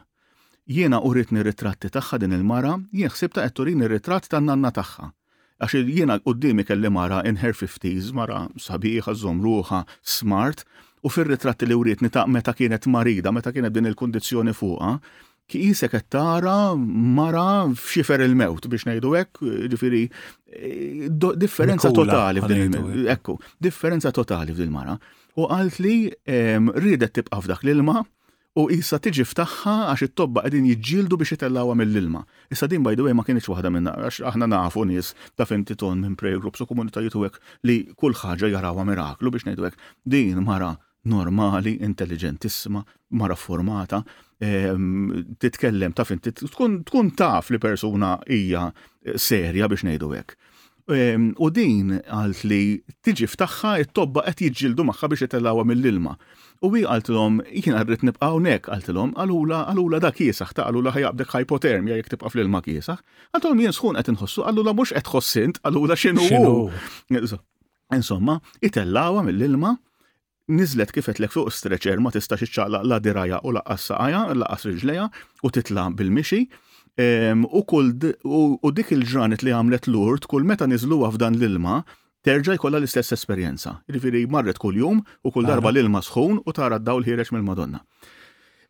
Jiena 0.64 1.00
uritni 1.04 1.42
ritratti 1.44 1.90
tagħha 1.92 2.18
din 2.22 2.32
il-mara, 2.36 2.76
jien 2.92 3.12
ħsibta 3.12 3.42
ta' 3.44 3.52
turin 3.52 3.84
ir 3.84 3.92
ritratt 3.92 4.30
ta' 4.32 4.40
nanna 4.40 4.70
tagħha. 4.72 5.10
Għax 5.60 5.74
jiena 5.86 6.16
qudiemi 6.24 6.64
kelli 6.64 6.90
mara 6.90 7.20
in 7.28 7.36
her 7.42 7.52
50s, 7.54 8.12
mara 8.16 8.46
sabiħa, 8.56 9.12
zomruħa, 9.20 9.82
smart, 10.16 10.64
u 11.04 11.12
fir-ritratti 11.12 11.68
li 11.68 11.76
uritni 11.76 12.08
ta' 12.10 12.24
meta 12.26 12.54
kienet 12.56 12.88
marida, 12.88 13.32
meta 13.32 13.52
kienet 13.52 13.72
din 13.76 13.90
il-kundizzjoni 13.92 14.56
fuqha, 14.56 14.96
kisek 15.52 15.92
qed 15.92 16.06
tara 16.12 16.54
mara 17.16 17.46
f'xifer 17.76 18.22
il-mewt 18.24 18.66
biex 18.72 18.86
ngħidu 18.88 19.10
hekk, 19.18 19.52
ġifieri 19.74 20.02
eh, 20.08 21.30
differenza 21.44 21.90
totali 21.92 22.42
f'din 22.44 23.08
ekku, 23.16 23.36
differenza 23.60 24.12
totali 24.16 24.54
f'din 24.56 24.72
mara. 24.72 24.96
U 25.36 25.48
għalt 25.50 25.80
li 25.84 25.94
ridet 26.86 27.16
tibqa' 27.18 27.40
f'dak 27.42 27.64
l-ilma 27.66 28.02
u 28.56 28.68
issa 28.70 29.00
tiġi 29.02 29.24
ftaħħa 29.28 29.72
għax 29.90 30.04
it-tobba 30.08 30.44
qegħdin 30.46 30.68
jiġġieldu 30.70 31.18
biex 31.20 31.34
itellawha 31.36 31.74
mill-ilma. 31.78 32.20
Issa 32.54 32.68
din 32.70 32.84
bajdu 32.86 33.08
ma 33.18 33.24
kienieċ 33.28 33.50
waħda 33.52 33.72
minna 33.74 33.96
għax 34.00 34.22
aħna 34.30 34.46
nafu 34.54 34.84
nies 34.88 35.10
ta' 35.36 35.48
fintiton 35.50 36.00
minn 36.04 36.14
prej 36.16 36.38
grups 36.40 36.62
u 36.64 36.68
komunitajiet 36.70 37.18
hekk 37.18 37.42
li 37.68 37.80
kull 37.98 38.14
ħaġa 38.16 38.52
jarawha 38.54 38.86
miraklu 38.88 39.34
biex 39.34 39.50
najdu 39.50 39.68
din 40.06 40.38
mara 40.46 40.70
normali, 41.04 41.74
intelligentissima, 41.84 42.80
mara 43.12 43.34
formata, 43.36 43.98
Ehm, 44.42 45.22
titkellem 45.38 45.92
taf 45.94 46.10
inti 46.10 46.32
tkun 46.34 47.10
taf 47.14 47.50
li 47.54 47.58
persuna 47.62 48.16
hija 48.26 48.70
serja 49.14 49.68
biex 49.70 49.84
ngħidu 49.86 50.08
hekk. 50.16 50.34
Ehm, 50.94 51.28
u 51.40 51.48
din 51.54 51.94
għalt 52.02 52.42
li 52.50 52.62
tiġi 53.06 53.28
ftaħħa 53.30 53.74
it-tobba 53.84 54.24
qed 54.26 54.42
jiġġieldu 54.48 54.84
magħha 54.90 55.10
biex 55.14 55.26
itellawha 55.28 55.64
mill-ilma. 55.70 56.16
U 56.66 56.72
wi 56.74 56.82
għaltilhom 56.84 57.38
jien 57.46 57.78
rrid 57.80 58.02
nibqa' 58.08 58.26
hawnhekk 58.26 58.68
om 59.04 59.14
għalula 59.14 59.62
għalula 59.70 60.02
da 60.04 60.10
kiesaħ 60.12 60.50
ta' 60.58 60.66
għalula 60.68 60.92
ħajabdek 60.96 61.30
ħajpotermija 61.36 61.96
jekk 62.00 62.10
tibqa' 62.16 62.30
fl-ilma 62.34 62.60
kiesaħ. 62.66 62.98
om 63.38 63.60
jien 63.64 63.72
sħun 63.72 63.94
qed 64.02 64.08
inħossu 64.16 64.42
għalula 64.48 64.72
mhux 64.74 64.90
qed 64.98 65.08
ħossint 65.14 65.60
għalula 65.62 65.94
x'inhu. 65.94 67.30
Insomma, 67.94 68.40
itellawa 68.64 69.22
mill-ilma 69.22 69.76
nizlet 70.52 70.92
kifetlek 70.94 71.32
fuq 71.32 71.50
streċer 71.54 72.00
ma 72.02 72.10
tistax 72.12 72.44
iċċaqla 72.46 72.80
la 72.86 72.98
diraja 73.00 73.38
u 73.46 73.52
laqqas 73.56 73.86
saqaja, 73.90 74.24
laqqas 74.36 74.66
riġleja 74.68 75.06
u 75.46 75.50
titla 75.50 75.88
bil-mixi. 75.90 76.42
U 77.00 78.42
u 78.54 78.72
dik 78.74 78.92
il-ġranet 78.94 79.42
li 79.42 79.54
għamlet 79.56 79.88
l-urt, 79.90 80.28
kull 80.30 80.44
meta 80.44 80.68
nizlu 80.70 81.00
f'dan 81.14 81.38
l-ilma, 81.40 81.80
terġa' 82.24 82.56
jkollha 82.58 82.78
l-istess 82.82 83.12
esperjenza. 83.16 83.78
Rifiri 83.88 84.26
marret 84.26 84.58
kull 84.60 84.76
jum 84.82 85.00
u 85.24 85.30
kull 85.32 85.48
darba 85.48 85.72
l-ilma 85.72 86.04
sħun 86.06 86.42
u 86.44 86.52
tara 86.56 86.78
d-dawl 86.80 87.04
ħireċ 87.08 87.32
mill-Madonna. 87.34 87.80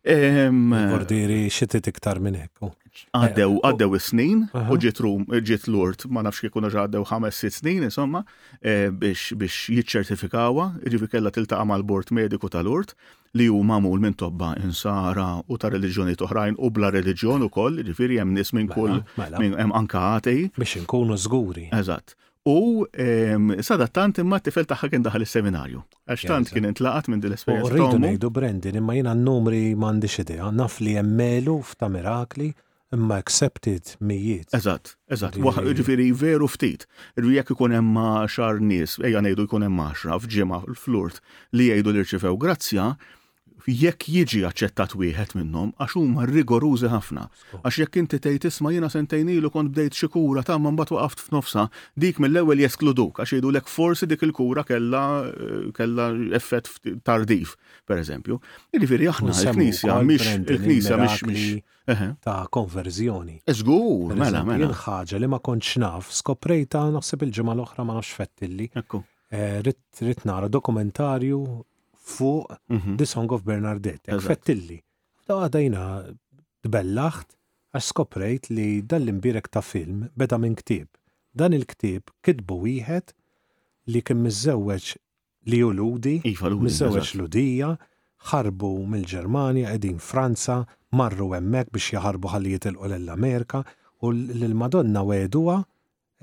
Ordiri 0.05 1.47
xittit 1.49 1.87
iktar 1.89 2.19
minn 2.21 2.37
hekk. 2.37 2.71
Għaddew, 3.15 3.55
eh, 3.57 3.65
għaddew 3.67 3.95
is-snin 3.97 4.43
u 4.53 4.77
ġit 4.79 5.01
ġiet 5.49 5.65
lurt, 5.67 6.05
ma 6.07 6.21
nafx 6.23 6.45
kieku 6.45 6.61
ġaddew 6.61 6.83
għaddew 7.01 7.03
ħames 7.09 7.35
sitt 7.43 7.53
snin, 7.57 7.83
insomma, 7.87 8.21
eh, 8.61 8.87
biex 8.91 9.33
jitċertifikawa, 9.33 9.81
jiċċertifikawa, 9.81 10.65
jiġifieri 10.85 11.11
kella 11.11 11.31
tiltaqa' 11.35 11.65
mal-bord 11.71 12.11
mediku 12.15 12.49
tal-urt 12.53 12.93
li 13.35 13.47
hu 13.51 13.59
mamul 13.63 13.99
minn 13.99 14.13
tobba 14.15 14.53
insara 14.63 15.41
u 15.49 15.57
ta' 15.57 15.69
religjoni 15.73 16.15
oħrajn 16.15 16.55
u 16.59 16.69
bla 16.71 16.91
reliġjon 16.95 17.43
ukoll, 17.49 17.81
ġifieri 17.83 18.19
hemm 18.21 18.33
nis 18.37 18.53
minn 18.55 18.67
mela, 18.71 18.75
kull 18.75 19.03
jem 19.17 19.39
mela. 19.39 19.73
anka 19.75 19.97
għatej. 20.15 20.51
Biex 20.55 20.75
inkunu 20.85 21.17
żguri. 21.17 21.67
Eżatt. 21.75 22.15
U 22.45 22.85
tant 23.91 24.17
imma 24.21 24.37
t-tifel 24.43 24.67
taħħa 24.69 24.89
kien 24.91 25.05
daħal 25.05 25.23
il-seminarju. 25.25 25.79
tant 26.29 26.51
kien 26.53 26.67
intlaqat 26.69 27.09
minn 27.09 27.23
dil-esperienza. 27.23 27.71
Rridu 27.73 27.97
nejdu 28.03 28.29
Brendin, 28.29 28.77
imma 28.77 28.93
jina 28.99 29.15
n-numri 29.17 29.73
mandi 29.81 30.09
xidea, 30.13 30.51
naf 30.53 30.77
li 30.85 30.93
jemmelu 30.99 31.55
f'ta' 31.65 31.89
mirakli, 31.89 32.51
imma 32.93 33.17
accepted 33.23 33.95
mijiet. 33.97 34.53
Eżat, 34.53 34.93
eżat, 35.15 35.39
ġifiri 35.79 36.11
veru 36.21 36.45
ftit. 36.53 36.85
Rijek 37.17 37.55
ikun 37.57 37.73
emma 37.81 38.27
xar 38.29 38.61
nis, 38.61 38.99
eja 39.01 39.25
nejdu 39.25 39.47
ikun 39.49 39.65
emma 39.65 39.89
xra, 39.97 40.21
fġima, 40.21 40.61
l-flurt, 40.69 41.23
li 41.57 41.71
jgħidu 41.71 41.95
l-irċifew 41.95 42.37
grazzja, 42.45 42.91
jekk 43.63 44.07
jiġi 44.09 44.41
aċċettat 44.49 44.93
wieħed 44.99 45.35
minnhom 45.39 45.71
għax 45.79 45.95
huma 45.97 46.25
rigorużi 46.29 46.89
ħafna. 46.91 47.25
Għax 47.61 47.79
jekk 47.81 47.99
inti 48.01 48.19
tgħid 48.21 48.47
isma' 48.49 48.71
jiena 48.75 48.89
sentejn 48.91 49.31
ilu 49.35 49.49
kont 49.53 49.71
bdejt 49.73 49.97
xi 49.97 50.09
kura 50.13 50.43
ta' 50.45 50.57
ma 50.59 50.71
mbagħad 50.75 50.97
waqaft 50.97 51.23
f'nofsa, 51.27 51.65
dik 51.95 52.19
mill-ewwel 52.23 52.61
jeskluduk 52.65 53.21
għax 53.23 53.35
jgħidulek 53.37 53.71
forsi 53.71 54.09
dik 54.11 54.25
il-kura 54.27 54.65
kellha 54.67 55.01
kellha 55.77 56.09
effett 56.37 56.69
tardif, 57.07 57.55
pereżempju. 57.89 58.39
Jiġifieri 58.75 59.09
aħna 59.13 59.33
l-Knisja 59.35 59.99
mhix 60.03 60.37
il-Knisja 60.37 61.01
mhix 61.01 62.13
ta' 62.25 62.41
konverżjoni. 62.51 63.39
Eżgur, 63.49 64.13
mela, 64.17 64.43
mela. 64.45 64.71
ħaġa 64.77 65.19
li 65.21 65.29
ma 65.29 65.39
kontx 65.39 65.79
naf, 65.83 66.09
skoprejta 66.17 66.85
naħseb 66.95 67.27
il-ġimgħa 67.27 67.55
l-oħra 67.57 67.85
ma 67.85 67.97
nafx 67.99 68.17
fettilli. 68.21 68.69
Eh, 69.35 69.61
Ritt 69.65 70.25
nara 70.25 70.47
dokumentarju 70.47 71.37
fuq 72.05 72.57
mhm. 72.69 72.97
The 72.97 73.05
Song 73.05 73.31
of 73.35 73.41
Bernadette, 73.49 74.09
fettilli. 74.29 74.79
Da 75.27 75.37
Għadajna 75.47 75.81
tbellaħt 76.65 77.33
għax 77.75 77.87
skoprejt 77.93 78.49
li 78.55 78.67
dal-imbirek 78.89 79.49
ta' 79.51 79.63
film 79.65 80.05
beda 80.19 80.37
minn 80.41 80.55
ktib. 80.59 80.87
Dan 81.35 81.55
il-ktib 81.57 82.13
kitbu 82.25 82.57
wieħed 82.65 83.11
li 83.91 84.03
kien 84.07 84.21
miżewweġ 84.23 84.91
li 85.51 85.59
u 85.65 85.71
iva 85.71 85.77
ludi, 85.79 86.13
miżewweġ 86.23 87.09
ludija, 87.19 87.73
ħarbu 88.31 88.69
mill-Ġermanja, 88.91 89.71
qegħdin 89.73 89.99
Franza, 90.01 90.61
marru 90.97 91.33
hemmhekk 91.35 91.73
biex 91.75 91.91
jaħarbu 91.97 92.31
il 92.39 92.53
jitilqu 92.55 92.87
l-Amerika 92.95 93.63
u 94.01 94.13
l-Madonna 94.13 95.03
weduwa, 95.09 95.57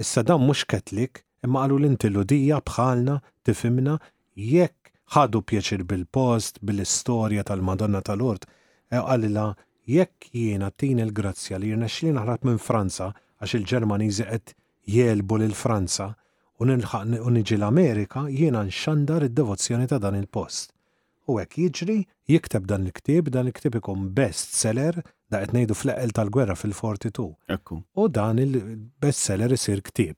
issa 0.01 0.23
dan 0.27 0.43
mhux 0.47 0.65
ketlik 0.73 1.23
imma 1.45 1.67
qalu 1.67 1.79
l-inti 1.83 2.09
ludija 2.11 2.63
bħalna 2.71 3.19
tifimna 3.47 3.99
jekk 4.35 4.82
ħadu 5.13 5.41
pjaċir 5.45 5.83
bil-post, 5.89 6.61
bil-istorja 6.65 7.43
tal-Madonna 7.49 8.01
tal-Ort, 8.07 8.47
e 8.93 8.99
għallila 9.01 9.45
jekk 9.93 10.31
jiena 10.33 10.71
tin 10.77 11.03
il-grazzja 11.05 11.59
li 11.61 11.73
jirna 11.73 11.89
xlin 11.91 12.21
ħrat 12.23 12.47
minn 12.49 12.61
Franza 12.63 13.11
għax 13.43 13.57
il-Ġermaniżi 13.59 14.29
qed 14.31 14.55
jelbu 14.95 15.41
l 15.43 15.57
Franza 15.59 16.11
u 16.63 16.69
niġi 16.69 17.57
l-Amerika 17.59 18.25
jiena 18.31 18.63
nxandar 18.69 19.27
id-devozzjoni 19.27 19.89
ta' 19.91 19.99
dan 20.01 20.17
il-post. 20.21 20.71
U 21.31 21.39
hekk 21.41 21.59
jiġri 21.65 21.97
jikteb 22.31 22.67
dan 22.71 22.87
l-ktib, 22.87 23.29
dan 23.35 23.49
l-ktib 23.51 23.81
ikum 23.83 24.09
best 24.17 24.55
seller 24.57 25.03
da 25.31 25.43
qed 25.43 25.53
ngħidu 25.57 25.77
fl-eqel 25.79 26.15
tal-gwerra 26.17 26.57
fil-42. 26.57 27.31
U 28.05 28.09
dan 28.11 28.41
il-best 28.43 29.27
seller 29.27 29.53
isir 29.59 29.83
ktib. 29.87 30.17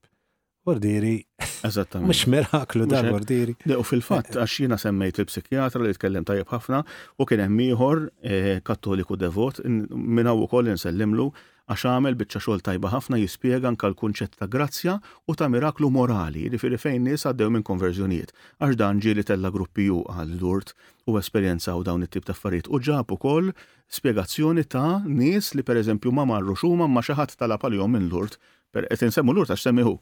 Bordiri. 0.65 1.27
Eżattament. 1.63 2.09
Mux 2.09 2.25
miraklu 2.27 2.87
dan 2.87 3.07
ordiri. 3.13 3.53
U 3.79 3.83
fil-fatt, 3.85 4.31
eh. 4.33 4.41
għax 4.41 4.55
jina 4.63 4.79
semmejt 4.81 5.19
il-psikjatra 5.21 5.83
li 5.85 5.93
tkellem 5.97 6.25
tajjeb 6.25 6.49
ħafna 6.49 6.81
u 7.21 7.27
kien 7.29 7.43
hemm 7.45 7.61
ieħor 7.67 8.01
eh, 8.25 8.63
kattoliku 8.65 9.17
devot 9.21 9.61
minn 9.65 10.29
hawn 10.31 10.43
ukoll 10.47 10.71
insellimlu 10.73 11.27
għax 11.69 11.85
għamel 11.91 12.17
biċċa 12.21 12.43
xogħol 12.47 12.65
tajba 12.71 12.91
ħafna 12.97 13.21
jispjega 13.21 13.73
nka 13.75 13.91
l-kunċett 13.93 14.39
ta' 14.41 14.49
grazzja 14.53 14.97
u 15.29 15.37
ta' 15.37 15.49
miraklu 15.53 15.91
morali, 15.93 16.47
jiġifieri 16.49 16.81
fejn 16.81 17.07
nies 17.11 17.25
għaddew 17.29 17.53
minn 17.55 17.65
konverżjonijiet. 17.69 18.33
Għax 18.65 18.79
dan 18.81 19.01
ġieli 19.05 19.25
tella 19.29 19.51
gruppi 19.53 19.89
ju 19.91 20.01
għal 20.17 20.35
lurt 20.41 20.73
u 21.09 21.17
esperjenzaw 21.21 21.85
dawn 21.89 22.05
it-tip 22.09 22.25
ta' 22.29 22.33
affarijiet 22.37 22.69
u 22.73 22.81
ġab 22.85 23.13
ukoll 23.17 23.53
spjegazzjoni 23.93 24.65
ta' 24.65 25.03
nies 25.07 25.53
li 25.57 25.61
pereżempju 25.65 26.13
ma 26.17 26.25
marru 26.25 26.57
xuma 26.61 26.89
ma 26.89 27.05
xi 27.05 27.17
ħadd 27.21 27.37
talab 27.45 27.65
minn 27.89 28.09
lurt. 28.09 28.39
Qed 28.75 29.05
insemmu 29.07 29.31
lurt 29.37 29.51
għax 29.55 29.69
semmiħu 29.69 29.93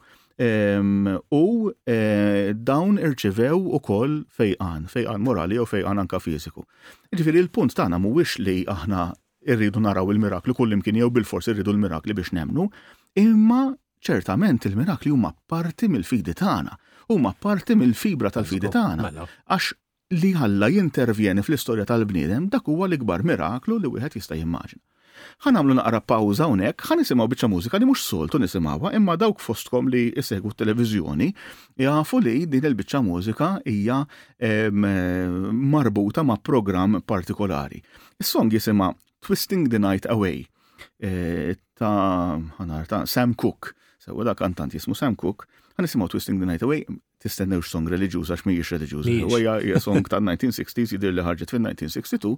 u 1.34 1.48
e, 1.84 1.96
dawn 2.56 2.96
irċivew 3.04 3.58
ukoll 3.76 4.22
fejqan, 4.36 4.86
fejqan 4.88 5.20
morali 5.24 5.58
u 5.60 5.66
fejqan 5.68 6.00
anka 6.00 6.20
fiziku. 6.22 6.64
Ġifieri 7.12 7.42
il-punt 7.44 7.74
tagħna 7.76 7.98
mhuwiex 8.00 8.38
li 8.42 8.56
aħna 8.64 9.08
irridu 9.52 9.82
naraw 9.82 10.08
il-mirakli 10.12 10.54
kull 10.54 10.72
jew 10.78 11.10
bil-fors 11.10 11.48
irridu 11.48 11.70
l-mirakli 11.72 12.14
biex 12.14 12.32
nemnu, 12.32 12.68
imma 13.20 13.74
ċertament 14.02 14.64
il-mirakli 14.66 15.10
huma 15.12 15.34
parti 15.46 15.88
mill-fidi 15.88 16.32
tagħna, 16.34 16.78
huma 17.12 17.32
parti 17.38 17.74
mill-fibra 17.76 18.30
tal-fidi 18.30 18.70
tagħna. 18.72 19.02
Mela. 19.02 19.28
Għax 19.48 19.74
li 20.16 20.32
ħalla 20.36 20.68
jintervjeni 20.72 21.42
fl-istorja 21.44 21.84
tal-bniedem 21.88 22.48
dak 22.52 22.66
huwa 22.68 22.88
l-ikbar 22.88 23.22
miraklu 23.24 23.78
li 23.80 23.88
wieħed 23.92 24.18
jista' 24.20 24.36
jimmaġina 24.40 24.80
ħan 25.44 25.58
għamlu 25.58 25.76
naqra 25.76 26.00
pawza 26.02 26.46
unek, 26.50 26.82
ħan 26.86 27.02
nisimaw 27.02 27.28
bieċa 27.30 27.48
mużika 27.50 27.80
li 27.80 27.88
mux 27.88 28.02
soltu 28.04 28.40
nisimawa, 28.42 28.92
imma 28.96 29.16
dawk 29.18 29.40
fostkom 29.42 29.90
li 29.92 30.04
jisegwu 30.16 30.52
televizjoni, 30.58 31.30
jafu 31.82 32.20
li 32.22 32.36
din 32.50 32.66
il-bieċa 32.70 33.02
mużika 33.06 33.50
hija 33.66 34.00
marbuta 35.74 36.24
ma' 36.26 36.38
program 36.40 36.98
partikolari. 37.06 37.82
Is-song 38.22 38.50
jisima 38.52 38.92
Twisting 39.22 39.68
the 39.72 39.78
Night 39.78 40.08
Away 40.10 40.42
e, 40.98 41.54
ta' 41.78 42.38
ħanar 42.58 42.88
ta' 42.90 43.04
Sam 43.10 43.34
Cook. 43.38 43.72
Sewa 44.02 44.24
da' 44.26 44.34
kantant 44.34 44.74
jismu 44.74 44.96
Sam 44.98 45.14
Cook, 45.16 45.46
ħan 45.78 45.86
nisimaw 45.86 46.10
Twisting 46.10 46.40
the 46.42 46.48
Night 46.48 46.64
Away, 46.66 46.84
tistennewx 47.22 47.70
song 47.74 47.86
reliġjuż 47.90 48.32
għax 48.34 48.42
mhijiex 48.48 48.72
reliġjuż. 48.76 49.08
Huwa 49.30 49.54
hija 49.62 49.80
song 49.82 50.06
ta' 50.10 50.20
1960s 50.22 50.92
jidher 50.96 51.14
li 51.14 51.24
ħarġet 51.24 51.54
fin-1962 51.54 52.32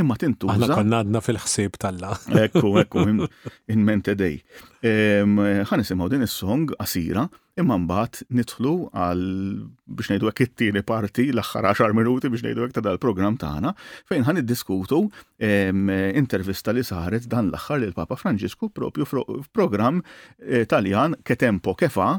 imma 0.00 0.16
tintu. 0.20 0.48
Aħna 0.52 0.70
konnadna 0.72 1.22
fil-ħsieb 1.24 1.76
tal-la. 1.82 2.14
Ekku, 2.46 2.72
ekku, 2.84 3.04
in 3.72 3.84
mente 3.84 4.14
dej. 4.16 4.40
Ħan 4.86 5.82
nisimgħu 5.82 6.10
din 6.14 6.24
is-song 6.24 6.70
qasira 6.78 7.26
imma 7.60 7.76
mbagħad 7.76 8.22
nidħlu 8.38 8.70
għal 8.96 9.24
biex 9.92 10.08
ngħidu 10.14 10.30
hekk 10.30 10.44
it-tieni 10.46 10.80
parti 10.86 11.26
l-aħħar 11.34 11.66
10 11.76 11.98
minuti 11.98 12.30
biex 12.32 12.46
ngħidu 12.46 12.64
hekk 12.64 12.78
ta' 12.78 12.84
dal-programm 12.86 13.36
tagħna 13.42 13.74
fejn 14.08 14.24
ħan 14.30 14.40
diskutu 14.48 15.02
intervista 15.44 16.72
li 16.72 16.86
saret 16.88 17.28
dan 17.28 17.50
l-aħħar 17.52 17.82
lil 17.84 17.92
Papa 17.98 18.16
Franġisku 18.16 18.72
propju 18.72 19.04
eh, 19.10 19.12
tal-jan 19.12 20.04
Taljan 20.70 21.18
ketempo 21.26 21.76
kefa' 21.76 22.14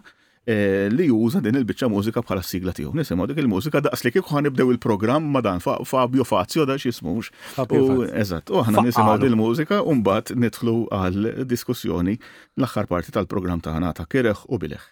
Eh, 0.48 0.90
li 0.92 1.06
juża 1.06 1.38
din 1.46 1.54
il 1.54 1.66
bicċa 1.70 1.86
mużika 1.92 2.24
bħala 2.26 2.42
sigla 2.42 2.74
tiegħu. 2.74 2.96
Nisimgħu 2.98 3.28
dik 3.30 3.42
il-mużika 3.44 3.82
daqs 3.86 4.02
li 4.02 4.10
kieku 4.16 4.42
nibdew 4.42 4.72
il-programm 4.74 5.28
ma 5.30 5.42
dan 5.46 5.62
Fabio 5.62 6.26
Fazio 6.26 6.66
da 6.66 6.80
x'ismux. 6.82 7.30
Eżatt, 7.62 8.50
u 8.50 8.58
aħna 8.66 8.82
nisimgħu 8.88 9.16
din 9.22 9.36
il-mużika 9.36 9.84
u 9.86 9.94
mbagħad 10.00 10.34
nidħlu 10.42 10.74
għal 10.90 11.30
diskussjoni 11.46 12.18
l-aħħar 12.58 12.90
parti 12.90 13.14
tal-programm 13.14 13.62
tagħna 13.62 13.94
ta' 13.94 14.10
Kireħ 14.10 14.46
u 14.50 14.58
Bileħ. 14.58 14.90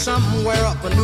Somewhere 0.00 0.64
up 0.64 0.84
in 0.86 0.99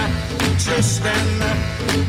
twisting. 0.74 2.05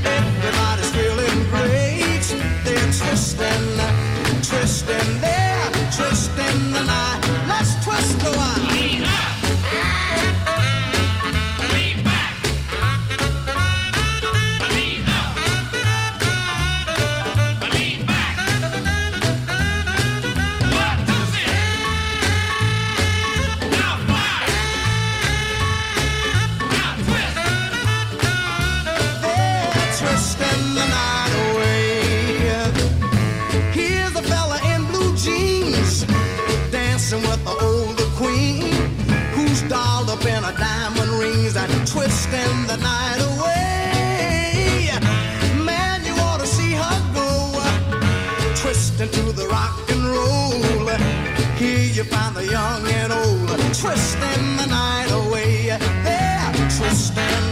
find 52.17 52.35
the 52.35 52.47
young 52.51 52.83
and 53.01 53.13
old 53.13 53.49
twisting 53.83 54.47
the 54.61 54.67
night 54.69 55.11
away. 55.21 55.51
Yeah, 55.67 56.53
twisting, 56.79 57.47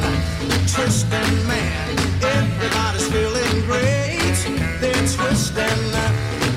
twisting, 0.75 1.33
man. 1.47 1.95
Everybody's 2.37 3.07
feeling 3.15 3.55
great. 3.69 4.37
They're 4.83 5.05
twisting, 5.17 5.83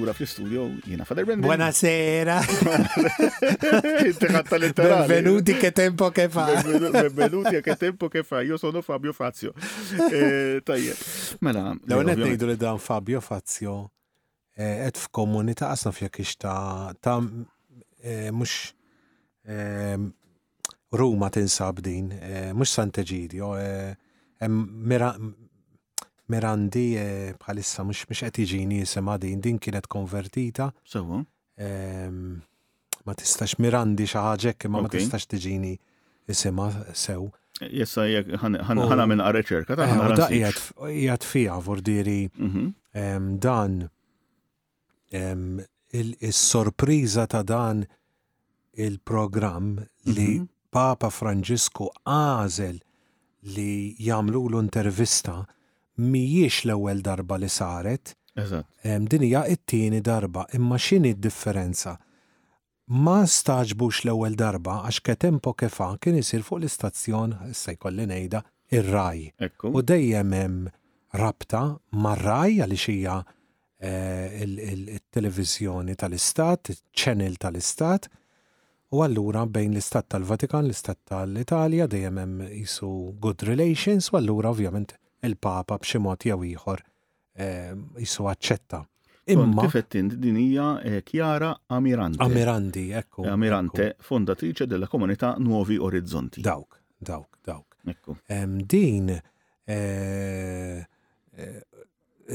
Ura 0.00 0.12
fl-studio 0.12 0.70
jina 0.86 1.04
Fader 1.04 1.24
Bendin. 1.26 1.44
Buonasera. 1.48 2.38
Intiħatta 4.06 4.58
letterali. 4.60 5.06
Benvenuti 5.08 5.56
che 5.56 5.72
tempo 5.72 6.10
che 6.10 6.28
fa. 6.28 6.62
Benvenuti 6.62 7.60
che 7.60 7.76
tempo 7.76 8.06
che 8.08 8.22
fa. 8.22 8.40
Io 8.42 8.56
sono 8.56 8.80
Fabio 8.80 9.12
Fazio. 9.12 9.52
Eh, 10.12 10.60
tajjeb. 10.62 10.96
Mela. 11.42 11.72
la 11.88 11.98
għonet 11.98 12.18
nejdu 12.20 12.46
li 12.48 12.56
dan 12.58 12.78
Fabio 12.82 13.20
Fazio 13.22 13.88
qed 14.56 14.94
eh, 14.96 15.00
f'komunità 15.06 15.68
qasna 15.72 15.92
fjek 15.94 16.18
ta' 16.42 16.94
ta' 17.00 17.18
eh, 18.02 18.30
mhux 18.30 18.74
Ruma 20.90 21.30
tinsab 21.32 21.80
din, 21.80 22.10
mhux 22.52 22.70
Sant'Egidio, 22.74 23.54
Mirandi 26.28 26.86
eh, 27.00 27.32
bħalissa 27.40 27.84
mux 27.88 28.04
mux 28.10 28.22
għetiġini 28.26 28.82
jisema 28.82 29.14
din, 29.22 29.40
din 29.44 29.58
kienet 29.64 29.86
konvertita. 29.90 30.68
Sewa. 30.84 31.22
Ehm, 31.64 32.36
ma 33.08 33.14
tistax 33.16 33.56
Mirandi 33.64 34.04
xaħġek, 34.12 34.68
ma 34.68 34.82
ma 34.84 34.90
tistax 34.92 35.24
tiġini 35.32 35.72
jisema 36.28 36.68
sew. 36.92 37.30
Jessa, 37.64 38.04
ħana 38.44 39.06
minn 39.10 39.24
għarreċerka, 39.24 39.74
ta' 39.78 39.88
eh, 39.88 39.94
ħana 39.94 40.20
Da' 40.20 40.28
jgħat 40.36 41.24
fija, 41.26 41.56
vordiri, 41.66 42.20
mhm. 42.36 42.66
ehm, 42.92 43.32
dan, 43.44 43.78
ehm, 45.16 45.50
il-sorpriza 46.02 47.24
ta' 47.32 47.40
dan 47.42 47.86
il-program 48.78 49.72
li 50.12 50.34
mhm. 50.42 50.50
Papa 50.68 51.08
Franġisku 51.10 51.88
għazel 52.04 52.76
li 53.56 53.70
jamlu 54.04 54.44
l-intervista 54.50 55.40
mijiex 55.98 56.64
l-ewwel 56.66 57.00
darba 57.02 57.38
li 57.42 57.48
saret. 57.50 58.14
Din 59.10 59.22
hija 59.24 59.42
t-tieni 59.58 60.00
darba, 60.00 60.46
imma 60.54 60.78
x'inhi 60.80 61.14
d-differenza? 61.16 61.96
Ma 63.04 63.20
staġbux 63.28 64.04
l-ewwel 64.06 64.36
darba 64.38 64.80
għax 64.86 65.00
ketempo 65.08 65.54
kefa 65.58 65.90
kien 66.00 66.18
isir 66.20 66.44
fuq 66.46 66.62
l-istazzjon 66.62 67.34
se 67.54 67.74
jkolli 67.76 68.06
ngħidha 68.08 68.44
ir-raj. 68.78 69.26
U 69.72 69.82
dejjem 69.82 70.36
hemm 70.38 70.70
rabta 71.18 71.64
mar-raj 72.04 72.62
għaliex 72.64 72.86
hija 72.94 73.18
eh, 73.82 74.38
il-televizjoni 74.46 75.98
tal-istat, 76.00 76.72
il-channel 76.76 77.36
tal-istat, 77.42 78.08
u 78.96 79.02
allura 79.04 79.42
bejn 79.44 79.74
l-istat 79.76 80.06
tal-Vatikan, 80.14 80.64
l-istat 80.70 81.02
tal-Italja, 81.10 81.90
dejjem 81.92 82.22
hemm 82.22 82.48
jisu 82.62 82.94
good 83.20 83.44
relations, 83.50 84.08
u 84.14 84.22
allura 84.22 84.54
ovvjament 84.54 84.94
il-Papa 85.26 85.78
b'xi 85.80 85.98
mod 86.02 86.22
jew 86.28 86.38
ieħor 86.52 86.82
ehm, 87.42 87.82
jisu 87.98 88.28
aċċetta. 88.30 88.82
Imma. 89.28 89.64
Kifettin 89.66 90.06
din 90.22 90.38
hija 90.40 90.68
eh, 90.88 91.02
Chiara 91.04 91.50
Amirandi, 91.76 92.86
ekku. 92.96 93.26
Eh, 93.26 93.30
Amirante, 93.32 93.90
fondatrice 94.00 94.66
della 94.66 94.88
komunità 94.88 95.34
Nuovi 95.38 95.76
Orizzonti. 95.76 96.40
Dawk, 96.40 96.78
dawk, 96.96 97.36
dawk. 97.44 97.76
Ekku. 97.88 98.16
Ehm, 98.26 98.60
din 98.64 99.10
eh, 99.10 100.78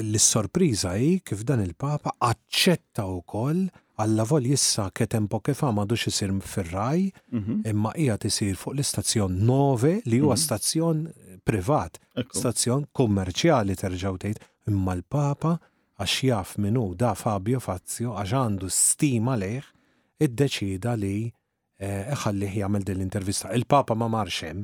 l-sorpriża 0.04 0.94
hi 1.02 1.16
kif 1.26 1.42
dan 1.48 1.64
il-Papa 1.66 2.14
aċċetta 2.30 3.06
wkoll 3.10 3.66
għall 4.02 4.22
vol 4.26 4.46
jissa 4.50 4.88
ketempo 4.90 5.40
kifa 5.46 5.70
madux 5.74 6.08
isir 6.10 6.32
fil-raj, 6.50 7.10
mhm. 7.30 7.60
imma 7.70 7.92
ija 8.02 8.16
tisir 8.22 8.56
fuq 8.58 8.78
l-istazzjon 8.78 9.42
9 9.48 10.00
li 10.10 10.22
huwa 10.24 10.34
mhm. 10.38 10.46
stazzjon 10.46 11.04
privat, 11.48 12.00
stazzjon 12.34 12.86
kummerċjali 12.98 13.76
terġaw 13.80 14.16
tgħid, 14.24 14.40
imma 14.72 14.96
l-Papa 15.00 15.54
għax 16.02 16.18
jaf 16.30 16.54
minnu 16.64 16.84
da 17.00 17.14
Fabio 17.20 17.60
Fazio 17.64 18.16
għax 18.18 18.36
għandu 18.40 18.70
stima 18.72 19.36
leħ 19.42 19.68
id-deċida 20.24 20.96
li 21.04 21.16
eh, 21.80 22.14
ħallih 22.24 22.58
jagħmel 22.62 22.86
din 22.88 22.98
l-intervista. 23.02 23.52
Il-Papa 23.58 23.96
ma 24.00 24.08
marxem. 24.12 24.64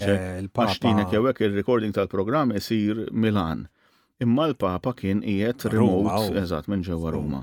Eh, 0.00 0.38
Il-Papa. 0.40 0.74
Għax 0.74 0.82
tinek 0.82 1.16
il-recording 1.46 1.94
tal-programm 1.96 2.56
isir 2.58 3.04
Milan. 3.14 3.66
Imma 4.16 4.46
l-Papa 4.48 4.94
kien 4.96 5.18
qiegħed 5.20 5.66
remote 5.74 6.30
oh. 6.32 6.38
eżat, 6.40 6.70
minn 6.72 6.80
ġewa 6.80 7.10
Roma. 7.12 7.42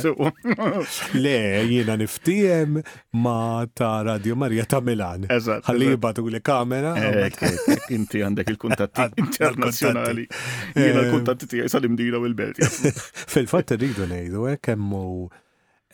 Le, 1.19 1.37
jina 1.73 1.99
niftijem 1.99 2.79
ma 3.27 3.39
ta' 3.75 3.97
Radio 4.13 4.39
Marja 4.39 4.69
ta' 4.71 4.79
Milan. 4.87 5.27
Eżat. 5.35 5.67
Għalli 5.67 5.91
jibatu 5.97 6.29
l 6.31 6.41
kamera. 6.47 6.95
Eh, 6.95 7.91
inti 7.99 8.23
għandek 8.23 8.55
il-kuntatti 8.55 9.11
internazjonali. 9.19 10.28
Jena 10.77 11.01
l-kontatti 11.03 11.49
tijaj 11.49 11.71
sal-imdina 11.73 12.19
dina 12.21 12.29
l-belt. 12.31 12.61
Fil-fat 13.33 13.75
rridu 13.79 14.07
nejdu, 14.11 14.45
kemmu 14.65 15.05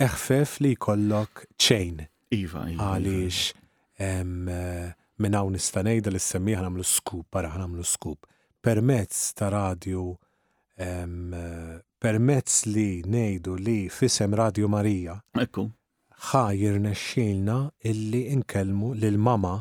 eħfef 0.06 0.56
li 0.64 0.72
kollok 0.82 1.44
chain. 1.60 2.02
Iva, 2.34 2.64
iva. 2.66 2.74
iva. 2.74 2.88
Għalix, 2.94 3.40
eh, 4.02 4.22
minna 4.26 5.42
nista' 5.44 5.54
nistanejda 5.56 6.14
li 6.14 6.20
s-semmi 6.22 6.56
ħanamlu 6.58 6.86
skup, 6.88 7.28
barra 7.34 7.52
ħanamlu 7.54 7.84
skup. 7.86 8.26
Permezz 8.64 9.20
ta' 9.38 9.52
radio, 9.54 10.06
eh, 10.80 11.78
permezz 12.04 12.64
li 12.72 12.88
nejdu 13.06 13.54
li 13.60 13.78
fisem 13.92 14.34
Radio 14.40 14.70
Marija. 14.72 15.18
Ekku. 15.44 15.68
ħajr 16.24 16.78
nexxilna 16.86 17.58
illi 17.90 18.24
inkelmu 18.32 18.94
lil 18.96 19.18
mama 19.20 19.58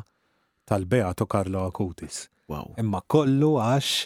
tal-Beato 0.64 1.26
Karlo 1.28 1.66
Akutis. 1.68 2.24
Wow. 2.48 2.72
Imma 2.80 3.02
kollu 3.08 3.54
għax 3.60 3.98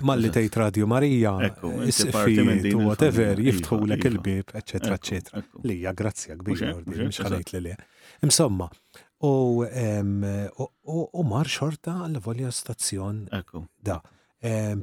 Malli 0.00 0.30
tejt 0.30 0.56
Radio 0.56 0.86
Marija, 0.86 1.38
is 1.86 2.00
u 2.06 2.10
whatever, 2.86 3.36
jiftħulek 3.40 3.98
iva, 3.98 4.08
il-bib, 4.08 4.26
iva. 4.26 4.42
eccetera, 4.60 4.94
eccetera. 4.94 5.42
Lija, 5.64 5.92
grazzja 5.92 6.36
kbira, 6.38 6.70
mux 6.86 7.18
ħalajt 7.18 7.52
li 7.56 7.60
li. 7.64 7.74
Insomma, 8.22 8.68
u 9.22 9.64
mar 11.26 11.46
xorta 11.50 11.96
l-volja 12.06 12.50
stazzjon. 12.50 13.26
Da. 13.82 14.00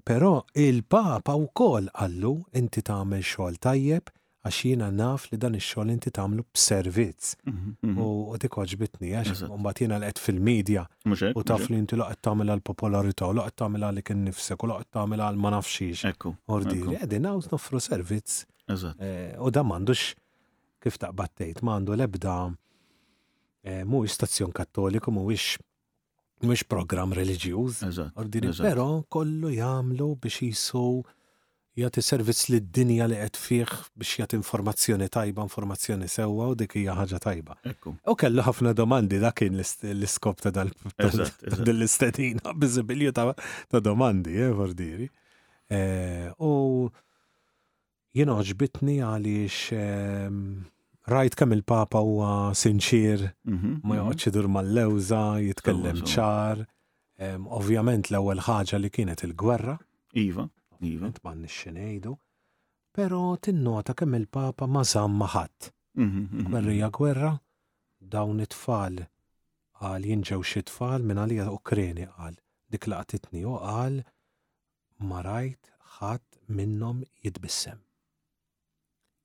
Pero 0.03 0.33
il-papa 0.51 1.35
u 1.37 1.47
kol 1.55 1.87
għallu, 1.93 2.35
inti 2.59 2.81
ta' 2.83 3.03
xogħol 3.07 3.57
tajjeb, 3.63 4.09
għax 4.43 4.57
jiena 4.67 4.89
naf 4.91 5.29
li 5.31 5.37
dan 5.39 5.55
ix-xogħol 5.55 5.91
inti 5.93 6.11
tagħmlu 6.11 6.43
b'servizz. 6.51 7.35
Mhm, 7.47 7.71
mhm. 7.87 8.03
U 8.03 8.35
dik 8.43 8.57
oġbitni 8.59 9.13
għax 9.15 9.45
mbagħad 9.47 9.81
jiena 9.85 9.99
lqed 10.03 10.19
fil-medja 10.19 10.83
u 11.39 11.43
taf 11.47 11.69
li 11.71 11.77
inti 11.79 11.95
loqgħod 11.99 12.19
tagħmel 12.25 12.51
għal 12.51 12.63
popolarità 12.69 13.29
u 13.31 13.37
loqgħod 13.39 13.55
tagħmel 13.63 13.87
għalik 13.87 14.11
innifsek 14.17 14.65
u 14.65 14.69
loqgħod 14.73 14.89
tagħmel 14.97 15.23
għal 15.29 15.39
ma 15.39 15.53
nafxix. 15.55 16.03
Ekku. 16.11 16.33
Ordiri, 16.51 16.83
qegħdin 16.91 17.29
hawn 17.31 17.47
noffru 17.53 17.83
servizz. 17.87 18.43
Eh, 18.67 19.35
u 19.39 19.49
dan 19.55 19.69
m'għandux 19.69 20.03
kif 20.83 20.99
taqbattejt 21.05 21.63
m'għandu 21.63 21.95
l-ebda 21.95 22.35
eh, 23.63 23.83
mhuwiex 23.87 24.17
stazzjon 24.19 24.51
kattoliku 24.59 25.13
mhuwiex 25.15 25.63
mhuwiex 26.43 26.67
program 26.67 27.15
reliġjuż. 27.15 27.83
Ordiri, 28.19 28.51
però 28.59 28.89
kollu 29.07 29.55
jagħmlu 29.55 30.11
biex 30.25 30.49
jisu 30.49 30.87
jagħti 31.81 32.01
servizz 32.05 32.51
lid 32.53 32.67
dinja 32.77 33.05
li 33.09 33.15
qed 33.17 33.37
fih 33.41 33.69
biex 33.97 34.17
jagħti 34.21 34.35
informazzjoni 34.37 35.07
tajba, 35.13 35.41
informazzjoni 35.47 36.07
sewwa 36.11 36.47
u 36.51 36.53
dik 36.59 36.73
hija 36.77 36.93
ħaġa 36.99 37.17
tajba. 37.23 37.53
U 38.11 38.13
kellu 38.19 38.41
ħafna 38.45 38.73
domandi 38.77 39.17
dakin 39.23 39.53
l-iskop 39.57 40.35
ta' 40.45 40.51
dal-istedina, 40.53 42.47
biżibilju 42.59 43.11
ta' 43.17 43.79
domandi, 43.81 44.33
eh, 44.45 44.51
vordiri. 44.53 45.07
Eh, 45.73 46.27
u 46.45 46.47
jien 48.13 48.29
oġbitni 48.29 48.99
għaliex 49.01 49.57
ehm, 49.81 50.43
rajt 51.09 51.33
kemm 51.39 51.51
il-papa 51.57 51.97
huwa 52.05 52.29
sinċir, 52.55 53.19
mhm, 53.49 53.69
ma 53.81 53.91
mhm. 53.95 53.95
joqgħodx 54.03 54.23
idur 54.29 54.47
mal-lewża, 54.59 55.23
jitkellem 55.49 55.99
ċar. 56.05 56.57
Ehm, 57.23 57.41
ovvjament 57.53 58.05
l-ewwel 58.11 58.39
ħaġa 58.45 58.75
li 58.81 58.89
kienet 58.93 59.19
il-gwerra. 59.25 59.75
Iva. 60.21 60.45
Iva. 60.83 61.11
Tman 61.11 61.47
xinejdu. 61.59 62.13
Pero 62.95 63.23
tinnota 63.43 63.93
kemm 63.97 64.13
il-Papa 64.19 64.65
ma 64.73 64.83
sam 64.91 65.11
mhm, 65.11 65.19
maħat. 65.21 65.69
Mhm, 66.03 66.21
mhm. 66.31 66.45
Gwerrija 66.53 66.89
gwerra, 66.97 67.31
dawn 68.15 68.43
it-tfal 68.45 68.99
għal 69.87 70.05
jinġew 70.09 70.41
xi 70.51 70.61
tfal 70.69 71.01
minn 71.07 71.21
għalija 71.23 71.47
Ukreni 71.53 72.05
qal. 72.17 72.37
Dik 72.73 72.87
laqtitni 72.91 73.41
u 73.49 73.55
qal 73.63 74.01
ma 75.09 75.21
rajt 75.25 75.71
ħadd 75.95 76.53
minnhom 76.59 77.01
jitbissem. 77.25 77.79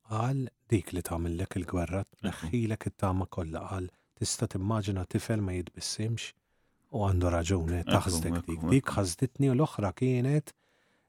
Qal 0.09 0.47
dik 0.73 0.95
li 0.97 1.03
tagħmillek 1.11 1.61
il-gwerra 1.61 2.03
tneħħilek 2.13 2.91
it-tama 2.93 3.29
kollha 3.37 3.67
qal 3.73 3.91
tista' 4.19 4.49
timmaġina 4.55 5.05
tifel 5.13 5.45
ma 5.45 5.57
jitbissimx 5.59 6.31
u 6.97 7.05
għandu 7.05 7.35
raġuni 7.37 7.83
taħzdek 7.93 8.43
dik. 8.49 8.65
Dik 8.73 8.95
ħazditni 8.97 9.53
u 9.53 9.57
l-oħra 9.59 9.93
kienet 10.01 10.55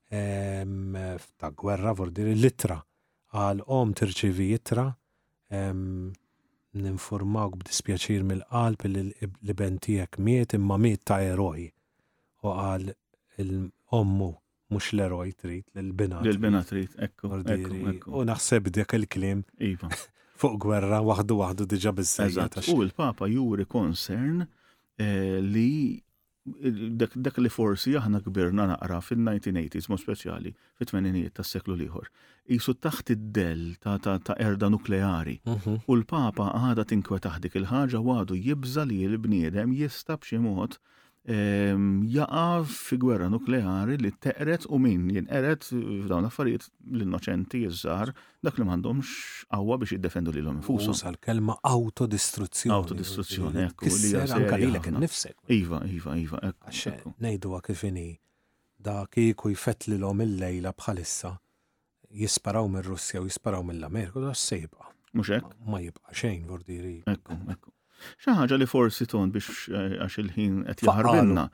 ta' 0.09 1.51
gwerra 1.55 1.93
dir 2.09 2.31
l 2.33 2.45
itra 2.47 2.81
għal 3.33 3.59
om 3.67 3.91
tirċivi 3.93 4.47
jitra 4.51 4.87
ninformawk 6.79 7.57
b'dispjaċir 7.61 8.23
mill-qalb 8.25 8.85
li 8.89 9.03
iben 9.53 9.77
tiegħek 9.81 10.17
miet 10.25 10.53
imma 10.57 10.77
miet 10.81 11.05
ta' 11.05 11.21
eroj. 11.25 11.69
U 12.41 12.53
qal 12.55 12.89
l-ommu 13.37 14.29
mhux 14.69 14.89
l-eroj 14.93 15.29
trid 15.41 15.65
l-bina. 15.77 16.23
L-bina 16.25 16.63
trid, 16.63 16.93
ekku. 17.05 17.29
U 18.09 18.25
naħseb 18.25 18.69
dik 18.73 18.95
il-klim. 18.99 19.43
Iva. 19.59 19.89
Fuq 20.39 20.55
gwerra 20.63 21.01
waħdu 21.03 21.35
waħdu 21.41 21.69
diġa 21.73 21.93
bizzejja. 21.97 22.47
U 22.73 22.81
l-Papa 22.87 23.27
juri 23.29 23.65
konsern 23.69 24.45
eh, 24.97 25.41
li 25.43 26.01
dak, 27.01 27.37
li 27.43 27.49
forsi 27.53 27.93
aħna 27.99 28.19
kbirna 28.27 28.65
naqra 28.71 28.99
fil-1980s, 29.07 29.89
mo 29.91 29.97
speċjali, 30.03 30.53
fit 30.79 30.93
80 30.95 31.33
tas 31.39 31.51
seklu 31.55 31.75
liħor, 31.81 32.07
Isu 32.57 32.73
taħt 32.85 33.11
id-del 33.17 33.65
ta', 33.83 33.97
ta, 34.05 34.15
ta 34.29 34.33
erda 34.47 34.69
nukleari. 34.73 35.35
Mhm. 35.51 35.75
U 35.85 35.97
l-Papa 35.99 36.47
għada 36.61 36.87
tinkwetaħdik 36.93 37.57
il-ħaġa 37.61 37.99
għadu 38.15 38.35
jibza 38.47 38.87
li 38.89 39.03
l-bniedem 39.11 39.75
jista 39.81 40.17
b'xi 40.17 40.39
mod 40.47 40.79
Ehm, 41.29 42.01
jaqa 42.09 42.63
fi 42.65 42.97
gwerra 42.97 43.27
nukleari 43.29 43.97
li 44.01 44.09
teqret 44.25 44.63
u 44.73 44.79
min 44.81 45.03
jinqeret 45.13 45.67
f'dawn 45.69 46.25
affarijiet 46.25 46.65
l-innoċenti 46.89 47.61
jizzar 47.67 48.09
dak 48.47 48.57
li 48.57 48.65
m'għandhomx 48.65 49.11
qawwa 49.53 49.77
biex 49.83 49.93
jiddefendu 49.93 50.33
lilhom 50.33 50.57
infushom. 50.63 50.95
Usa 50.95 51.11
l-kelma 51.13 51.59
autodistruzzjoni. 51.73 52.73
Autodistruzzjoni, 52.79 53.67
ekku. 53.67 53.85
Kisser 53.91 54.33
anka 54.39 54.57
lilek 54.57 54.89
nifsek. 54.95 55.37
Iva, 55.53 55.83
iva, 55.99 56.17
iva, 56.23 56.41
ekku. 56.49 56.71
Għaxe, 56.73 56.97
nejdu 57.27 57.53
kif 57.69 57.85
inhi 57.91 58.07
da 58.89 58.97
kieku 59.13 59.53
jfetlilhom 59.53 60.25
il-lejla 60.25 60.73
bħalissa 60.81 61.35
jisparaw 62.23 62.65
mir-Russja 62.79 63.21
u 63.21 63.29
jisparaw 63.29 63.61
mill-Amerika, 63.69 64.23
da 64.25 64.33
s-sejba. 64.33 64.95
Mux 65.13 65.29
Ma 65.65 65.77
jibqa 65.85 66.09
xejn, 66.23 66.47
vordiri. 66.49 66.97
Ekku, 67.05 67.37
ekku. 67.53 67.73
Xi 68.23 68.33
ħaġa 68.35 68.57
li 68.59 68.67
forsi 68.69 69.07
ton 69.11 69.31
biex 69.33 69.69
eh, 69.75 69.95
għax 70.03 70.19
il-ħin 70.23 70.55
qed 70.69 70.83
jaħarbinna, 70.87 71.47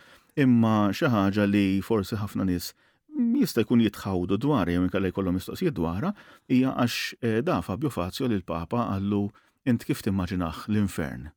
imma 0.43 0.75
xi 0.93 1.09
ħaġa 1.11 1.47
li 1.51 1.65
forsi 1.85 2.19
ħafna 2.21 2.45
nies 2.49 2.71
jista' 3.15 3.63
jkun 3.63 3.83
jitħawdu 3.85 4.37
dwar 4.45 4.69
jew 4.71 4.83
inkella 4.85 5.11
jkollhom 5.11 5.37
mistoqsijiet 5.39 5.75
dwarha 5.79 6.11
hija 6.51 6.73
għax 6.75 7.15
eh, 7.21 7.39
da 7.47 7.61
Fabio 7.65 7.91
Fazio 7.93 8.27
li 8.29 8.39
l-Papa 8.41 8.85
għallu 8.95 9.23
int 9.71 9.87
kif 9.87 10.03
timmaġinaħ 10.05 10.67
l-infern. 10.71 11.29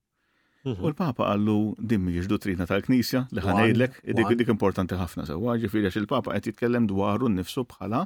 Mhm. 0.66 0.82
U 0.82 0.90
l-Papa 0.90 1.30
għallu 1.32 1.58
dimmi 1.78 2.16
jġdu 2.18 2.36
trina 2.42 2.66
tal-Knisja 2.68 3.26
li 3.32 3.44
ħanejdlek, 3.44 4.02
dik 4.18 4.34
dik 4.42 4.52
importanti 4.54 4.98
ħafna 4.98 5.24
sewwa, 5.30 5.54
ġifieri 5.62 5.88
għax 5.88 6.00
il-Papa 6.02 6.34
qed 6.36 6.50
jitkellem 6.52 6.88
dwaru 6.90 7.30
nnifsu 7.30 7.64
bħala 7.70 8.02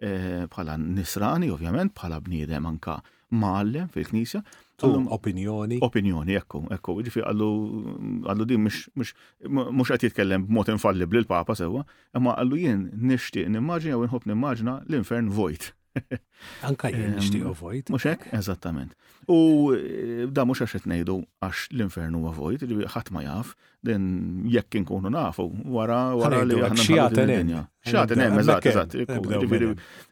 eh, 0.00 0.46
bħala 0.50 0.78
nisrani, 0.80 1.52
ovvjament, 1.52 1.94
bħala 2.00 2.18
bniedem 2.24 2.66
anka 2.66 2.98
maħallem 3.36 3.92
fil-Knisja, 3.94 4.40
opinjoni. 4.88 5.78
Opinjoni, 5.80 6.36
ekku, 6.38 6.62
ekku. 6.74 6.94
Ġifi 7.04 7.24
għallu 7.26 7.48
għallu 8.30 8.46
di, 8.52 8.58
mux 8.60 9.90
għat 9.90 10.08
jitkellem 10.08 10.46
b'mod 10.48 10.72
infallibli 10.74 11.24
l-papa 11.24 11.56
sewa, 11.58 11.84
imma 12.16 12.36
għallu 12.38 12.60
jien 12.60 12.86
n 12.94 13.54
nimmaġina 13.56 14.00
u 14.00 14.06
nħob 14.06 14.26
nimmaġina 14.30 14.80
l-infern 14.88 15.30
vojt. 15.32 15.72
Anka 16.68 16.86
jien 16.92 17.16
nishtiq 17.18 17.42
u 17.44 17.52
vojt. 17.58 17.88
Mux 17.90 18.04
ek, 18.06 18.28
eżattament. 18.32 18.92
U 19.30 19.72
eh, 19.74 20.26
da 20.30 20.44
mux 20.46 20.60
għax 20.62 20.84
nejdu 20.86 21.16
għax 21.42 21.66
l-infern 21.74 22.14
huwa 22.18 22.30
vojt, 22.34 22.62
li 22.66 22.86
ħadd 22.88 23.10
ma 23.14 23.24
jaf, 23.26 23.54
den 23.84 24.44
jekk 24.50 24.78
inkunu 24.84 25.10
nafu, 25.10 25.48
wara 25.74 26.12
wara 26.18 26.44
li 26.46 26.60
ħanna 26.60 26.78
xjaten 26.86 27.32
hemm. 27.32 27.56
hemm, 27.84 28.42
eżatt, 28.44 28.70
eżatt. 28.70 29.00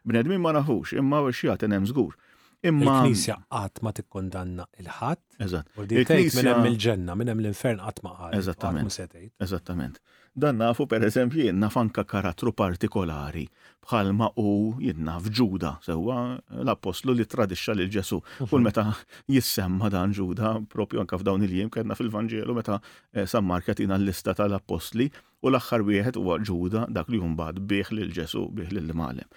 Bnedmin 0.04 0.42
ma 0.42 0.56
nafux, 0.58 0.96
imma 0.98 1.22
xjaten 1.30 1.78
hemm 1.78 1.86
żgur. 1.92 2.16
Imma. 2.62 2.84
Il-Knisja 3.02 3.36
qatt 3.52 3.78
ma 3.86 3.92
tikkondanna 3.94 4.64
il-ħadd. 4.82 5.22
Eżatt. 5.46 5.68
U 5.78 5.86
din 5.92 6.02
minn 6.38 6.50
hemm 6.52 6.66
il-ġenna, 6.72 7.14
minn 7.20 7.30
hemm 7.32 7.42
l-infern 7.44 7.82
qatt 7.84 8.00
ma 8.06 8.14
qal. 8.18 8.34
Eżattament. 8.38 9.00
Eżattament. 9.48 10.00
Dan 10.44 10.58
nafu 10.62 10.86
pereżempju 10.86 11.44
jien 11.44 11.58
naf 11.58 11.76
karattru 12.10 12.52
partikolari 12.52 13.46
bħalma 13.84 14.28
u 14.40 14.48
jidna 14.82 15.16
f'Ġuda, 15.22 15.72
sewa 15.86 16.16
l-apostlu 16.64 17.14
li 17.16 17.26
tradixxa 17.30 17.76
lil 17.78 17.90
ġesu. 17.94 18.20
Mhm. 18.38 18.48
Kull 18.52 18.62
meta 18.64 18.84
jissemma 19.32 19.90
dan 19.92 20.12
Ġuda, 20.16 20.54
propju 20.72 21.00
anka 21.02 21.18
f'dawn 21.20 21.42
il-jiem, 21.46 21.70
kedna 21.72 21.94
fil-Vanġelu 21.96 22.54
meta 22.56 22.80
eh, 23.14 23.26
San 23.26 23.44
Markatina 23.46 23.98
l-lista 23.98 24.34
tal-apostli 24.38 25.08
u 25.40 25.52
l-axħar 25.52 25.84
wieħed 25.86 26.18
huwa 26.18 26.36
Ġuda 26.42 26.86
dak 26.90 27.08
li 27.14 27.18
mbagħad 27.18 27.58
li 27.58 28.02
lil 28.02 28.12
ġesu 28.16 28.48
bih 28.58 28.72
l 28.74 28.92
malem. 28.98 29.28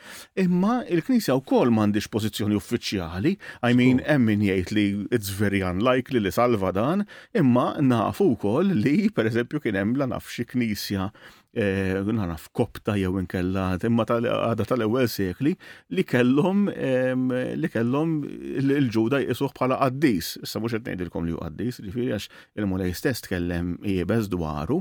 Imma 0.42 0.80
il-Knisja 0.90 1.36
wkoll 1.38 1.70
m'għandix 1.70 2.10
pożizzjoni 2.10 2.58
uffiċjali, 2.58 3.36
I 3.62 3.72
mean 3.78 4.02
hemm 4.08 4.26
min 4.26 4.42
jgħid 4.48 4.74
li 4.80 4.86
it's 5.14 5.30
very 5.30 5.62
unlikely 5.62 6.20
li 6.26 6.32
salva 6.34 6.72
dan, 6.74 7.06
imma 7.38 7.76
nafu 7.86 8.32
wkoll 8.34 8.74
li 8.82 9.12
pereżempju 9.14 9.62
kien 9.62 9.78
hemm 9.78 9.94
la 10.02 10.10
nafxi 10.16 10.48
Knisja 10.50 11.12
Eh, 11.52 11.98
nħaraf 12.08 12.46
kopta 12.56 12.94
jew 12.96 13.18
inkella 13.20 13.64
imma 13.84 14.06
għada 14.08 14.64
tal-ewwel 14.70 15.10
sekli 15.12 15.52
li 15.92 16.06
kellhom 16.08 16.62
li 16.72 17.70
kellhom 17.74 18.14
il-ġuda 18.62 19.20
jisuh 19.26 19.52
bħala 19.58 19.76
qaddis. 19.82 20.30
Issa 20.48 20.62
mhux 20.64 20.78
qed 20.80 20.88
ngħidilkom 20.94 21.28
li 21.28 21.36
hu 21.36 21.42
qaddis, 21.42 21.82
jiġifieri 21.84 22.14
għax 22.16 22.28
il-mulej 22.62 22.96
stess 23.02 23.26
tkellem 23.28 23.74
jiebez 23.84 24.30
dwaru. 24.32 24.80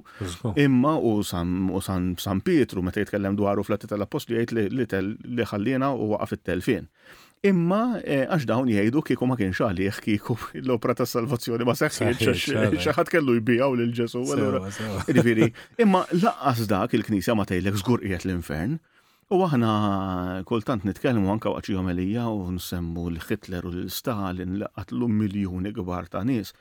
Imma 0.63 0.95
u 1.03 1.17
San 1.27 2.45
Pietru 2.47 2.87
meta 2.87 3.03
jitkellem 3.03 3.35
dwaru 3.39 3.67
fl-atti 3.67 3.91
tal 3.91 4.07
li 4.07 4.39
jgħid 4.39 5.27
li 5.35 5.47
ħallina 5.51 5.91
u 5.99 6.13
waqaf 6.15 6.39
it-telfien. 6.39 6.87
Imma 7.41 7.97
eh, 8.05 8.27
għax 8.29 8.45
dawn 8.51 8.69
jgħidu 8.69 9.01
kieku 9.09 9.25
ma 9.25 9.37
kienx 9.41 9.63
għalih 9.65 9.99
kieku 10.05 10.35
l-opra 10.61 10.93
ta' 10.99 11.07
salvazzjoni 11.09 11.65
ma 11.65 11.73
seħħiet 11.79 12.77
xaħat 12.85 13.11
kellu 13.15 13.39
jbijaw 13.39 13.77
l 13.79 13.87
ġesu. 13.97 14.21
imma 15.83 16.03
laqqas 16.13 16.61
dak 16.69 16.97
il-Knisja 16.99 17.37
ma 17.39 17.47
tajlek 17.49 17.79
zgur 17.81 18.05
l-infern. 18.05 18.77
U 19.33 19.39
aħna 19.47 19.71
kultant 20.45 20.85
nitkellmu 20.85 21.31
għanka 21.31 21.53
waqt 21.55 21.71
għamelija 21.73 22.27
u 22.29 22.43
nsemmu 22.59 23.07
l-Hitler 23.15 23.65
u 23.65 23.73
l-Stalin 23.87 24.59
li 24.61 24.69
qatlu 24.77 25.09
miljuni 25.09 25.73
kbar 25.77 26.11
ta' 26.13 26.25
nies 26.29 26.53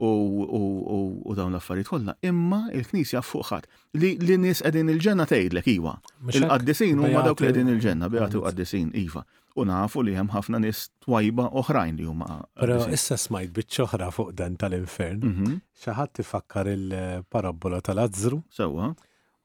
u 0.00 1.36
dawn 1.36 1.52
l-affarijiet 1.52 1.92
kollha. 1.92 2.16
Imma 2.24 2.70
il-Knisja 2.72 3.20
fuqħat 3.20 3.68
li 4.00 4.16
li 4.24 4.40
nies 4.46 4.64
qegħdin 4.64 4.96
il-ġenna 4.96 5.28
tgħidlek 5.28 5.70
iva. 5.76 5.98
Il-qaddisin 6.32 7.04
huma 7.04 7.26
dawk 7.28 7.44
li 7.44 7.50
qegħdin 7.52 7.74
il-ġenna 7.76 8.08
beatu 8.16 8.46
qaddisin 8.48 8.94
iva 9.04 9.26
u 9.56 9.64
nafu 9.68 10.02
li 10.02 10.14
hemm 10.16 10.30
ħafna 10.32 10.60
nies 10.62 10.82
twajba 11.02 11.48
oħrajn 11.62 11.98
li 11.98 12.06
huma. 12.08 12.28
Però 12.58 12.78
issa 12.92 13.18
smajt 13.20 13.52
biċċoħra 13.56 14.08
fuq 14.14 14.34
dan 14.38 14.56
tal-infern. 14.60 15.22
Mhm. 15.26 15.56
Xi 15.80 15.96
ħadd 15.98 16.14
tifakkar 16.20 16.70
il-parabola 16.72 17.80
tal-Azzru. 17.84 18.42
Sewwa. 18.50 18.92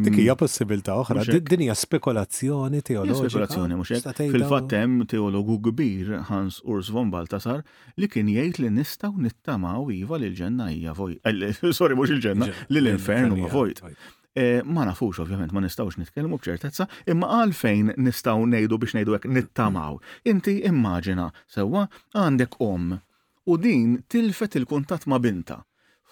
Dik 0.06 0.18
hija 0.22 0.36
possibilità 0.38 0.94
oħra, 1.00 1.24
din 1.26 1.64
hija 1.66 1.74
spekolazzjoni 1.74 2.82
teoloġika. 2.82 3.26
Spekolazzjoni 3.26 3.78
mhux 3.80 3.92
hekk. 3.96 4.22
Fil-fatt 4.36 4.76
hemm 4.78 5.02
teologu 5.10 5.58
kbir 5.66 6.12
Hans 6.30 6.60
Urs 6.62 6.92
von 6.94 7.10
Baltasar 7.10 7.64
li 7.98 8.06
kien 8.08 8.30
jgħid 8.30 8.62
li 8.62 8.70
nistgħu 8.78 9.18
nittamaw 9.26 9.90
iva 9.98 10.16
l 10.22 10.30
ġenna 10.30 10.70
hija 10.76 10.94
vojt. 10.94 11.18
Eh, 11.26 11.58
sorry, 11.80 11.98
mhux 11.98 12.14
il-ġenna, 12.20 12.52
l 12.70 12.92
infern 12.94 13.34
huwa 13.34 13.50
vojt. 13.50 13.82
Eh, 14.38 14.62
ma 14.64 14.84
nafux 14.86 15.18
ovvjament 15.18 15.52
ma 15.54 15.62
nistawx 15.64 15.96
nitkellmu 15.98 16.36
b'ċertezza, 16.38 16.84
imma 17.10 17.28
għalfejn 17.38 17.88
nistaw 18.06 18.44
nejdu 18.46 18.78
biex 18.78 18.94
nejdu 18.94 19.16
hekk 19.16 19.26
nittamaw. 19.34 19.98
Inti 20.30 20.54
immaġina 20.68 21.26
sewwa 21.50 21.86
għandek 22.14 22.54
om 22.62 22.92
u 23.50 23.56
din 23.64 23.96
tilfet 24.14 24.54
il 24.60 24.68
kuntat 24.70 25.08
ma' 25.10 25.18
binta. 25.24 25.58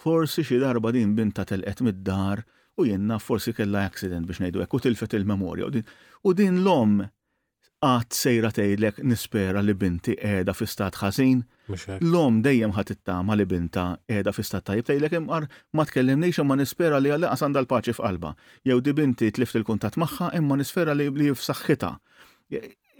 Forsi 0.02 0.42
xi 0.48 0.58
darba 0.62 0.90
din 0.96 1.14
binta 1.18 1.44
telqet 1.46 1.84
mid-dar 1.86 2.42
u 2.80 2.88
jenna 2.90 3.20
forsi 3.22 3.54
kella 3.54 3.84
accident 3.86 4.26
biex 4.26 4.42
nejdu 4.42 4.64
hekk 4.64 4.74
u 4.74 4.82
tilfet 4.88 5.14
il-memorja 5.20 5.70
u 5.70 6.34
din 6.40 6.58
l-om 6.66 7.04
għat 7.84 8.12
sejra 8.16 8.48
tgħidlek 8.56 9.02
nispera 9.04 9.60
li 9.62 9.74
binti 9.76 10.14
qiegħda 10.16 10.52
fi 10.56 10.66
stat 10.68 10.96
ħażin. 11.02 11.42
L-om 12.00 12.38
dejjem 12.44 12.72
ħat 12.72 12.92
ittama 12.94 13.36
li 13.36 13.44
binta 13.50 13.84
qiegħda 14.08 14.32
fi 14.32 14.44
stat 14.48 14.66
tajb 14.70 14.86
tgħidlek 14.88 15.16
imqar 15.20 15.46
ma 15.76 15.84
tkellimniex 15.90 16.40
imma 16.44 16.56
nispera 16.56 17.00
li 17.02 17.12
għalaqas 17.12 17.44
għandha 17.46 17.62
l-paċi 17.66 17.96
f'qalba. 17.98 18.32
Jew 18.64 18.80
di 18.80 18.96
binti 18.96 19.28
tlift 19.30 19.58
il 19.60 19.66
kuntat 19.68 19.98
magħha 20.00 20.32
imma 20.40 20.56
nispera 20.62 20.96
li 20.96 21.10
li 21.20 21.28
f'saħħitha. 21.34 21.92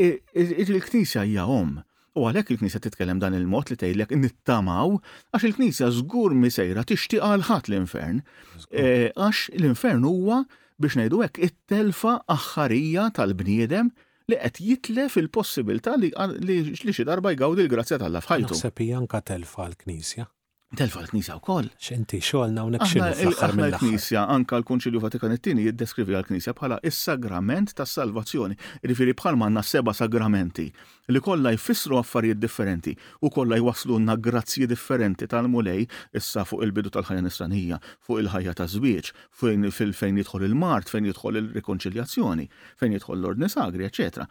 Il-knisja 0.02 1.24
hija 1.24 1.48
om. 1.48 1.78
U 2.16 2.24
għalhekk 2.30 2.52
il-Knisja 2.54 2.80
titkellem 2.84 3.18
dan 3.20 3.34
il-mod 3.36 3.70
li 3.70 3.76
tgħidlek 3.80 4.12
nittamaw 4.16 4.98
għax 5.36 5.48
il-Knisja 5.50 5.88
żgur 6.00 6.36
sejra 6.52 6.84
tixtieq 6.88 7.24
għal 7.24 7.48
ħadd 7.48 7.72
l-infern. 7.72 8.22
Eh, 8.72 9.10
għax 9.16 9.50
l-infern 9.56 10.04
huwa 10.04 10.44
biex 10.76 10.96
ngħidu 11.00 11.22
hekk 11.24 11.48
it-telfa 11.48 12.18
aħħarija 12.28 13.10
tal-bniedem 13.16 13.90
li 14.32 14.36
qed 14.42 14.56
jitlef 14.68 15.16
il-possibilità 15.20 15.94
li 16.04 16.10
xi 16.96 17.04
darba 17.10 17.34
jgawdi 17.36 17.66
l-grazzja 17.66 18.00
tal-la 18.02 18.22
fħajtu. 18.26 18.52
Naħseb 18.54 18.82
anka 19.00 19.22
telfa 19.32 19.68
l-Knisja. 19.70 20.26
Delfa 20.76 21.00
l-Knisja 21.00 21.38
u 21.38 21.40
koll. 21.40 21.68
ċenti 21.80 22.18
xolna 22.20 22.66
u 22.66 22.70
nekxinu 22.74 23.06
fl 23.32 23.72
knisja 23.80 24.26
anka 24.32 24.58
l-Kunċilju 24.60 25.00
Vatikan 25.00 25.32
it-tini 25.32 25.62
jiddeskrivi 25.64 26.12
għal-Knisja 26.18 26.52
bħala 26.58 26.76
is-sagrament 26.84 27.72
tas 27.78 27.94
salvazzjoni 27.96 28.58
Rifiri 28.84 29.14
bħalma 29.16 29.48
għanna 29.48 29.62
seba 29.64 29.94
sagramenti 29.96 30.66
li 31.14 31.22
kollha 31.24 31.54
jfissru 31.56 31.96
affarijiet 32.00 32.42
differenti 32.42 32.92
u 33.24 33.30
kollha 33.32 33.56
l-na 33.56 34.16
grazzji 34.20 34.68
differenti 34.68 35.30
tal-mulej 35.32 35.88
issa 36.18 36.44
fuq 36.44 36.66
il-bidu 36.66 36.92
tal-ħajja 36.92 37.24
nisranija, 37.24 37.80
fuq 38.04 38.20
il-ħajja 38.26 38.56
ta' 38.60 38.68
żwieġ, 38.76 39.12
fejn 39.40 39.70
fejn 39.72 40.20
jidħol 40.20 41.36
il-rekonċiljazzjoni, 41.40 42.48
fejn 42.76 42.98
jidħol 42.98 43.16
l-ordni 43.16 43.48
sagri, 43.48 43.88
eċetera 43.88 44.28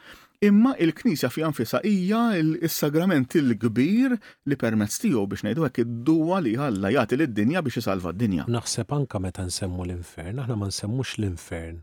imma 0.47 0.75
il-Knisja 0.83 1.29
fi 1.35 1.41
anfisa 1.49 1.79
hija 1.89 2.21
il-sagrament 2.41 3.29
il-kbir 3.39 4.13
li 4.49 4.55
permezz 4.61 4.99
tiegħu 5.03 5.23
biex 5.31 5.45
ngħidu 5.47 5.65
hekk 5.67 5.81
id-duwa 5.85 6.37
li 6.45 6.53
Alla 6.67 6.91
jagħti 6.93 7.17
lid-dinja 7.21 7.61
biex 7.65 7.79
isalva 7.81 8.11
d-dinja. 8.15 8.45
Naħseb 8.51 8.93
anka 8.97 9.19
meta 9.23 9.43
nsemmu 9.47 9.83
l-infern, 9.87 10.39
aħna 10.43 10.55
ma 10.59 10.69
nsemmux 10.71 11.15
l-infern 11.21 11.79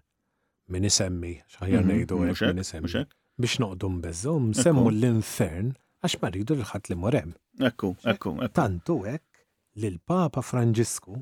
min 0.74 0.86
isemmi, 0.88 1.34
xaħjar 1.52 1.82
mhm, 1.84 1.94
ngħidu 1.94 2.20
hekk 2.30 2.50
min 2.56 2.64
isemmi. 2.64 3.04
Biex 3.42 3.58
noqdu 3.64 3.90
mbeżżu, 3.98 4.34
nsemmu 4.52 4.86
l-infern 4.92 5.72
għax 6.02 6.18
ma 6.22 6.32
rridu 6.32 6.56
l-ħadd 6.58 6.90
li 6.92 6.98
morem. 7.04 7.34
Ekku, 7.60 7.92
ekku, 8.02 8.34
ekku. 8.38 8.50
Tantu 8.56 8.98
hekk 9.06 9.44
li 9.82 9.92
l-Papa 9.94 10.42
Franġisku 10.42 11.20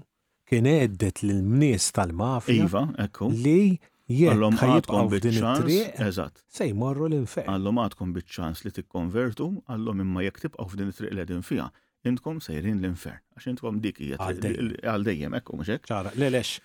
kien 0.51 0.67
għeddet 0.67 1.23
l-mnies 1.29 1.91
tal-mafja. 1.95 2.57
Iva, 2.65 2.89
ekku. 3.07 3.29
Li 3.31 3.77
Għallum 4.11 4.57
għadkom 4.59 5.11
bitċans. 5.13 5.73
Eżat. 6.03 6.41
Sej 6.51 6.73
morru 6.75 7.07
l-infer. 7.09 7.45
Għallum 7.47 7.79
għadkom 7.85 8.15
bitċans 8.17 8.65
li 8.67 8.73
t-konvertu, 8.75 9.47
għallum 9.71 10.03
imma 10.05 10.25
jek 10.27 10.43
tibqaw 10.49 10.67
f'din 10.73 10.91
it-triq 10.91 11.13
l-edin 11.15 11.45
fija, 11.47 11.69
intkom 12.11 12.41
sejrin 12.43 12.81
l-infer. 12.81 13.21
Għax 13.37 13.51
intkom 13.53 13.79
dik 13.85 14.01
hija 14.03 14.19
għal-dejjem, 14.21 15.37
ekku 15.41 15.61
mxek. 15.61 15.87
ċara, 15.91 16.15
lelex. 16.19 16.57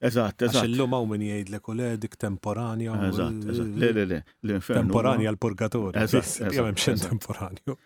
Eżat, 0.00 0.40
eżat. 0.46 0.64
Xillum 0.64 0.94
għaw 0.96 1.08
minn 1.10 1.24
jgħid 1.26 1.56
u 1.60 1.74
le 1.76 1.88
dik 2.00 2.14
temporanja. 2.20 2.94
Eżat, 3.10 3.42
eżat. 3.52 3.70
l 3.80 3.92
le, 3.98 4.04
le. 4.12 4.20
L-infer. 4.48 4.78
Temporanja 4.80 5.32
l-purgatorju. 5.34 5.94
Eżat, 6.00 6.34
jgħamem 6.54 6.76
xen 6.80 7.00
temporanju. 7.06 7.76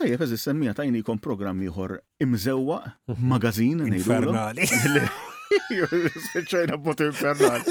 Tajjeb, 0.00 0.24
eżis 0.28 0.48
semmija 0.48 0.74
tajnikom 0.80 1.20
programm 1.24 1.60
jħor 1.64 1.98
imżewa, 2.24 2.80
magazin. 3.32 3.84
Infernali. 3.88 4.68
Speċajna 5.52 6.76
b-motor 6.80 7.10
infernal. 7.10 7.64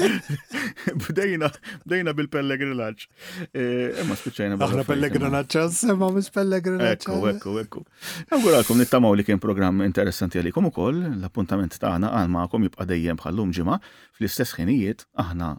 Bdejna 1.84 2.14
bil-pellegrinaċ. 2.18 3.06
Emma 3.54 4.18
speċajna 4.18 4.58
b 4.60 4.66
Aħna 4.68 4.84
pellegrinaċ, 4.86 5.66
semma 5.80 6.10
mis 6.14 6.28
pellegrinaċ. 6.34 7.08
Ekku, 7.08 7.18
ekku, 7.32 7.56
ekku. 7.62 7.84
Nawguralkom 8.32 8.80
nittamaw 8.82 9.16
li 9.18 9.26
kien 9.26 9.42
program 9.42 9.82
interessanti 9.86 10.40
għalikom 10.40 10.70
u 10.70 10.74
koll, 10.74 11.02
l-appuntament 11.18 11.78
taħna 11.82 12.12
għal 12.20 12.32
maħkom 12.36 12.68
jibqa 12.68 12.88
dejjem 12.92 13.20
bħallum 13.20 13.56
ġima, 13.56 13.80
fl-istess 14.16 14.58
ħinijiet 14.60 15.08
aħna 15.26 15.54